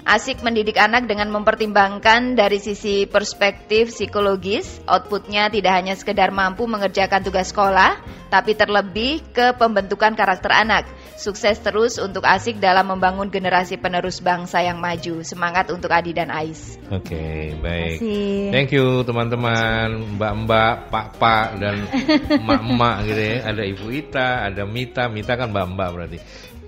Asik 0.08 0.40
mendidik 0.40 0.80
anak 0.80 1.04
dengan 1.04 1.28
mempertimbangkan 1.28 2.32
dari 2.32 2.56
sisi 2.64 3.04
perspektif 3.04 3.92
psikologis, 3.92 4.80
outputnya 4.88 5.52
tidak 5.52 5.76
hanya 5.76 5.92
sekedar 6.00 6.32
mampu 6.32 6.64
mengerjakan 6.64 7.20
tugas 7.20 7.52
sekolah, 7.52 8.00
tapi 8.32 8.56
terlebih 8.56 9.20
ke 9.36 9.52
pembentukan 9.60 10.16
karakter 10.16 10.48
anak. 10.48 10.88
Sukses 11.20 11.60
terus 11.60 12.00
untuk 12.00 12.24
Asik 12.24 12.56
dalam 12.56 12.88
membangun 12.88 13.28
generasi 13.28 13.76
penerus 13.76 14.24
bangsa 14.24 14.64
yang 14.64 14.80
maju. 14.80 15.20
Semangat 15.20 15.68
untuk 15.68 15.92
Adi 15.92 16.16
dan 16.16 16.32
Ais. 16.32 16.80
Oke, 16.88 17.52
baik. 17.60 18.00
Kasih. 18.00 18.48
Thank 18.48 18.72
you 18.72 19.04
teman-teman, 19.04 20.16
mbak-mbak, 20.16 20.88
pak-pak 20.88 21.60
dan 21.60 21.84
emak-emak 22.40 22.96
gitu 23.12 23.22
ya. 23.28 23.36
Ada 23.44 23.62
Ibu 23.76 23.86
Ita, 23.92 24.28
ada 24.48 24.64
Mita, 24.64 25.04
Mita 25.12 25.36
kan 25.36 25.52
mbak-mbak 25.52 25.88
berarti. 25.92 26.18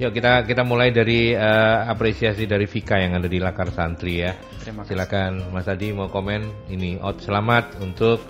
Yuk 0.01 0.17
kita 0.17 0.49
kita 0.49 0.65
mulai 0.65 0.97
dari 0.97 1.37
eh, 1.37 1.79
apresiasi 1.85 2.49
dari 2.49 2.65
Vika 2.65 2.97
yang 2.97 3.21
ada 3.21 3.29
di 3.29 3.37
Lakar 3.37 3.69
Santri 3.69 4.25
ya. 4.25 4.33
Terima 4.65 4.81
kasih. 4.81 4.97
Silakan 4.97 5.33
Mas 5.53 5.69
Adi 5.69 5.93
mau 5.93 6.09
komen 6.09 6.73
ini. 6.73 6.97
Out 6.97 7.21
selamat 7.21 7.85
untuk 7.85 8.25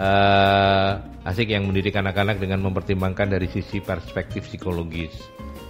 eh, 0.00 0.92
asik 1.28 1.52
yang 1.52 1.68
mendidik 1.68 1.92
anak-anak 1.92 2.40
dengan 2.40 2.64
mempertimbangkan 2.64 3.36
dari 3.36 3.52
sisi 3.52 3.84
perspektif 3.84 4.48
psikologis. 4.48 5.12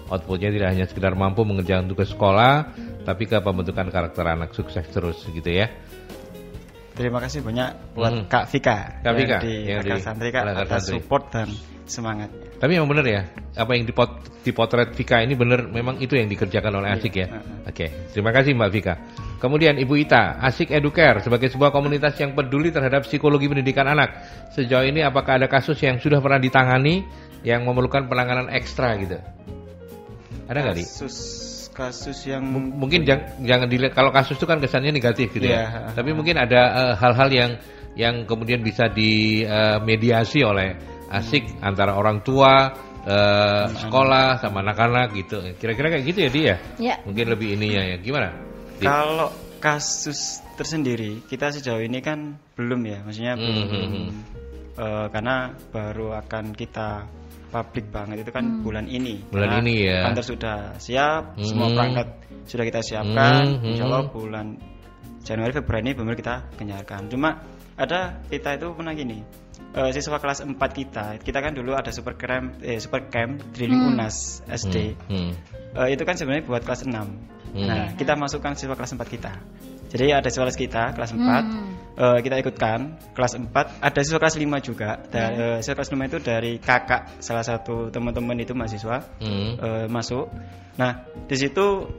Outputnya 0.06 0.54
tidak 0.54 0.70
hanya 0.70 0.86
sekedar 0.86 1.18
mampu 1.18 1.42
mengerjakan 1.42 1.90
tugas 1.90 2.14
sekolah, 2.14 2.70
tapi 3.02 3.26
ke 3.26 3.42
pembentukan 3.42 3.90
karakter 3.90 4.22
anak 4.30 4.54
sukses 4.54 4.86
terus 4.94 5.18
gitu 5.26 5.50
ya. 5.50 5.66
terima 6.90 7.16
kasih 7.16 7.40
banyak 7.40 7.96
buat 7.96 8.12
Hmm. 8.12 8.26
Kak 8.28 8.44
Vika 8.52 9.00
Kak 9.00 9.14
Vika, 9.16 9.40
yang 9.40 9.46
di 9.46 9.54
yang 9.72 9.80
Lakar 9.80 9.98
Santri 10.04 10.28
Kak 10.28 10.42
Lakar 10.44 10.66
atas 10.68 10.82
Santri. 10.84 11.00
support 11.00 11.24
dan 11.32 11.48
semangatnya 11.88 12.49
Tapi 12.60 12.76
memang 12.76 12.92
benar 12.92 13.06
ya, 13.08 13.22
apa 13.56 13.72
yang 13.72 13.88
dipot, 13.88 14.20
dipotret 14.44 14.92
Vika 14.92 15.24
ini 15.24 15.32
benar 15.32 15.64
memang 15.64 15.96
itu 15.96 16.12
yang 16.12 16.28
dikerjakan 16.28 16.84
oleh 16.84 16.92
Asik 16.92 17.16
ya. 17.16 17.26
Iya. 17.26 17.40
Oke, 17.72 17.86
terima 18.12 18.36
kasih 18.36 18.52
Mbak 18.52 18.70
Vika. 18.70 18.94
Kemudian 19.40 19.80
Ibu 19.80 19.96
Ita, 19.96 20.36
Asik 20.36 20.68
Educare 20.68 21.24
sebagai 21.24 21.48
sebuah 21.48 21.72
komunitas 21.72 22.20
yang 22.20 22.36
peduli 22.36 22.68
terhadap 22.68 23.08
psikologi 23.08 23.48
pendidikan 23.48 23.88
anak. 23.88 24.12
Sejauh 24.52 24.84
ini 24.84 25.00
apakah 25.00 25.40
ada 25.40 25.48
kasus 25.48 25.80
yang 25.80 25.96
sudah 25.96 26.20
pernah 26.20 26.36
ditangani 26.36 27.08
yang 27.40 27.64
memerlukan 27.64 28.04
penanganan 28.04 28.52
ekstra 28.52 29.00
gitu? 29.00 29.16
Ada 30.44 30.58
nggak 30.60 30.76
di? 30.76 30.84
kasus 30.84 31.16
kasus 31.72 32.18
yang 32.28 32.44
M- 32.44 32.76
Mungkin 32.76 33.08
jangan, 33.08 33.40
jangan 33.40 33.66
dilihat 33.72 33.96
kalau 33.96 34.12
kasus 34.12 34.36
itu 34.36 34.44
kan 34.44 34.60
kesannya 34.60 34.92
negatif 34.92 35.32
gitu 35.32 35.48
ya. 35.48 35.64
Iya. 35.64 35.96
Tapi 35.96 36.12
mungkin 36.12 36.36
ada 36.36 36.60
eh, 36.68 36.94
hal-hal 37.00 37.28
yang 37.32 37.50
yang 37.96 38.28
kemudian 38.28 38.60
bisa 38.60 38.92
dimediasi 38.92 40.44
oleh 40.44 40.76
asik 41.10 41.58
antara 41.60 41.98
orang 41.98 42.22
tua, 42.22 42.70
eh, 43.02 43.64
sekolah 43.76 44.38
sama 44.38 44.62
anak-anak 44.62 45.06
gitu. 45.18 45.42
Kira-kira 45.58 45.90
kayak 45.90 46.04
gitu 46.06 46.18
ya 46.22 46.30
dia. 46.30 46.54
Ya. 46.78 46.94
Mungkin 47.02 47.26
lebih 47.28 47.58
ininya 47.58 47.82
ya. 47.84 47.96
Gimana? 47.98 48.30
Di- 48.78 48.86
Kalau 48.86 49.28
kasus 49.60 50.40
tersendiri 50.56 51.20
kita 51.28 51.52
sejauh 51.52 51.84
ini 51.84 52.00
kan 52.00 52.38
belum 52.56 52.80
ya, 52.86 52.98
maksudnya 53.04 53.34
Hmm, 53.36 53.44
belum 53.44 53.66
hmm, 53.68 53.88
hmm. 53.92 54.08
eh, 54.78 55.06
karena 55.12 55.36
baru 55.68 56.16
akan 56.16 56.44
kita 56.54 57.04
publik 57.50 57.90
banget 57.90 58.22
itu 58.22 58.30
kan 58.30 58.46
Hmm. 58.46 58.62
bulan 58.62 58.86
ini. 58.86 59.20
Bulan 59.28 59.50
Karena 59.50 59.62
ini 59.66 59.74
ya. 59.84 60.00
Kantor 60.06 60.24
sudah 60.24 60.58
siap, 60.78 61.22
semua 61.42 61.66
Hmm. 61.68 61.76
perangkat 61.76 62.08
sudah 62.46 62.64
kita 62.64 62.80
siapkan. 62.80 63.42
Hmm, 63.58 63.66
Insya 63.68 63.84
Allah 63.84 64.02
hmm. 64.06 64.14
bulan 64.14 64.46
Januari 65.20 65.52
Februari 65.52 65.82
ini 65.84 65.92
benar 65.92 66.14
kita 66.16 66.34
gencarkan. 66.56 67.02
Cuma 67.12 67.30
ada 67.76 68.16
kita 68.30 68.56
itu 68.56 68.66
pernah 68.72 68.94
gini. 68.94 69.18
Eh, 69.70 69.90
siswa 69.90 70.18
kelas 70.18 70.42
4 70.42 70.54
kita, 70.56 71.04
kita 71.22 71.38
kan 71.38 71.52
dulu 71.54 71.74
ada 71.74 71.90
super 71.90 72.14
camp, 72.14 72.58
eh, 72.60 72.78
super 72.78 73.06
camp 73.06 73.38
drilling 73.54 73.80
Hmm. 73.86 73.94
UNAS 73.94 74.42
SD. 74.46 74.94
Hmm. 75.06 75.30
Eh, 75.78 75.88
itu 75.94 76.02
kan 76.02 76.18
sebenarnya 76.18 76.46
buat 76.46 76.62
kelas 76.62 76.82
6. 76.86 77.06
Hmm. 77.50 77.66
Nah, 77.66 77.94
kita 77.94 78.14
masukkan 78.14 78.54
siswa 78.54 78.74
kelas 78.74 78.94
4 78.94 79.06
kita. 79.10 79.32
Jadi 79.90 80.14
ada 80.14 80.26
siswa 80.30 80.46
kelas 80.46 80.58
kita 80.58 80.82
kelas 80.94 81.10
4 81.14 81.42
Hmm. 81.50 81.70
eh, 81.98 82.18
kita 82.22 82.38
ikutkan 82.38 82.78
kelas 83.10 83.34
4 83.34 83.82
ada 83.82 84.00
siswa 84.06 84.18
kelas 84.22 84.38
5 84.38 84.58
juga 84.62 85.02
da, 85.10 85.22
eh, 85.30 85.58
siswa 85.58 85.74
kelas 85.74 85.90
5 85.90 86.06
itu 86.06 86.18
dari 86.22 86.52
kakak 86.62 87.18
salah 87.18 87.42
satu 87.42 87.90
teman-teman 87.90 88.38
itu 88.38 88.54
mahasiswa 88.54 89.02
Hmm. 89.18 89.58
eh, 89.58 89.86
masuk 89.90 90.30
nah 90.78 91.02
di 91.26 91.34
situ 91.34 91.90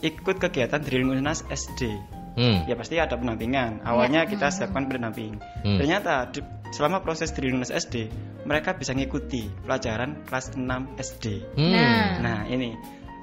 ikut 0.00 0.38
kegiatan 0.38 0.78
drilling 0.78 1.18
UNAS 1.18 1.42
SD 1.50 1.90
Hmm. 2.32 2.64
ya 2.64 2.74
pasti 2.74 2.96
ada 2.96 3.12
pendampingan 3.12 3.84
awalnya 3.84 4.24
kita 4.24 4.48
siapkan 4.48 4.88
pendamping 4.88 5.36
Hmm. 5.62 5.76
ternyata 5.76 6.28
di- 6.28 6.44
selama 6.70 7.00
proses 7.00 7.28
drilling 7.30 7.60
UNAS 7.60 7.68
SD 7.70 8.08
mereka 8.42 8.72
bisa 8.72 8.90
ngikuti 8.90 9.52
pelajaran 9.62 10.24
kelas 10.24 10.56
6 10.56 10.64
SD 10.96 11.44
Hmm. 11.52 11.70
Nah. 11.70 12.08
Nah 12.18 12.38
ini, 12.46 12.72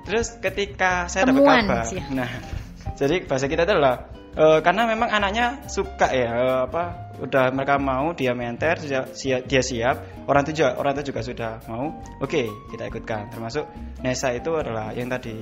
terus 0.06 0.38
ketika 0.38 1.06
saya 1.06 1.26
dapat 1.26 1.42
kabar, 1.66 1.84
sih. 1.84 2.02
nah, 2.10 2.30
jadi 3.00 3.26
bahasa 3.26 3.46
kita 3.46 3.64
itu 3.64 3.74
adalah 3.74 4.06
eh, 4.36 4.60
karena 4.62 4.84
memang 4.90 5.10
anaknya 5.10 5.66
suka 5.66 6.10
ya 6.14 6.30
eh, 6.30 6.60
apa, 6.70 7.14
udah 7.20 7.52
mereka 7.52 7.76
mau 7.82 8.14
dia 8.14 8.32
menter, 8.38 8.80
dia 8.80 9.08
siap, 9.12 9.48
dia 9.50 9.62
siap, 9.64 10.26
orang 10.30 10.46
itu 10.48 10.64
juga 10.64 10.78
orang 10.80 10.94
itu 11.00 11.12
juga 11.12 11.22
sudah 11.26 11.52
mau, 11.68 11.92
oke 12.22 12.44
kita 12.72 12.84
ikutkan, 12.90 13.34
termasuk 13.34 13.66
Nesa 14.00 14.32
itu 14.32 14.52
adalah 14.56 14.96
yang 14.96 15.12
tadi 15.12 15.36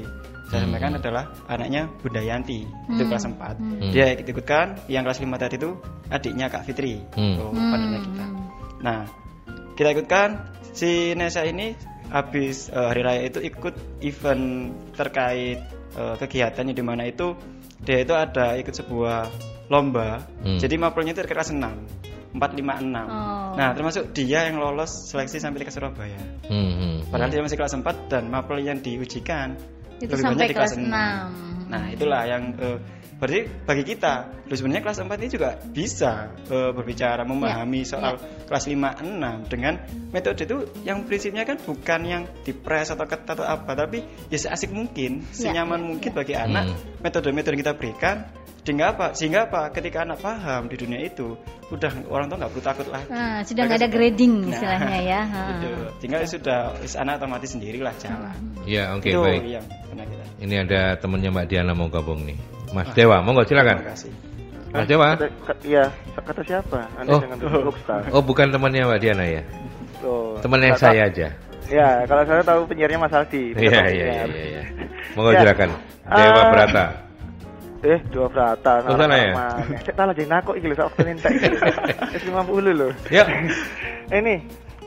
saya 0.47 0.63
Hmm. 0.63 0.71
sampaikan 0.71 0.95
adalah 0.95 1.23
anaknya 1.51 1.91
Bunda 1.99 2.23
Yanti 2.23 2.63
itu 2.63 3.03
Hmm. 3.03 3.09
kelas 3.11 3.25
4 3.27 3.55
Hmm. 3.59 3.91
dia 3.91 4.05
ikut-ikutkan, 4.15 4.87
yang 4.87 5.03
kelas 5.03 5.19
5 5.19 5.35
tadi 5.35 5.59
itu 5.59 5.75
adiknya 6.07 6.47
Kak 6.47 6.63
Fitri, 6.63 7.03
Hmm. 7.13 7.35
oh, 7.43 7.51
partnernya 7.51 7.99
kita. 7.99 8.25
Nah, 8.79 8.99
kita 9.75 9.89
ikutkan 9.91 10.29
si 10.71 11.11
Nesa 11.19 11.43
ini 11.43 11.75
habis 12.07 12.71
eh, 12.71 12.79
hari 12.79 13.01
raya 13.03 13.21
itu 13.27 13.43
ikut 13.43 13.75
event 14.01 14.71
terkait 14.95 15.59
kegiatannya 15.97 16.77
di 16.77 16.83
mana 16.85 17.09
itu 17.09 17.33
dia 17.83 17.97
itu 18.01 18.13
ada 18.13 18.57
ikut 18.57 18.73
sebuah 18.73 19.29
lomba. 19.67 20.23
Hmm. 20.41 20.57
Jadi 20.57 20.75
mapelnya 20.79 21.13
itu 21.13 21.21
kelas 21.27 21.53
6. 21.53 21.61
4 22.37 22.37
5 22.37 22.37
6. 22.37 22.37
Oh. 22.37 23.55
Nah, 23.55 23.69
termasuk 23.73 24.13
dia 24.13 24.45
yang 24.45 24.61
lolos 24.61 25.09
seleksi 25.09 25.41
sampai 25.41 25.65
ke 25.65 25.73
Surabaya. 25.73 26.19
Hmm. 26.47 26.71
Hmm. 26.77 26.95
Padahal 27.09 27.31
dia 27.31 27.41
masih 27.41 27.57
kelas 27.57 27.73
4 27.77 28.11
dan 28.11 28.23
mapel 28.29 28.61
yang 28.61 28.79
diujikan 28.83 29.57
Itu 29.97 30.13
lebih 30.13 30.23
sampai 30.23 30.35
banyak 30.37 30.49
di 30.51 30.55
kelas, 30.55 30.73
kelas 30.77 30.85
6. 30.85 31.67
6. 31.67 31.71
Nah, 31.71 31.83
itulah 31.91 32.21
yang 32.23 32.43
eh, 32.59 32.77
berarti 33.17 33.39
bagi 33.63 33.83
kita, 33.83 34.13
loh 34.45 34.53
sebenarnya 34.53 34.83
kelas 34.83 34.97
4 34.99 35.09
ini 35.17 35.29
juga 35.29 35.49
bisa 35.57 36.11
eh, 36.45 36.69
berbicara 36.69 37.21
memahami 37.21 37.81
Ya, 37.81 37.89
soal 37.89 38.13
kelas 38.45 38.65
5 38.65 39.01
6 39.01 39.49
dengan 39.49 39.73
metode 40.09 40.41
itu 40.43 40.57
yang 40.81 41.01
prinsipnya 41.03 41.41
kan 41.41 41.57
bukan 41.57 42.01
yang 42.01 42.23
dipres 42.41 42.89
atau 42.89 43.03
ketat 43.03 43.33
atau 43.33 43.43
apa, 43.43 43.73
tapi 43.73 44.01
ya 44.27 44.37
seasik 44.39 44.69
mungkin, 44.69 45.25
Ya, 45.27 45.49
senyaman 45.49 45.77
ya, 45.77 45.85
mungkin 45.87 46.09
ya. 46.09 46.15
bagi 46.15 46.33
anak 46.33 46.63
Hmm. 46.67 46.77
metode-metode 46.99 47.53
yang 47.53 47.63
kita 47.63 47.73
berikan 47.73 48.17
sehingga 48.61 48.91
apa? 48.91 49.05
Sehingga 49.13 49.47
apa? 49.47 49.71
Ketika 49.71 50.03
anak 50.03 50.19
paham 50.19 50.67
di 50.67 50.75
dunia 50.75 50.99
itu, 50.99 51.39
udah 51.67 51.87
orang 52.11 52.27
tua 52.27 52.35
nggak 52.37 52.51
perlu 52.51 52.65
takut 52.65 52.87
lah. 52.87 52.99
Nah, 53.07 53.39
sudah 53.41 53.63
Mereka 53.63 53.63
nggak 53.63 53.79
ada 53.79 53.79
sudah- 53.81 53.95
grading 53.95 54.33
Nah, 54.37 54.51
istilahnya 54.51 54.99
ya. 55.01 55.21
Ha. 55.23 55.41
Gitu. 55.55 55.69
Tinggal 55.97 56.19
sudah 56.27 56.59
wis 56.77 56.93
anak 56.93 57.17
otomatis 57.17 57.49
sendirilah 57.49 57.95
jalan. 57.95 58.35
Ya, 58.67 58.91
oke 58.91 59.07
itu 59.07 59.15
baik. 59.17 59.41
yang 59.47 59.63
pernah 59.63 60.03
kita. 60.03 60.23
Ini 60.37 60.55
ada 60.67 60.81
temennya 60.99 61.31
Mbak 61.31 61.45
Diana 61.47 61.71
mau 61.71 61.87
gabung 61.87 62.27
nih. 62.27 62.35
Mas 62.75 62.89
Dewa, 62.93 63.23
monggo 63.23 63.43
silakan. 63.43 63.79
Terima 63.79 63.91
kasih. 63.93 64.11
Mas 64.67 64.85
Dewa. 64.85 65.07
Kata, 65.15 65.53
iya, 65.63 65.83
kata 66.13 66.41
siapa? 66.43 66.79
Anda 66.99 67.11
Oh. 67.13 67.19
jangan 67.23 67.37
Star. 67.79 68.01
Oh, 68.11 68.21
bukan 68.21 68.51
temannya 68.51 68.83
Mbak 68.83 68.99
Diana 68.99 69.25
ya? 69.25 69.41
Oh, 70.03 70.35
Temannya 70.39 70.75
kata- 70.75 70.83
saya 70.83 71.01
aja. 71.07 71.27
Ya, 71.67 71.89
kalau 72.07 72.23
saya 72.23 72.43
tahu 72.43 72.61
penyiarnya 72.65 72.95
Mas 72.97 73.11
Aldi. 73.11 73.51
Iya, 73.53 73.81
iya, 73.91 74.05
iya, 74.07 74.23
iya, 74.23 74.43
iya. 74.45 74.63
Monggo 75.15 75.31
Ya. 75.33 75.39
silakan. 75.43 75.69
Dewa 76.07 76.39
Eh, 76.39 76.51
Brata. 76.51 76.85
Eh, 77.77 77.99
dua 78.09 78.25
berata. 78.27 78.71
Oh, 78.89 78.97
salah 78.97 79.15
ya? 79.15 79.31
Saya 79.85 79.93
tahu 79.93 80.09
jadi 80.11 80.27
nakok 80.27 80.55
iki 80.57 80.65
lho, 80.65 80.75
sak 80.75 80.85
waktu 80.89 81.13
entek. 81.13 81.31
Wis 82.17 82.23
50 82.25 82.73
loh. 82.73 82.91
Yuk. 83.07 83.27
ini 84.09 84.33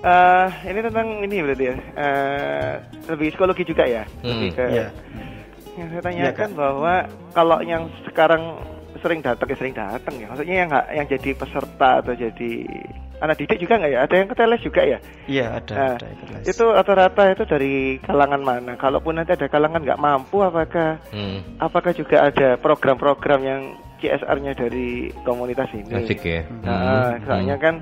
eh 0.01 0.49
ini 0.67 0.79
tentang 0.83 1.07
ini 1.23 1.37
berarti 1.39 1.65
ya. 1.71 1.75
Eh 1.95 2.73
lebih 3.07 3.31
psikologi 3.31 3.63
juga 3.63 3.85
ya. 3.87 4.03
Lebih 4.27 4.51
Hmm, 4.51 4.57
ke 4.59 4.65
Iya. 4.75 4.87
Yang 5.81 5.89
saya 5.89 5.97
Iya, 5.97 6.07
tanyakan 6.07 6.51
Kak. 6.53 6.59
bahwa 6.59 6.95
kalau 7.33 7.59
yang 7.65 7.83
sekarang 8.05 8.43
sering 9.01 9.25
datang 9.25 9.49
ya 9.49 9.57
sering 9.57 9.73
datang 9.75 10.15
ya. 10.21 10.27
Maksudnya 10.29 10.57
yang 10.61 10.71
yang 10.93 11.07
jadi 11.09 11.31
peserta 11.33 12.05
atau 12.05 12.13
jadi 12.13 12.53
anak 13.17 13.37
didik 13.37 13.59
juga 13.59 13.81
nggak 13.81 13.93
ya? 13.93 14.01
Ada 14.05 14.15
yang 14.17 14.29
keteles 14.29 14.61
juga 14.61 14.81
ya? 14.85 14.99
Iya, 15.25 15.47
ada, 15.57 15.73
Nah, 15.73 15.95
ada 15.97 16.09
itu, 16.43 16.65
rata-rata 16.65 17.23
itu 17.31 17.45
dari 17.45 17.75
kalangan 18.01 18.41
mana? 18.41 18.73
Kalaupun 18.77 19.17
nanti 19.17 19.33
ada 19.33 19.49
kalangan 19.49 19.81
nggak 19.81 20.01
mampu, 20.01 20.41
apakah 20.41 21.01
Hmm. 21.13 21.41
apakah 21.57 21.93
juga 21.93 22.29
ada 22.29 22.57
program-program 22.57 23.41
yang 23.41 23.61
CSR-nya 24.01 24.57
dari 24.57 25.13
komunitas 25.25 25.69
ini? 25.73 25.93
Asik 25.93 26.21
ya. 26.25 26.45
Nah, 26.65 27.17
Hmm. 27.17 27.25
soalnya 27.25 27.57
kan 27.57 27.75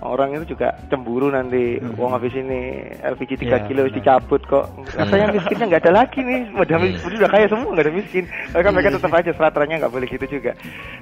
orang 0.00 0.32
itu 0.34 0.56
juga 0.56 0.72
cemburu 0.88 1.28
nanti 1.28 1.76
wong 1.94 2.10
habis 2.10 2.32
ini 2.32 2.80
LPG 2.98 3.36
3 3.36 3.44
Iya, 3.44 3.58
kilo 3.64 3.82
benar. 3.84 3.94
dicabut 3.94 4.42
kok. 4.42 4.64
Katanya 4.90 5.26
miskinnya 5.30 5.66
nggak 5.68 5.82
ada 5.84 5.92
lagi 5.94 6.18
nih 6.20 6.40
udah 6.52 6.76
Hmm. 6.76 6.84
mis- 6.88 7.04
udah 7.04 7.28
kaya 7.28 7.46
semua 7.46 7.68
nggak 7.70 7.84
ada 7.84 7.94
miskin. 7.94 8.24
Tapi 8.48 8.62
kan 8.62 8.72
mereka 8.72 8.90
tetap 8.92 9.12
aja 9.12 9.30
seratranya 9.30 9.76
nggak 9.78 9.92
boleh 9.92 10.08
gitu 10.08 10.26
juga. 10.30 10.52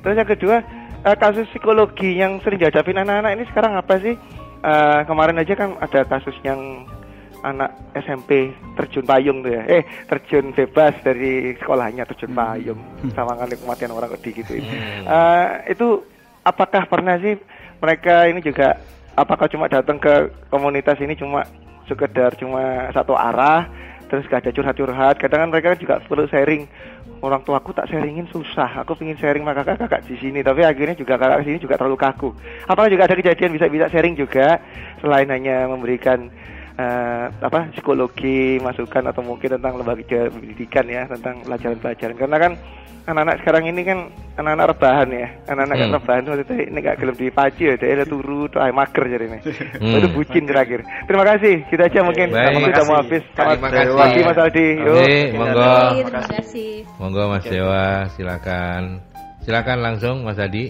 Terus 0.01 0.15
yang 0.15 0.29
kedua 0.29 0.57
eh, 0.99 1.15
kasus 1.15 1.47
psikologi 1.49 2.11
yang 2.13 2.43
sering 2.43 2.59
dihadapin 2.59 2.99
anak-anak 2.99 3.33
ini 3.33 3.45
sekarang 3.47 3.73
apa 3.75 3.95
sih? 3.99 4.19
Eh, 4.59 5.01
kemarin 5.05 5.39
aja 5.39 5.55
kan 5.55 5.79
ada 5.79 6.03
kasus 6.05 6.35
yang 6.43 6.83
anak 7.39 7.71
SMP 7.95 8.51
terjun 8.75 9.07
payung 9.07 9.39
tuh 9.41 9.55
ya. 9.55 9.63
Eh 9.69 9.83
terjun 10.05 10.51
bebas 10.51 10.91
dari 11.01 11.55
sekolahnya 11.55 12.03
terjun 12.05 12.35
payung. 12.35 12.83
Sama 13.15 13.39
kematian 13.39 13.95
orang 13.95 14.11
di 14.19 14.31
gitu. 14.33 14.59
Eh, 14.59 15.47
itu 15.71 16.03
apakah 16.43 16.83
pernah 16.85 17.15
sih 17.17 17.39
mereka 17.79 18.27
ini 18.27 18.43
juga 18.43 18.79
apakah 19.19 19.51
cuma 19.51 19.67
datang 19.67 19.99
ke 19.99 20.31
komunitas 20.51 20.99
ini 21.03 21.19
cuma 21.19 21.47
sekedar 21.91 22.37
cuma 22.39 22.93
satu 22.95 23.17
arah 23.17 23.67
terus 24.09 24.25
gak 24.27 24.47
ada 24.47 24.55
curhat-curhat? 24.55 25.15
Kadang 25.21 25.47
kan 25.47 25.51
mereka 25.53 25.77
juga 25.77 26.01
perlu 26.01 26.25
sharing 26.31 26.65
orang 27.19 27.43
tua 27.43 27.59
aku 27.59 27.75
tak 27.75 27.91
sharingin 27.91 28.31
susah 28.31 28.87
aku 28.87 28.95
pengen 28.95 29.19
sharing 29.19 29.43
sama 29.43 29.55
kakak-kakak 29.59 30.01
di 30.07 30.17
sini. 30.17 30.41
Tapi 30.41 30.65
akhirnya 30.65 30.97
juga 30.97 31.19
kakak 31.19 31.45
sini 31.45 31.59
juga 31.61 31.77
terlalu 31.77 31.99
kaku. 31.99 32.31
Apakah 32.71 32.89
juga 32.89 33.05
ada 33.05 33.15
kejadian 33.19 33.53
bisa-bisa 33.55 33.87
sharing 33.91 34.15
juga 34.17 34.63
selain 35.03 35.29
hanya 35.29 35.69
memberikan 35.69 36.31
eh, 36.79 37.27
apa 37.29 37.69
psikologi 37.75 38.63
masukan 38.63 39.11
atau 39.11 39.23
mungkin 39.27 39.59
tentang 39.59 39.77
lembaga 39.77 40.31
pendidikan 40.31 40.87
ya 40.89 41.05
tentang 41.11 41.43
pelajaran-pelajaran. 41.45 42.17
Karena 42.17 42.37
kan 42.39 42.53
anak-anak 43.09 43.37
sekarang 43.45 43.65
ini 43.69 43.83
kan 43.85 43.99
anak-anak 44.39 44.67
rebahan 44.71 45.09
ya 45.11 45.27
anak-anak 45.47 45.77
Hmm. 45.79 45.95
rebahan 45.95 46.23
waktu 46.25 46.43
itu 46.43 46.55
ini 46.65 46.79
gak 46.79 46.97
gelem 46.97 47.17
dipacu 47.17 47.63
ya 47.65 47.75
dia 47.75 48.05
turu 48.05 48.47
tuh 48.47 48.61
ay 48.61 48.71
mager 48.71 49.05
jadi 49.05 49.25
ini 49.27 49.39
Hmm. 49.77 49.99
itu 49.99 50.09
bucin 50.09 50.45
terakhir 50.45 50.81
terima 51.05 51.25
kasih 51.27 51.55
kita 51.67 51.83
aja 51.85 52.01
mungkin 52.01 52.27
Baik. 52.31 52.63
sudah 52.65 52.85
mau 52.85 52.97
habis 52.97 53.23
selamat 53.35 53.59
kasih. 53.69 53.97
pagi 53.97 54.21
Mas 54.23 54.39
Aldi 54.39 54.69
monggo. 55.33 55.69
Terima 56.01 56.23
kasih. 56.31 56.71
Monggo 56.97 57.23
Mas 57.29 57.45
Dewa, 57.45 57.87
silakan. 58.15 58.83
Silakan 59.41 59.79
langsung 59.81 60.17
Mas 60.23 60.39
Adi. 60.39 60.69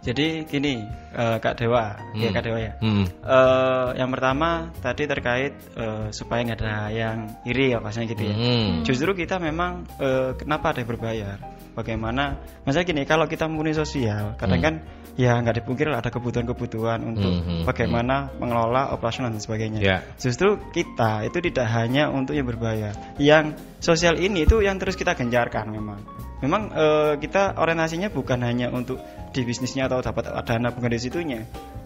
Jadi 0.00 0.48
gini, 0.48 0.80
eh, 1.12 1.36
Kak 1.38 1.60
Dewa, 1.60 1.92
ya 2.16 2.28
Hmm. 2.28 2.34
Kak 2.34 2.42
Dewa 2.42 2.58
ya. 2.58 2.72
Hmm. 2.80 3.04
Eh, 3.04 3.88
yang 4.00 4.08
pertama 4.08 4.72
tadi 4.80 5.04
terkait 5.04 5.52
eh, 5.76 6.06
supaya 6.10 6.40
nggak 6.40 6.58
ada 6.60 6.88
yang 6.88 7.28
iri 7.44 7.76
ya 7.76 7.84
pasnya 7.84 8.08
gitu 8.08 8.24
ya. 8.24 8.32
Hmm. 8.34 8.80
Justru 8.80 9.12
kita 9.12 9.36
memang 9.36 9.84
eh, 10.00 10.32
kenapa 10.40 10.72
ada 10.72 10.80
yang 10.80 10.90
berbayar? 10.90 11.36
Bagaimana? 11.70 12.40
Masalah 12.66 12.82
gini, 12.82 13.06
kalau 13.06 13.30
kita 13.30 13.46
menggunakan 13.46 13.86
sosial, 13.86 14.34
kadang 14.40 14.58
Hmm. 14.58 14.66
kan 14.66 14.74
ya 15.14 15.36
nggak 15.36 15.60
dipungkiri 15.62 15.92
lah 15.92 16.00
ada 16.00 16.08
kebutuhan-kebutuhan 16.08 17.02
untuk 17.04 17.28
Hmm, 17.28 17.44
hmm, 17.44 17.62
bagaimana 17.68 18.32
mengelola 18.40 18.90
operasional 18.90 19.28
dan 19.30 19.42
sebagainya. 19.42 19.80
Ya. 19.84 20.00
Justru 20.16 20.56
kita 20.72 21.28
itu 21.28 21.38
tidak 21.44 21.66
hanya 21.68 22.08
untuk 22.08 22.32
yang 22.34 22.48
berbayar. 22.48 22.96
Yang 23.20 23.60
sosial 23.84 24.16
ini 24.16 24.48
itu 24.48 24.64
yang 24.64 24.80
terus 24.80 24.96
kita 24.96 25.12
gencarkan 25.12 25.68
memang. 25.70 26.00
Memang 26.40 26.72
eh, 26.72 27.14
kita 27.20 27.60
orientasinya 27.60 28.08
bukan 28.08 28.40
hanya 28.40 28.72
untuk 28.72 29.00
di 29.30 29.44
bisnisnya 29.44 29.86
atau 29.86 30.00
dapat 30.00 30.32
dana 30.44 30.72
bukan 30.72 30.90
di 30.90 31.00
situnya. 31.00 31.40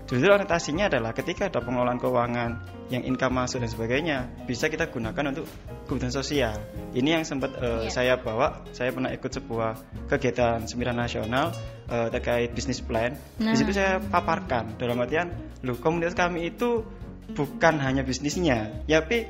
Justru 0.05 0.29
orientasinya 0.29 0.93
adalah 0.93 1.17
ketika 1.17 1.49
ada 1.49 1.65
pengelolaan 1.65 1.97
keuangan 1.97 2.51
yang 2.93 3.09
income 3.09 3.41
masuk 3.41 3.65
dan 3.65 3.73
sebagainya 3.73 4.19
bisa 4.45 4.69
kita 4.69 4.93
gunakan 4.93 5.33
untuk 5.33 5.49
kebutuhan 5.89 6.13
sosial. 6.13 6.55
Ini 6.93 7.21
yang 7.21 7.25
sempat 7.25 7.57
eh, 7.57 7.89
Iya. 7.89 7.91
saya 7.91 8.15
bawa. 8.21 8.63
Saya 8.71 8.93
pernah 8.93 9.11
ikut 9.11 9.33
sebuah 9.33 9.71
kegiatan 10.13 10.69
sembilan 10.69 10.95
nasional 11.03 11.51
eh, 11.89 12.09
terkait 12.13 12.53
bisnis 12.53 12.85
plan. 12.85 13.17
Nah. 13.41 13.53
Di 13.53 13.59
situ 13.59 13.73
saya 13.73 13.99
paparkan 13.99 14.77
dalam 14.77 15.01
artian, 15.01 15.33
loh 15.65 15.81
komunitas 15.81 16.15
kami 16.15 16.53
itu 16.53 16.85
bukan 17.25 17.81
hanya 17.81 18.05
bisnisnya, 18.05 18.85
ya, 18.85 19.01
tapi 19.01 19.25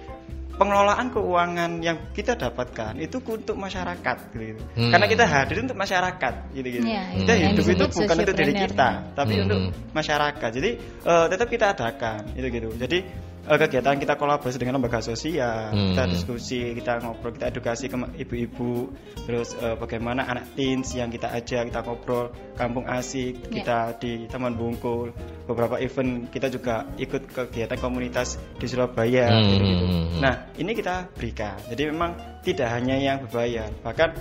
pengelolaan 0.55 1.11
keuangan 1.11 1.83
yang 1.83 1.99
kita 2.15 2.39
dapatkan 2.39 2.99
itu 3.03 3.19
untuk 3.27 3.59
masyarakat 3.59 4.17
gitu. 4.35 4.63
Hmm. 4.79 4.91
Karena 4.95 5.07
kita 5.11 5.25
hadir 5.27 5.57
untuk 5.67 5.79
masyarakat 5.79 6.35
gitu 6.55 6.69
gitu. 6.81 6.87
Ya, 6.87 7.05
kita 7.11 7.33
yang 7.35 7.53
hidup 7.59 7.67
itu 7.67 7.85
bukan 7.99 8.17
untuk 8.23 8.37
diri 8.39 8.55
kita, 8.55 8.89
tapi 9.19 9.33
Hmm. 9.35 9.45
untuk 9.47 9.61
masyarakat. 9.91 10.51
Jadi 10.55 10.71
eh, 11.05 11.27
tetap 11.29 11.49
kita 11.51 11.67
adakan 11.75 12.21
gitu 12.39 12.49
gitu. 12.49 12.69
Jadi 12.79 12.99
kegiatan 13.45 13.97
kita 14.01 14.14
kolaborasi 14.16 14.57
dengan 14.57 14.80
lembaga 14.80 15.05
sosial, 15.05 15.70
Hmm. 15.70 15.92
kita 15.92 16.05
diskusi, 16.09 16.61
kita 16.74 17.01
ngobrol, 17.05 17.36
kita 17.36 17.53
edukasi 17.53 17.92
ke 17.92 17.97
ibu-ibu, 18.24 18.88
terus 19.28 19.53
eh, 19.61 19.76
bagaimana 19.76 20.24
anak 20.24 20.57
teens 20.57 20.97
yang 20.97 21.12
kita 21.12 21.28
ajak, 21.28 21.68
kita 21.68 21.80
ngobrol, 21.84 22.32
kampung 22.57 22.88
asik, 22.88 23.36
Ya. 23.49 23.61
kita 23.61 23.78
di 24.01 24.12
Taman 24.26 24.57
Bungkul, 24.57 25.12
beberapa 25.45 25.76
event 25.76 26.32
kita 26.32 26.49
juga 26.49 26.88
ikut 26.97 27.28
kegiatan 27.28 27.76
komunitas 27.78 28.40
di 28.57 28.66
Surabaya 28.66 29.28
Hmm, 29.28 29.61
hmm. 29.61 30.20
Nah, 30.24 30.49
ini 30.57 30.72
kita 30.72 31.11
berikan. 31.12 31.59
Jadi 31.68 31.90
memang 31.90 32.16
tidak 32.40 32.68
hanya 32.70 32.97
yang 32.97 33.20
berbayar, 33.28 33.68
bahkan 33.84 34.14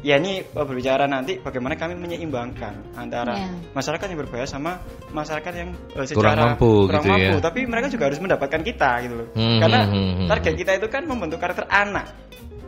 ya 0.00 0.16
ini 0.16 0.40
eh, 0.40 0.64
berbicara 0.64 1.04
nanti 1.04 1.36
bagaimana 1.38 1.76
kami 1.76 1.92
menyeimbangkan 1.96 2.96
antara 2.96 3.36
Ya. 3.36 3.48
masyarakat 3.76 4.06
yang 4.08 4.20
berbayar 4.24 4.48
sama 4.48 4.80
masyarakat 5.12 5.52
yang 5.54 5.70
eh, 5.96 6.06
secara 6.08 6.16
Kurang 6.36 6.56
mampu 6.56 6.72
kurang 6.88 7.02
gitu 7.04 7.08
ya. 7.08 7.16
mampu. 7.16 7.34
Tapi 7.44 7.60
mereka 7.68 7.86
juga 7.92 8.04
harus 8.08 8.20
mendapatkan 8.20 8.60
kita 8.64 8.90
gitu 9.04 9.14
loh. 9.20 9.28
Hmm, 9.36 9.58
Karena 9.60 9.80
hmm, 9.84 9.92
hmm, 9.92 10.12
hmm. 10.16 10.28
target 10.28 10.54
kita 10.56 10.72
itu 10.80 10.86
kan 10.88 11.02
membentuk 11.04 11.38
karakter 11.38 11.64
anak 11.68 12.06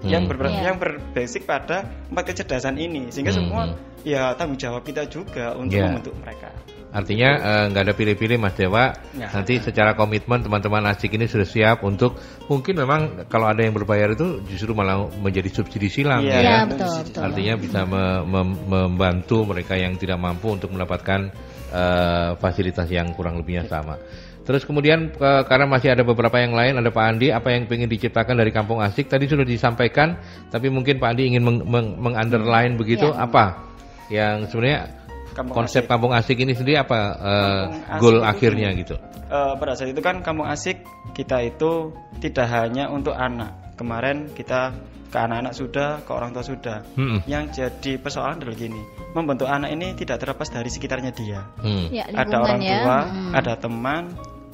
yang 0.03 0.27
Hmm. 0.27 0.31
ber 0.35 0.47
Iya. 0.47 0.61
yang 0.69 0.77
berbasic 0.77 1.43
pada 1.43 1.83
empat 2.09 2.25
kecerdasan 2.29 2.75
ini 2.77 3.09
sehingga 3.09 3.31
Hmm, 3.31 3.39
semua 3.39 3.63
hmm. 3.69 4.03
ya 4.03 4.35
tanggung 4.35 4.59
jawab 4.59 4.83
kita 4.83 5.07
juga 5.07 5.55
untuk 5.55 5.79
Ya. 5.79 5.87
membentuk 5.87 6.15
mereka. 6.19 6.51
Artinya 6.93 7.31
eh, 7.41 7.65
nggak 7.73 7.83
ada 7.89 7.95
pilih-pilih 7.97 8.37
Mas 8.37 8.53
Dewa. 8.53 8.93
Ya. 9.17 9.33
Nanti 9.33 9.57
secara 9.59 9.97
komitmen 9.97 10.45
teman-teman 10.45 10.85
asik 10.93 11.17
ini 11.17 11.25
sudah 11.25 11.49
siap 11.49 11.81
untuk 11.83 12.21
mungkin 12.47 12.77
memang 12.77 13.01
kalau 13.33 13.49
ada 13.49 13.65
yang 13.65 13.73
berbayar 13.73 14.13
itu 14.13 14.45
justru 14.45 14.77
malah 14.77 15.09
menjadi 15.17 15.49
subsidi 15.49 15.89
silang 15.89 16.21
Iya, 16.21 16.37
ya. 16.37 16.53
Kan? 16.61 16.77
betul, 16.77 16.93
betul. 17.09 17.21
Artinya 17.25 17.55
bisa 17.57 17.81
me- 17.89 18.25
mem- 18.29 18.61
membantu 18.69 19.49
mereka 19.49 19.73
yang 19.75 19.97
tidak 19.97 20.21
mampu 20.21 20.53
untuk 20.53 20.69
mendapatkan 20.69 21.33
eh, 21.73 22.31
fasilitas 22.37 22.85
yang 22.93 23.17
kurang 23.17 23.41
lebihnya 23.41 23.65
sama. 23.65 23.97
Terus 24.43 24.63
kemudian 24.63 25.11
eh, 25.13 25.43
karena 25.47 25.67
masih 25.67 25.95
ada 25.95 26.03
beberapa 26.03 26.35
yang 26.37 26.51
lain, 26.53 26.75
ada 26.75 26.91
Pak 26.91 27.05
Andi, 27.05 27.31
apa 27.31 27.55
yang 27.55 27.67
ingin 27.67 27.87
diciptakan 27.87 28.35
dari 28.35 28.51
Kampung 28.51 28.83
Asik 28.83 29.07
tadi 29.07 29.31
sudah 29.31 29.47
disampaikan, 29.47 30.19
tapi 30.51 30.67
mungkin 30.67 30.99
Pak 30.99 31.15
Andi 31.15 31.31
ingin 31.31 31.43
meng- 31.43 31.65
meng- 31.65 31.95
meng-underline 31.97 32.75
begitu 32.75 33.07
Ya. 33.07 33.23
apa 33.23 33.63
yang 34.09 34.45
sebenarnya 34.47 34.91
Kampung 35.33 35.55
konsep 35.57 35.87
Asik. 35.87 35.91
Kampung 35.91 36.13
Asik 36.13 36.37
ini 36.39 36.53
sendiri 36.53 36.77
apa 36.77 36.99
Asik 37.17 38.01
goal 38.03 38.19
itu 38.19 38.27
akhirnya 38.27 38.69
gini. 38.75 38.83
gitu? 38.83 38.95
Eh, 39.33 39.53
pada 39.57 39.73
saat 39.73 39.89
itu 39.89 40.05
kan 40.05 40.21
kampung 40.21 40.45
asik 40.45 40.85
kita 41.17 41.41
itu 41.41 41.89
tidak 42.21 42.53
hanya 42.53 42.93
untuk 42.93 43.17
anak. 43.17 43.57
Kemarin 43.81 44.29
kita 44.37 44.77
ke 45.09 45.17
anak-anak 45.17 45.57
sudah, 45.57 46.05
ke 46.05 46.11
orang 46.13 46.33
tua 46.33 46.45
sudah. 46.45 46.85
Hmm. 46.97 47.25
Yang 47.25 47.45
jadi 47.65 47.97
persoalan 47.97 48.41
adalah 48.41 48.53
gini, 48.53 48.81
membentuk 49.13 49.49
anak 49.49 49.73
ini 49.73 49.97
tidak 49.97 50.21
terlepas 50.21 50.53
dari 50.53 50.69
sekitarnya 50.69 51.13
dia. 51.13 51.49
Hmm. 51.61 51.89
Ya, 51.89 52.05
ada 52.13 52.45
orang 52.45 52.61
ya. 52.61 52.77
tua, 52.77 52.99
Hmm. 53.09 53.33
ada 53.33 53.53
teman, 53.57 54.03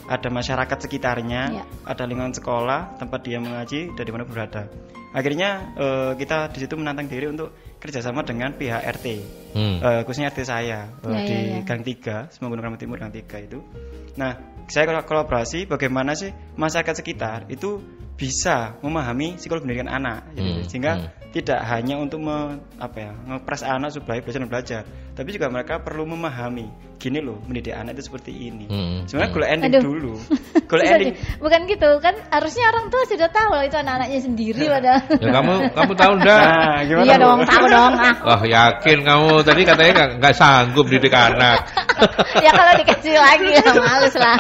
ada 0.09 0.29
masyarakat 0.33 0.79
sekitarnya, 0.81 1.43
Ya. 1.53 1.65
ada 1.85 2.03
lingkungan 2.09 2.33
sekolah 2.33 2.97
tempat 2.97 3.21
dia 3.23 3.39
mengaji 3.39 3.93
dari 3.93 4.11
mana 4.11 4.25
berada. 4.25 4.67
Akhirnya 5.13 5.73
eh, 5.77 6.13
kita 6.17 6.49
di 6.53 6.59
situ 6.61 6.77
menantang 6.77 7.09
diri 7.09 7.29
untuk 7.29 7.53
kerjasama 7.81 8.25
dengan 8.25 8.53
pihak 8.53 8.83
RT, 8.85 9.07
Hmm. 9.57 9.81
Eh, 9.81 10.01
khususnya 10.05 10.29
RT 10.29 10.45
saya 10.45 10.89
eh, 11.01 11.09
Ya, 11.09 11.21
di 11.25 11.33
ya, 11.33 11.41
ya. 11.57 11.61
Gang 11.65 11.81
3, 11.85 12.29
Semua 12.29 12.53
Gunung 12.53 12.65
Keramat 12.65 12.81
Timur 12.81 12.97
Gang 13.01 13.13
3 13.13 13.37
itu. 13.41 13.61
Nah, 14.17 14.37
saya 14.69 14.85
kol- 14.85 15.05
kolaborasi 15.05 15.65
bagaimana 15.65 16.13
sih 16.13 16.29
masyarakat 16.57 17.01
sekitar 17.01 17.49
itu 17.49 17.81
bisa 18.19 18.75
memahami 18.83 19.39
psikologi 19.39 19.65
pendidikan 19.65 19.89
anak, 19.89 20.35
gitu. 20.35 20.51
Hmm, 20.61 20.67
sehingga 20.67 20.93
hmm. 20.99 21.09
tidak 21.31 21.61
hanya 21.71 21.95
untuk 22.03 22.19
me, 22.19 22.59
apa 22.77 22.97
ya 22.99 23.13
ngepres 23.15 23.63
anak 23.63 23.95
supaya 23.95 24.19
belajar 24.21 24.41
dan 24.43 24.51
belajar, 24.51 24.83
tapi 25.19 25.35
juga 25.35 25.51
mereka 25.51 25.83
perlu 25.83 26.07
memahami 26.07 26.71
gini 26.95 27.19
loh 27.19 27.43
mendidik 27.43 27.75
anak 27.75 27.95
itu 27.95 28.07
seperti 28.07 28.31
ini. 28.31 28.67
Hmm, 28.67 29.03
Sebenarnya 29.03 29.27
hmm. 29.27 29.35
goal 29.35 29.47
ending 29.51 29.73
Aduh. 29.75 29.83
dulu, 29.83 30.15
goal 30.71 30.79
Sudah 30.79 30.95
ending 30.95 31.11
di- 31.11 31.19
bukan 31.39 31.61
gitu 31.67 31.91
kan 31.99 32.15
harusnya 32.31 32.65
orang 32.71 32.85
tua 32.87 33.03
sudah 33.03 33.29
tahu 33.29 33.51
loh 33.51 33.63
itu 33.63 33.77
anak-anaknya 33.77 34.21
sendiri 34.21 34.65
padahal. 34.65 35.03
Ya 35.19 35.31
kamu 35.35 35.53
kamu 35.75 35.93
tahu 35.95 36.13
enggak? 36.23 36.39
Nah, 36.39 36.79
gimana 36.87 37.05
iya 37.05 37.17
dong, 37.19 37.41
tahu 37.43 37.65
dong. 37.67 37.93
Ah. 37.95 38.15
Wah 38.23 38.43
yakin 38.45 38.99
kamu 39.03 39.29
tadi 39.43 39.61
katanya 39.65 39.91
nggak 39.93 40.11
nggak 40.19 40.35
sanggup 40.35 40.87
didik 40.87 41.15
anak. 41.15 41.59
ya 42.47 42.51
kalau 42.55 42.73
dikasih 42.79 43.15
lagi 43.15 43.49
ya 43.53 43.63
males 43.75 44.15
lah. 44.15 44.39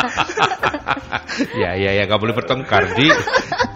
ya 1.62 1.70
ya 1.74 1.90
ya 1.92 2.02
nggak 2.06 2.20
boleh 2.20 2.34
bertengkar 2.34 2.94
di 2.94 3.10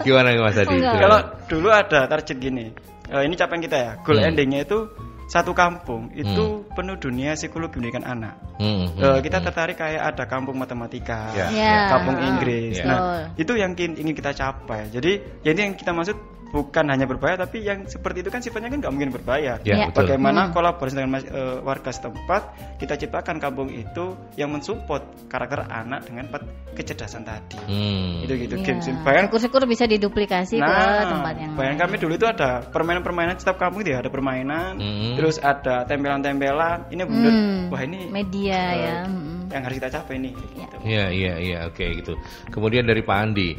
gimana 0.01 0.31
Mas 0.35 0.55
Adi? 0.55 0.79
Enggak. 0.79 0.99
Kalau 0.99 1.19
dulu 1.47 1.67
ada 1.67 1.99
target 2.07 2.35
gini, 2.35 2.71
eh, 3.07 3.21
ini 3.23 3.35
capaian 3.35 3.59
kita 3.59 3.77
ya. 3.77 3.91
Goal 4.03 4.19
Hmm. 4.19 4.29
endingnya 4.31 4.63
itu 4.63 4.87
satu 5.27 5.55
kampung 5.55 6.11
itu 6.13 6.67
penuh 6.75 6.95
dunia 6.99 7.33
psikologi 7.33 7.79
pendidikan 7.79 8.05
anak. 8.05 8.35
Hmm, 8.59 8.91
hmm, 8.91 9.01
Eh, 9.01 9.19
kita 9.23 9.39
hmm. 9.39 9.45
tertarik 9.49 9.77
kayak 9.79 10.01
ada 10.13 10.23
kampung 10.29 10.55
matematika, 10.59 11.31
Ya. 11.33 11.47
Ya. 11.49 11.77
kampung 11.89 12.17
Inggris. 12.19 12.79
Ya. 12.79 12.85
Nah, 12.85 12.99
itu 13.39 13.53
yang 13.57 13.73
ingin 13.73 14.13
kita 14.13 14.35
capai. 14.35 14.91
Jadi, 14.93 15.41
ya 15.41 15.55
ini 15.55 15.71
yang 15.71 15.75
kita 15.75 15.91
maksud 15.95 16.17
bukan 16.53 16.85
hanya 16.85 17.09
berbayar, 17.09 17.41
tapi 17.41 17.65
yang 17.65 17.89
seperti 17.89 18.21
itu 18.21 18.29
kan 18.29 18.39
sifatnya 18.39 18.69
kan 18.69 18.77
nggak 18.77 18.93
mungkin 18.93 19.09
berbayar. 19.09 19.57
Ya, 19.65 19.73
Ya. 19.73 19.85
betul. 19.89 20.05
Bagaimana 20.05 20.47
Hmm. 20.47 20.53
kolaborasi 20.53 20.93
dengan 20.93 21.11
mas- 21.17 21.25
eh, 21.25 21.57
warga 21.65 21.89
setempat, 21.89 22.41
kita 22.77 22.93
ciptakan 22.93 23.41
kampung 23.41 23.73
itu 23.73 24.13
yang 24.37 24.53
mensupport 24.53 25.01
karakter 25.25 25.65
anak 25.65 26.05
dengan 26.05 26.29
empat 26.29 26.45
kecerdasan 26.77 27.25
tadi. 27.25 27.57
Hmm. 27.65 28.21
Itu 28.21 28.37
gitu. 28.37 28.53
Iya. 28.61 28.65
Games 28.69 28.85
Bahkan 29.01 29.23
Syukur-syukur 29.33 29.65
bisa 29.65 29.89
diduplikasi 29.89 30.61
ke 30.61 30.77
tempat 31.03 31.33
yang 31.41 31.57
bayang 31.57 31.77
kami 31.81 31.97
dulu 31.97 32.13
itu 32.13 32.29
ada 32.29 32.61
permainan-permainan 32.69 33.35
setiap 33.35 33.57
kampung 33.57 33.81
itu 33.81 33.97
ya 33.97 34.05
ada 34.05 34.13
permainan, 34.13 34.77
Hmm. 34.77 35.17
terus 35.17 35.41
ada 35.41 35.89
tempelan-tempelan. 35.89 36.93
Ini 36.93 37.01
benar, 37.09 37.33
Hmm. 37.33 37.73
wah 37.73 37.81
ini 37.81 38.13
media 38.13 38.61
eh, 38.69 38.77
ya. 38.77 38.95
hmm. 39.09 39.49
yang 39.49 39.61
harus 39.65 39.75
kita 39.81 39.89
capai 39.89 40.15
nih. 40.21 40.33
Ya. 40.33 40.45
Gitu. 40.59 40.75
Iya 40.83 41.05
iya 41.09 41.33
iya 41.39 41.57
oke 41.65 41.85
gitu. 41.97 42.13
Kemudian 42.49 42.85
dari 42.85 43.01
Pak 43.01 43.17
Andi, 43.17 43.49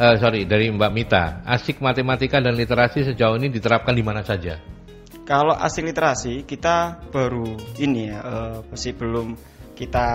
eh, 0.00 0.16
sorry 0.16 0.48
dari 0.48 0.72
Mbak 0.72 0.92
Mita, 0.96 1.44
asik 1.44 1.84
matematika 1.84 2.40
dan 2.40 2.56
literasi 2.56 3.04
sejauh 3.12 3.36
ini 3.36 3.52
diterapkan 3.52 3.92
di 3.92 4.00
mana 4.00 4.24
saja? 4.24 4.56
Kalau 5.28 5.54
asing 5.54 5.86
literasi 5.86 6.48
kita 6.48 7.06
baru 7.12 7.54
ini 7.76 8.08
ya, 8.08 8.18
eh, 8.24 8.56
masih 8.72 8.96
belum 8.96 9.36
kita 9.76 10.08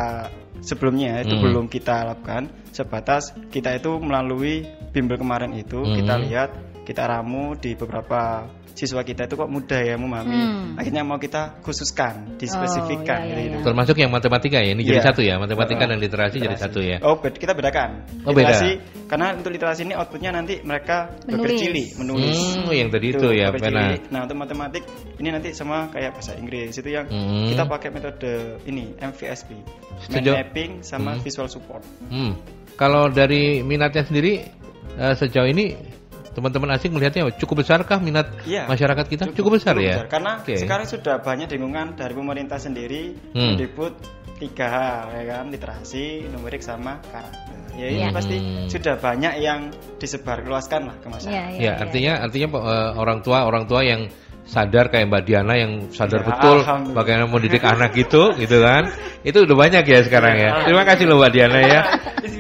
sebelumnya 0.62 1.26
itu 1.26 1.34
Hmm. 1.38 1.42
belum 1.42 1.66
kita 1.70 2.06
lakukan 2.06 2.54
sebatas 2.70 3.34
kita 3.50 3.74
itu 3.74 3.98
melalui 3.98 4.62
bimbel 4.94 5.18
kemarin 5.18 5.58
itu 5.58 5.82
Hmm. 5.82 5.96
kita 5.98 6.22
lihat 6.22 6.50
kita 6.86 7.04
ramu 7.04 7.58
di 7.58 7.74
beberapa 7.74 8.46
siswa 8.72 9.02
kita 9.02 9.24
itu 9.24 9.34
kok 9.34 9.48
mudah 9.48 9.80
ya 9.80 9.96
memahami 9.96 10.36
Hmm. 10.36 10.76
akhirnya 10.76 11.02
mau 11.02 11.16
kita 11.16 11.64
khususkan 11.64 12.36
dispesifikkan 12.36 13.24
Oh, 13.24 13.26
iya, 13.26 13.34
iya, 13.34 13.44
gitu. 13.48 13.56
iya. 13.56 13.64
Termasuk 13.64 13.96
yang 13.96 14.12
matematika 14.12 14.60
ya, 14.60 14.76
ini 14.76 14.84
jadi 14.84 15.00
Iya. 15.00 15.08
satu 15.08 15.22
ya, 15.24 15.40
matematika 15.40 15.84
Oh, 15.84 15.90
dan 15.90 15.98
literasi 15.98 16.36
jadi 16.38 16.54
literasi. 16.54 16.64
satu 16.68 16.80
ya. 16.84 16.98
Oh, 17.00 17.16
kita 17.18 17.56
bedakan. 17.56 18.04
Oh, 18.28 18.36
beda. 18.36 18.52
literasi 18.52 18.70
karena 19.08 19.28
untuk 19.32 19.56
literasi 19.56 19.82
ini 19.82 19.96
outputnya 19.96 20.36
nanti 20.36 20.60
mereka 20.60 21.08
Menulis. 21.24 21.96
menulis. 21.96 22.38
Hmm, 22.60 22.68
yang 22.70 22.90
tadi 22.92 23.08
itu 23.10 23.28
ya, 23.32 23.48
pakai 23.50 23.64
pena. 23.64 23.80
cili. 23.80 23.96
Nah, 24.12 24.20
untuk 24.28 24.38
matematik 24.38 24.84
ini 25.16 25.30
nanti 25.32 25.50
sama 25.56 25.88
kayak 25.88 26.12
bahasa 26.12 26.36
Inggris 26.36 26.76
itu 26.76 26.90
yang 26.92 27.08
Hmm. 27.08 27.48
kita 27.48 27.64
pakai 27.66 27.90
metode 27.90 28.32
ini 28.68 28.92
MVSP. 29.00 29.56
Sejauh- 30.12 30.36
mapping 30.36 30.84
sama 30.84 31.16
Hmm. 31.16 31.24
visual 31.24 31.48
support. 31.48 31.82
Hmm. 32.12 32.36
Kalau 32.76 33.08
dari 33.08 33.64
minatnya 33.64 34.04
sendiri 34.04 34.44
eh, 34.96 35.12
sejauh 35.14 35.48
ini 35.48 35.76
teman-teman 36.36 36.76
asing 36.76 36.92
melihatnya 36.92 37.32
cukup 37.40 37.64
besarkah 37.64 37.98
minat 37.98 38.28
Iya. 38.44 38.68
masyarakat 38.68 39.06
kita? 39.08 39.24
Cukup, 39.32 39.56
besar 39.56 39.80
ya. 39.80 40.04
Karena 40.06 40.44
Oke. 40.44 40.60
sekarang 40.60 40.84
sudah 40.84 41.24
banyak 41.24 41.48
dukungan 41.48 41.96
dari 41.96 42.12
pemerintah 42.12 42.60
sendiri 42.60 43.16
Hmm. 43.32 43.56
mendikbud 43.56 43.96
tiga 44.36 44.68
hal 44.68 45.16
ya 45.16 45.24
kan 45.32 45.48
literasi, 45.48 46.28
numerik 46.28 46.60
sama 46.60 47.00
karakter. 47.08 47.56
Ya 47.76 47.88
ini 47.88 48.04
Iya. 48.04 48.12
pasti 48.12 48.36
Hmm. 48.36 48.68
sudah 48.68 48.96
banyak 49.00 49.34
yang 49.40 49.60
disebar 49.96 50.44
luaskan 50.44 50.92
lah 50.92 50.96
ke 51.00 51.08
masyarakat. 51.08 51.32
Iya, 51.32 51.44
iya, 51.50 51.56
Ya, 51.56 51.64
iya. 51.64 51.74
artinya 51.80 52.14
artinya 52.20 52.48
eh, 52.52 52.92
orang 53.00 53.20
tua 53.24 53.48
orang 53.48 53.64
tua 53.64 53.82
yang 53.82 54.12
sadar 54.46 54.94
kayak 54.94 55.10
Mbak 55.10 55.24
Diana 55.26 55.54
yang 55.58 55.72
sadar 55.90 56.22
Ya, 56.22 56.30
betul 56.30 56.58
bagaimana 56.94 57.26
mau 57.26 57.42
didik 57.42 57.66
anak 57.66 57.98
gitu, 57.98 58.30
gitu 58.38 58.62
kan? 58.62 58.92
Itu 59.26 59.42
udah 59.42 59.58
banyak 59.58 59.82
ya 59.82 60.00
sekarang 60.06 60.36
ya. 60.38 60.50
Terima 60.70 60.84
kasih 60.86 61.10
loh 61.10 61.18
Mbak 61.18 61.32
Diana 61.34 61.60
ya. 61.66 61.80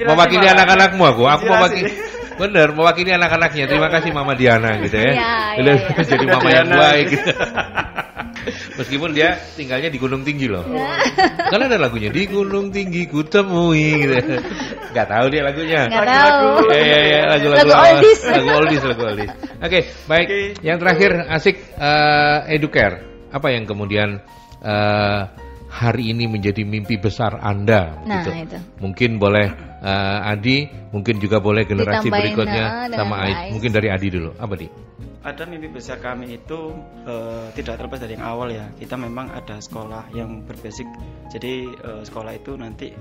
Mewakili 0.05 0.45
anak-anakmu 0.45 1.01
aku, 1.01 1.23
aku 1.25 1.43
mewakili 1.47 1.89
Bener, 2.35 2.67
mewakili 2.75 3.11
anak-anaknya. 3.15 3.65
Terima 3.71 3.87
kasih 3.87 4.11
Mama 4.11 4.35
Diana 4.35 4.75
gitu 4.83 4.97
ya. 4.99 5.11
Iya, 5.11 5.13
iya, 5.15 5.59
Udah 5.63 5.75
iya. 5.79 6.03
jadi 6.03 6.25
mama 6.27 6.49
yang 6.51 6.69
baik 6.69 7.05
gitu. 7.15 7.31
Meskipun 8.79 9.09
dia 9.15 9.41
tinggalnya 9.57 9.89
di 9.89 9.97
gunung 9.97 10.21
tinggi 10.21 10.45
loh. 10.45 10.61
Kan 11.49 11.65
ada 11.65 11.81
lagunya 11.81 12.13
di 12.13 12.29
gunung 12.29 12.69
tinggi 12.69 13.09
ku 13.09 13.25
temui 13.25 14.05
gitu. 14.05 14.37
Gak 14.93 15.07
tahu 15.09 15.25
dia 15.33 15.41
lagunya. 15.41 15.89
Nggak 15.89 16.05
tahu. 16.05 16.47
Ya 16.69 16.83
ya 16.83 16.99
ya 17.01 17.21
lagu-lagu 17.35 17.67
Lagu 17.67 17.73
oldies. 17.73 18.19
Lagu 18.21 18.49
oldies, 18.53 18.83
lagu 18.85 19.01
oldies. 19.07 19.31
Oke, 19.63 19.79
baik. 20.05 20.27
Oke. 20.29 20.39
Yang 20.61 20.77
terakhir 20.83 21.11
asik 21.31 21.55
eh, 21.79 22.37
educare. 22.53 22.95
Apa 23.33 23.47
yang 23.49 23.65
kemudian 23.65 24.21
eh, 24.61 25.21
hari 25.75 26.15
ini 26.15 26.31
menjadi 26.31 26.63
mimpi 26.63 26.95
besar 26.95 27.35
Anda 27.43 27.99
Nah, 28.07 28.23
gitu. 28.23 28.31
itu. 28.31 28.57
Mungkin 28.79 29.19
boleh 29.19 29.51
eh, 29.83 30.31
Adi, 30.31 30.71
mungkin 30.95 31.19
juga 31.19 31.43
boleh 31.43 31.67
generasi 31.67 32.07
Ditambahin, 32.07 32.23
berikutnya 32.31 32.65
eh, 32.87 32.95
sama 32.95 33.15
Ais. 33.19 33.35
Ais. 33.35 33.51
Mungkin 33.51 33.71
dari 33.75 33.87
Adi 33.91 34.07
dulu. 34.07 34.31
Apa 34.39 34.55
Di? 34.55 34.67
ada 35.25 35.41
mimpi 35.49 35.73
besar 35.73 35.97
kami 35.97 36.37
itu 36.37 36.69
eh, 37.09 37.49
tidak 37.57 37.81
terlepas 37.81 37.97
dari 37.97 38.13
yang 38.13 38.29
awal 38.29 38.53
ya 38.53 38.69
kita 38.77 38.93
memang 38.93 39.33
ada 39.33 39.57
sekolah 39.57 40.13
yang 40.13 40.45
berbasic 40.45 40.85
jadi 41.33 41.65
eh, 41.65 42.01
sekolah 42.05 42.37
itu 42.37 42.53
nanti 42.53 42.93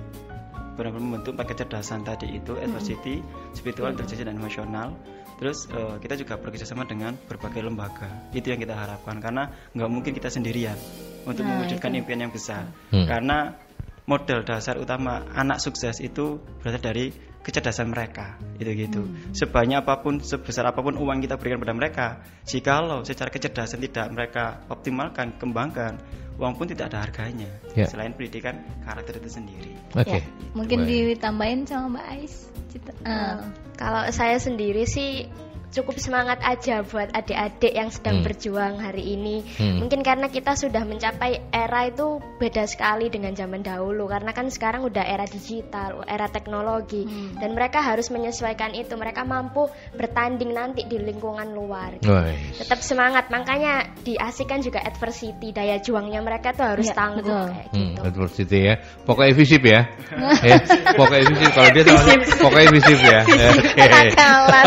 benar-benar 0.74 1.04
membentuk 1.04 1.36
pakai 1.36 1.52
kecerdasan 1.52 2.00
tadi 2.02 2.32
itu 2.32 2.56
adversity 2.56 3.20
spiritual 3.52 3.92
intelijensi 3.92 4.24
dan 4.24 4.40
emosional 4.40 4.96
terus 5.36 5.68
eh, 5.68 6.00
kita 6.00 6.16
juga 6.16 6.40
bekerjasama 6.40 6.88
dengan 6.88 7.12
berbagai 7.28 7.60
lembaga 7.60 8.08
itu 8.32 8.48
yang 8.48 8.58
kita 8.58 8.72
harapkan 8.72 9.20
karena 9.20 9.52
nggak 9.76 9.90
mungkin 9.92 10.16
kita 10.16 10.32
sendirian 10.32 10.80
untuk 11.24 11.42
Nah, 11.42 11.58
mewujudkan 11.58 11.90
itu. 11.90 11.98
impian 12.00 12.20
yang 12.20 12.32
besar 12.32 12.68
Hmm. 12.88 13.04
karena 13.04 13.56
modal 14.04 14.42
dasar 14.42 14.76
utama 14.76 15.24
anak 15.32 15.58
sukses 15.58 15.96
itu 15.98 16.36
berasal 16.60 16.78
dari 16.78 17.08
kecerdasan 17.40 17.88
mereka 17.88 18.36
itu 18.54 18.72
gitu 18.74 19.04
sebanyak 19.32 19.80
apa 19.80 20.00
pun 20.00 20.16
sebesar 20.18 20.64
apa 20.64 20.80
pun 20.80 20.94
uang 20.94 21.20
kita 21.20 21.36
berikan 21.36 21.56
pada 21.58 21.72
mereka 21.72 22.06
jikalau 22.42 23.00
secara 23.00 23.28
kecerdasan 23.28 23.80
tidak 23.82 24.08
mereka 24.08 24.44
optimalkan 24.66 25.36
kembangkan 25.36 26.00
uang 26.34 26.52
pun 26.54 26.66
tidak 26.66 26.88
ada 26.88 27.04
harganya 27.04 27.48
Ya. 27.72 27.84
selain 27.84 28.12
pendidikan 28.12 28.56
karakter 28.80 29.18
itu 29.18 29.28
sendiri 29.30 29.72
Oke. 29.92 30.18
Ya, 30.18 30.24
mungkin 30.52 30.82
Baik. 30.82 31.14
ditambahin 31.14 31.60
sama 31.64 31.86
Mbak 31.94 32.06
Ais. 32.10 32.34
Cita- 32.66 32.96
Eh, 32.98 33.36
kalau 33.74 34.02
saya 34.10 34.34
sendiri 34.36 34.82
sih 34.84 35.30
cukup 35.74 35.98
semangat 35.98 36.38
aja 36.40 36.86
buat 36.86 37.10
adik-adik 37.10 37.74
yang 37.74 37.90
sedang 37.90 38.22
Hmm. 38.22 38.24
berjuang 38.24 38.74
hari 38.78 39.18
ini. 39.18 39.42
Hmm. 39.58 39.82
Mungkin 39.82 40.06
karena 40.06 40.30
kita 40.30 40.54
sudah 40.54 40.86
mencapai 40.86 41.42
era 41.50 41.90
itu 41.90 42.22
beda 42.38 42.62
sekali 42.64 43.10
dengan 43.10 43.34
zaman 43.34 43.66
dahulu 43.66 44.06
karena 44.06 44.30
kan 44.30 44.46
sekarang 44.46 44.86
udah 44.86 45.02
era 45.02 45.26
digital, 45.26 46.06
era 46.06 46.30
teknologi 46.30 47.02
Hmm. 47.02 47.42
dan 47.42 47.58
mereka 47.58 47.82
harus 47.82 48.06
menyesuaikan 48.08 48.70
itu. 48.72 48.94
Mereka 48.94 49.26
mampu 49.26 49.66
bertanding 49.98 50.54
nanti 50.54 50.86
di 50.86 51.02
lingkungan 51.02 51.50
luar. 51.50 51.98
Wais. 52.00 52.62
Tetap 52.62 52.78
semangat, 52.78 53.26
makanya 53.34 53.90
di 54.06 54.14
ASIK 54.14 54.46
kan 54.46 54.60
juga 54.62 54.78
adversity, 54.78 55.50
daya 55.50 55.82
juangnya 55.82 56.22
mereka 56.22 56.54
tuh 56.54 56.70
harus 56.70 56.86
Iya, 56.86 56.94
tangguh 56.94 57.24
betul. 57.26 57.46
kayak 57.50 57.66
Hmm, 57.74 57.82
gitu. 57.90 58.00
adversity 58.06 58.58
ya. 58.62 58.74
Pokoknya 59.02 59.32
visip 59.34 59.62
ya. 59.66 59.80
ya. 60.48 60.56
Pokoknya 60.94 61.24
visip 61.34 61.50
kalau 61.50 61.70
dia 61.74 61.82
tahu 61.82 61.98
pokoknya 62.38 62.68
visip 62.70 62.98
ya. 63.02 63.20
Oke. 63.26 63.48
Kenakalan. 63.74 64.64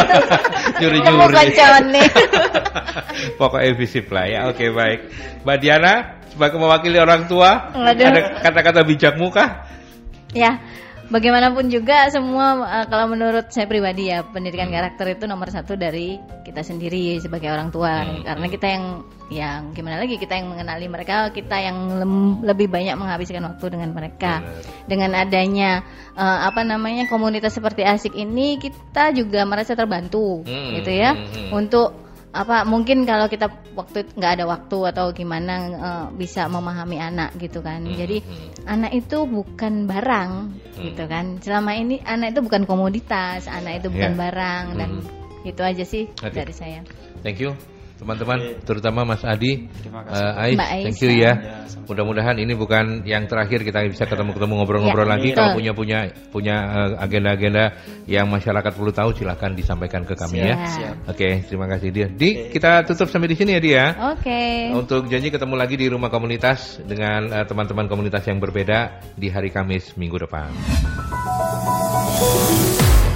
Nyuri-nyuri. 1.01 1.33
Bukan 1.33 1.47
Joni. 1.53 2.03
Pokoknya 3.39 3.71
visip 3.77 4.05
lah 4.09 4.25
ya. 4.25 4.39
Oke, 4.49 4.69
baik. 4.71 4.99
Mbak 5.43 5.57
Diana 5.61 5.93
sebagai 6.29 6.57
mewakili 6.61 6.97
orang 7.01 7.25
tua, 7.25 7.73
Waduh. 7.73 8.05
ada 8.07 8.21
kata-kata 8.45 8.81
bijakmu 8.85 9.33
kah? 9.33 9.65
ya, 10.35 10.59
bagaimanapun 11.07 11.67
juga 11.67 12.07
semua 12.07 12.63
eh, 12.67 12.85
kalau 12.87 13.07
menurut 13.07 13.47
saya 13.49 13.65
pribadi 13.65 14.11
ya 14.11 14.23
pendidikan 14.23 14.67
karakter 14.67 15.15
itu 15.15 15.23
nomor 15.25 15.47
satu 15.47 15.75
dari 15.75 16.19
kita 16.43 16.63
sendiri 16.63 17.19
sebagai 17.19 17.51
orang 17.51 17.69
tua. 17.69 18.03
Hmm. 18.03 18.23
karena 18.23 18.45
kita 18.47 18.67
yang 18.67 18.85
yang 19.27 19.61
gimana 19.75 19.99
lagi 19.99 20.15
kita 20.15 20.39
yang 20.39 20.47
mengenali 20.47 20.87
mereka 20.87 21.27
kita 21.35 21.59
yang 21.59 21.99
lem- 21.99 22.39
lebih 22.47 22.71
banyak 22.71 22.95
menghabiskan 22.95 23.43
waktu 23.43 23.65
dengan 23.75 23.91
mereka. 23.91 24.39
Dengan 24.87 25.11
adanya 25.15 25.83
eh, 26.15 26.39
apa 26.47 26.63
namanya 26.63 27.07
komunitas 27.11 27.51
seperti 27.51 27.83
asik 27.83 28.15
ini 28.15 28.55
kita 28.55 29.11
juga 29.11 29.43
merasa 29.43 29.75
terbantu 29.75 30.43
Hmm, 30.47 30.75
gitu 30.79 30.91
ya. 30.91 31.11
hmm, 31.11 31.27
hmm. 31.27 31.49
untuk 31.51 32.06
apa 32.37 32.61
mungkin 32.63 33.01
kalau 33.03 33.25
kita 33.25 33.49
waktu 33.73 34.05
nggak 34.13 34.31
ada 34.37 34.45
waktu 34.45 34.77
atau 34.93 35.09
gimana 35.09 35.53
eh, 35.73 36.05
bisa 36.13 36.45
memahami 36.45 37.01
anak 37.01 37.33
gitu 37.41 37.65
kan 37.65 37.81
Hmm, 37.81 37.97
jadi 37.97 38.21
hmm. 38.21 38.69
anak 38.69 38.91
itu 38.93 39.17
bukan 39.25 39.89
barang 39.89 40.31
Hmm. 40.77 40.83
gitu 40.93 41.03
kan 41.09 41.25
selama 41.41 41.73
ini 41.73 41.97
anak 42.05 42.37
itu 42.37 42.41
bukan 42.45 42.69
komoditas 42.69 43.49
anak 43.49 43.81
itu 43.81 43.89
bukan 43.89 44.13
Ya. 44.13 44.19
barang 44.29 44.63
dan 44.77 44.89
Hmm. 45.01 45.49
itu 45.49 45.61
aja 45.65 45.83
sih 45.83 46.05
Oke. 46.21 46.37
dari 46.37 46.53
saya 46.53 46.81
Thank 47.25 47.41
you 47.41 47.57
teman-teman, 47.97 48.61
terutama 48.61 49.01
Mas 49.03 49.25
Adi, 49.25 49.65
eh, 49.65 50.41
Ais, 50.45 50.57
Mbak 50.57 50.69
thank 50.85 51.01
you 51.01 51.11
ya. 51.11 51.17
ya. 51.17 51.33
Ya. 51.33 51.57
Mudah-mudahan 51.87 52.35
ini 52.37 52.53
bukan 52.53 53.07
yang 53.07 53.25
terakhir 53.31 53.63
kita 53.63 53.81
bisa 53.87 54.03
ketemu-ketemu 54.05 54.53
ngobrol-ngobrol 54.59 55.07
Ya, 55.07 55.13
lagi. 55.17 55.29
Kalau 55.31 55.55
punya 55.55 55.71
punya 55.71 55.99
punya 56.29 56.55
eh, 56.67 56.91
agenda-agenda 56.99 57.63
yang 58.05 58.27
masyarakat 58.27 58.71
perlu 58.75 58.91
tahu, 58.91 59.15
silahkan 59.15 59.55
disampaikan 59.55 60.03
ke 60.03 60.13
kami 60.13 60.45
ya. 60.45 60.55
Siap. 60.67 60.95
Oke, 61.09 61.47
terima 61.47 61.65
kasih 61.65 61.89
dia. 61.89 62.07
Di, 62.11 62.51
kita 62.51 62.83
tutup 62.85 63.07
sampai 63.09 63.31
di 63.31 63.37
sini 63.39 63.55
ya 63.57 63.61
dia. 63.63 63.85
oke 64.13 64.41
Untuk 64.75 65.07
janji 65.07 65.31
ketemu 65.31 65.55
lagi 65.55 65.75
di 65.79 65.87
rumah 65.87 66.11
komunitas 66.11 66.83
dengan 66.83 67.31
eh, 67.33 67.45
teman-teman 67.47 67.87
komunitas 67.87 68.27
yang 68.27 68.37
berbeda 68.37 69.01
di 69.15 69.31
hari 69.31 69.49
Kamis 69.49 69.95
minggu 69.95 70.27
depan. 70.27 70.51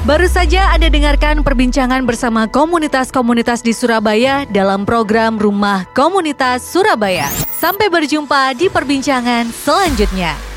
Baru 0.02 0.26
saja 0.26 0.74
Anda 0.74 0.90
dengarkan 0.90 1.46
perbincangan 1.46 2.02
bersama 2.10 2.50
komunitas-komunitas 2.50 3.62
di 3.62 3.70
Surabaya 3.70 4.50
dalam 4.50 4.82
program 4.82 5.38
Rumah 5.38 5.86
Komunitas 5.94 6.66
Surabaya. 6.66 7.30
Sampai 7.54 7.86
berjumpa 7.86 8.58
di 8.58 8.66
perbincangan 8.66 9.54
selanjutnya. 9.54 10.51